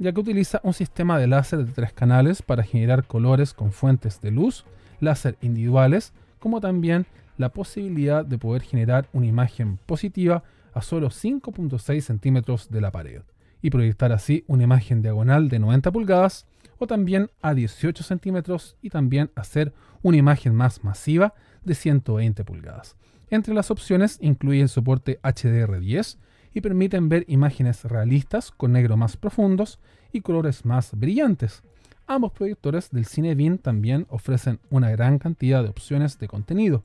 ya 0.00 0.10
que 0.10 0.18
utiliza 0.18 0.58
un 0.64 0.74
sistema 0.74 1.16
de 1.16 1.28
láser 1.28 1.64
de 1.64 1.70
tres 1.70 1.92
canales 1.92 2.42
para 2.42 2.64
generar 2.64 3.04
colores 3.04 3.54
con 3.54 3.70
fuentes 3.70 4.20
de 4.20 4.32
luz, 4.32 4.64
láser 4.98 5.36
individuales, 5.42 6.12
como 6.40 6.60
también 6.60 7.06
la 7.38 7.50
posibilidad 7.50 8.24
de 8.24 8.36
poder 8.36 8.62
generar 8.62 9.06
una 9.12 9.26
imagen 9.26 9.78
positiva 9.86 10.42
a 10.74 10.82
solo 10.82 11.08
5.6 11.08 12.00
centímetros 12.00 12.68
de 12.68 12.80
la 12.80 12.92
pared 12.92 13.22
y 13.62 13.70
proyectar 13.70 14.12
así 14.12 14.44
una 14.46 14.64
imagen 14.64 15.00
diagonal 15.00 15.48
de 15.48 15.58
90 15.58 15.90
pulgadas 15.90 16.46
o 16.78 16.86
también 16.86 17.30
a 17.40 17.54
18 17.54 18.02
centímetros 18.04 18.76
y 18.82 18.90
también 18.90 19.30
hacer 19.36 19.72
una 20.02 20.18
imagen 20.18 20.54
más 20.54 20.84
masiva 20.84 21.34
de 21.64 21.74
120 21.74 22.44
pulgadas. 22.44 22.96
Entre 23.30 23.54
las 23.54 23.70
opciones 23.70 24.18
incluyen 24.20 24.68
soporte 24.68 25.18
HDR10 25.22 26.18
y 26.52 26.60
permiten 26.60 27.08
ver 27.08 27.24
imágenes 27.26 27.84
realistas 27.84 28.50
con 28.50 28.72
negro 28.72 28.96
más 28.96 29.16
profundos 29.16 29.80
y 30.12 30.20
colores 30.20 30.64
más 30.64 30.92
brillantes. 30.94 31.62
Ambos 32.06 32.32
proyectores 32.32 32.90
del 32.90 33.06
Cinebeam 33.06 33.58
también 33.58 34.06
ofrecen 34.10 34.60
una 34.70 34.90
gran 34.90 35.18
cantidad 35.18 35.62
de 35.62 35.70
opciones 35.70 36.18
de 36.18 36.28
contenido, 36.28 36.84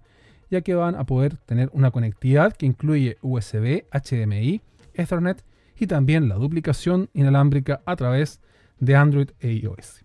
ya 0.50 0.62
que 0.62 0.76
van 0.76 0.96
a 0.96 1.06
poder 1.06 1.38
tener 1.38 1.70
una 1.74 1.92
conectividad 1.92 2.54
que 2.54 2.66
incluye 2.66 3.18
USB, 3.22 3.86
HDMI, 3.92 4.62
Ethernet 4.94 5.44
y 5.78 5.88
también 5.88 6.28
la 6.28 6.36
duplicación 6.36 7.10
inalámbrica 7.14 7.82
a 7.86 7.96
través 7.96 8.42
de 8.80 8.96
Android 8.96 9.30
e 9.40 9.52
iOS. 9.54 10.04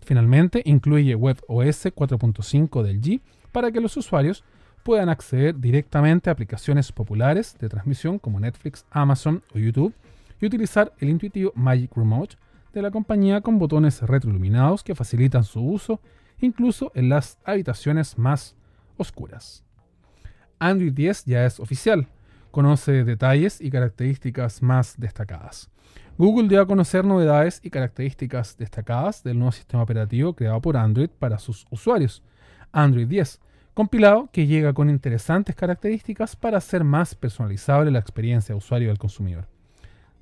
Finalmente, 0.00 0.62
incluye 0.64 1.14
WebOS 1.14 1.86
4.5 1.86 2.82
del 2.82 3.00
G 3.00 3.20
para 3.52 3.72
que 3.72 3.80
los 3.80 3.96
usuarios 3.96 4.44
puedan 4.82 5.08
acceder 5.08 5.58
directamente 5.58 6.28
a 6.28 6.34
aplicaciones 6.34 6.92
populares 6.92 7.56
de 7.58 7.68
transmisión 7.68 8.18
como 8.18 8.38
Netflix, 8.38 8.84
Amazon 8.90 9.42
o 9.54 9.58
YouTube 9.58 9.94
y 10.40 10.46
utilizar 10.46 10.92
el 10.98 11.08
intuitivo 11.08 11.52
Magic 11.54 11.96
Remote 11.96 12.36
de 12.72 12.82
la 12.82 12.90
compañía 12.90 13.40
con 13.40 13.58
botones 13.58 14.02
retroiluminados 14.02 14.84
que 14.84 14.94
facilitan 14.94 15.44
su 15.44 15.62
uso 15.62 16.00
incluso 16.40 16.92
en 16.94 17.08
las 17.08 17.38
habitaciones 17.44 18.18
más 18.18 18.56
oscuras. 18.96 19.64
Android 20.58 20.92
10 20.92 21.24
ya 21.24 21.44
es 21.44 21.60
oficial, 21.60 22.08
conoce 22.50 23.04
detalles 23.04 23.60
y 23.60 23.70
características 23.70 24.62
más 24.62 24.94
destacadas. 24.98 25.70
Google 26.16 26.48
dio 26.48 26.60
a 26.60 26.66
conocer 26.66 27.04
novedades 27.04 27.60
y 27.64 27.70
características 27.70 28.56
destacadas 28.56 29.24
del 29.24 29.38
nuevo 29.38 29.52
sistema 29.52 29.82
operativo 29.82 30.34
creado 30.34 30.60
por 30.60 30.76
Android 30.76 31.10
para 31.10 31.38
sus 31.38 31.66
usuarios, 31.70 32.22
Android 32.70 33.08
10, 33.08 33.40
compilado 33.74 34.28
que 34.32 34.46
llega 34.46 34.72
con 34.72 34.88
interesantes 34.88 35.56
características 35.56 36.36
para 36.36 36.58
hacer 36.58 36.84
más 36.84 37.16
personalizable 37.16 37.90
la 37.90 37.98
experiencia 37.98 38.52
de 38.52 38.58
usuario 38.58 38.88
del 38.88 38.98
consumidor. 38.98 39.48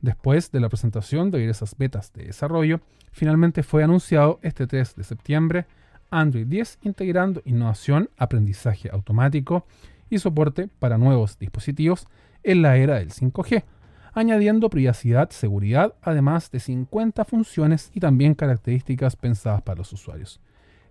Después 0.01 0.51
de 0.51 0.61
la 0.61 0.68
presentación 0.68 1.31
de 1.31 1.39
diversas 1.39 1.77
betas 1.77 2.12
de 2.14 2.25
desarrollo, 2.25 2.81
finalmente 3.12 3.62
fue 3.62 3.85
anunciado 3.85 4.41
este 4.43 4.66
3 4.66 4.97
de 4.97 5.05
septiembre 5.05 5.66
Android 6.13 6.47
10 6.47 6.79
integrando 6.83 7.43
innovación, 7.45 8.11
aprendizaje 8.17 8.91
automático 8.93 9.67
y 10.11 10.19
soporte 10.19 10.69
para 10.79 10.99
nuevos 10.99 11.39
dispositivos 11.39 12.07
en 12.45 12.63
la 12.63 12.77
era 12.77 12.97
del 12.97 13.11
5G, 13.11 13.65
añadiendo 14.13 14.69
privacidad, 14.69 15.31
seguridad, 15.31 15.95
además 16.03 16.51
de 16.51 16.61
50 16.61 17.25
funciones 17.25 17.91
y 17.95 18.01
también 18.01 18.35
características 18.35 19.17
pensadas 19.17 19.63
para 19.63 19.79
los 19.79 19.93
usuarios. 19.93 20.41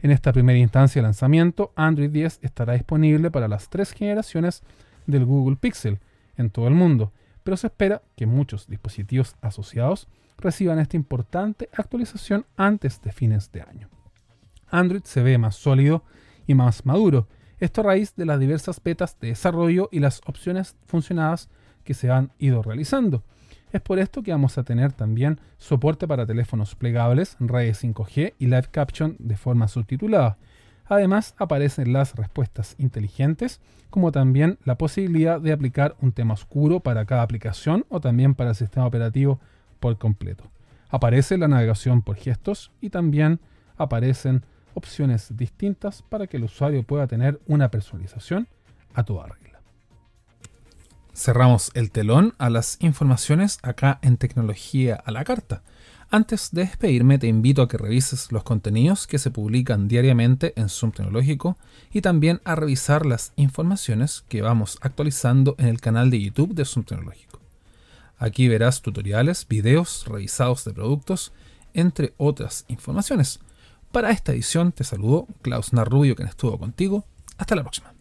En 0.01 0.09
esta 0.09 0.33
primera 0.33 0.57
instancia 0.57 1.01
de 1.01 1.07
lanzamiento, 1.07 1.71
Android 1.75 2.09
10 2.09 2.39
estará 2.41 2.73
disponible 2.73 3.29
para 3.29 3.47
las 3.47 3.69
tres 3.69 3.91
generaciones 3.91 4.63
del 5.05 5.25
Google 5.25 5.57
Pixel 5.57 5.99
en 6.37 6.49
todo 6.49 6.67
el 6.67 6.73
mundo, 6.73 7.11
pero 7.43 7.57
se 7.57 7.67
espera 7.67 8.01
que 8.15 8.25
muchos 8.25 8.67
dispositivos 8.67 9.35
asociados 9.41 10.07
reciban 10.39 10.79
esta 10.79 10.97
importante 10.97 11.69
actualización 11.73 12.47
antes 12.57 13.01
de 13.03 13.11
fines 13.11 13.51
de 13.51 13.61
año. 13.61 14.00
Android 14.71 15.03
se 15.03 15.21
ve 15.21 15.37
más 15.37 15.55
sólido 15.55 16.03
y 16.47 16.55
más 16.55 16.85
maduro, 16.85 17.27
esto 17.59 17.81
a 17.81 17.83
raíz 17.83 18.15
de 18.15 18.25
las 18.25 18.39
diversas 18.39 18.81
betas 18.83 19.19
de 19.19 19.27
desarrollo 19.27 19.87
y 19.91 19.99
las 19.99 20.21
opciones 20.25 20.75
funcionadas 20.87 21.47
que 21.83 21.93
se 21.93 22.09
han 22.09 22.31
ido 22.39 22.63
realizando. 22.63 23.23
Es 23.71 23.81
por 23.81 23.99
esto 23.99 24.23
que 24.23 24.31
vamos 24.31 24.57
a 24.57 24.63
tener 24.63 24.91
también 24.91 25.39
soporte 25.57 26.07
para 26.07 26.25
teléfonos 26.25 26.75
plegables, 26.75 27.37
redes 27.39 27.83
5G 27.83 28.33
y 28.39 28.45
live 28.47 28.67
caption 28.71 29.15
de 29.19 29.37
forma 29.37 29.67
subtitulada. 29.67 30.37
Además 30.85 31.35
aparecen 31.37 31.93
las 31.93 32.15
respuestas 32.15 32.75
inteligentes, 32.79 33.61
como 33.89 34.11
también 34.11 34.57
la 34.65 34.77
posibilidad 34.77 35.39
de 35.39 35.53
aplicar 35.53 35.95
un 36.01 36.11
tema 36.11 36.33
oscuro 36.33 36.79
para 36.79 37.05
cada 37.05 37.21
aplicación 37.21 37.85
o 37.89 38.01
también 38.01 38.35
para 38.35 38.49
el 38.49 38.55
sistema 38.55 38.87
operativo 38.87 39.39
por 39.79 39.97
completo. 39.97 40.45
Aparece 40.89 41.37
la 41.37 41.47
navegación 41.47 42.01
por 42.01 42.17
gestos 42.17 42.71
y 42.81 42.89
también 42.89 43.39
aparecen 43.77 44.43
opciones 44.73 45.35
distintas 45.35 46.01
para 46.01 46.27
que 46.27 46.37
el 46.37 46.43
usuario 46.43 46.83
pueda 46.83 47.07
tener 47.07 47.39
una 47.47 47.69
personalización 47.69 48.47
a 48.93 49.03
toda 49.03 49.27
regla. 49.27 49.61
Cerramos 51.13 51.71
el 51.73 51.91
telón 51.91 52.33
a 52.37 52.49
las 52.49 52.77
informaciones 52.79 53.59
acá 53.63 53.99
en 54.01 54.17
Tecnología 54.17 54.95
a 54.95 55.11
la 55.11 55.23
Carta. 55.23 55.61
Antes 56.09 56.51
de 56.51 56.63
despedirme 56.63 57.19
te 57.19 57.27
invito 57.27 57.61
a 57.61 57.67
que 57.67 57.77
revises 57.77 58.31
los 58.31 58.43
contenidos 58.43 59.07
que 59.07 59.19
se 59.19 59.29
publican 59.29 59.87
diariamente 59.87 60.53
en 60.55 60.69
Zoom 60.69 60.91
Tecnológico 60.91 61.57
y 61.91 62.01
también 62.01 62.41
a 62.43 62.55
revisar 62.55 63.05
las 63.05 63.33
informaciones 63.35 64.23
que 64.29 64.41
vamos 64.41 64.77
actualizando 64.81 65.55
en 65.57 65.67
el 65.67 65.79
canal 65.79 66.09
de 66.09 66.21
YouTube 66.21 66.53
de 66.53 66.65
Zoom 66.65 66.85
Tecnológico. 66.85 67.39
Aquí 68.17 68.47
verás 68.47 68.81
tutoriales, 68.81 69.47
videos 69.47 70.05
revisados 70.07 70.63
de 70.63 70.73
productos, 70.73 71.33
entre 71.73 72.13
otras 72.17 72.65
informaciones. 72.67 73.39
Para 73.91 74.11
esta 74.11 74.31
edición 74.31 74.71
te 74.71 74.85
saludo 74.85 75.27
Klaus 75.41 75.73
Narrubio, 75.73 76.15
quien 76.15 76.29
estuvo 76.29 76.57
contigo. 76.57 77.03
Hasta 77.37 77.55
la 77.55 77.63
próxima. 77.63 77.93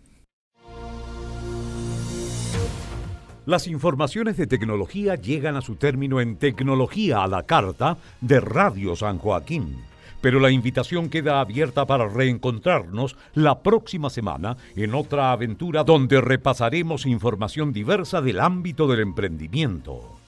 Las 3.44 3.66
informaciones 3.66 4.36
de 4.36 4.46
tecnología 4.46 5.16
llegan 5.16 5.56
a 5.56 5.62
su 5.62 5.74
término 5.74 6.20
en 6.20 6.36
Tecnología 6.36 7.24
a 7.24 7.26
la 7.26 7.42
Carta 7.42 7.96
de 8.20 8.38
Radio 8.38 8.94
San 8.94 9.18
Joaquín. 9.18 9.78
Pero 10.20 10.38
la 10.38 10.50
invitación 10.50 11.08
queda 11.08 11.40
abierta 11.40 11.86
para 11.86 12.06
reencontrarnos 12.06 13.16
la 13.34 13.60
próxima 13.62 14.10
semana 14.10 14.58
en 14.76 14.94
otra 14.94 15.32
aventura 15.32 15.82
donde 15.82 16.20
repasaremos 16.20 17.06
información 17.06 17.72
diversa 17.72 18.20
del 18.20 18.38
ámbito 18.38 18.86
del 18.86 19.00
emprendimiento. 19.00 20.19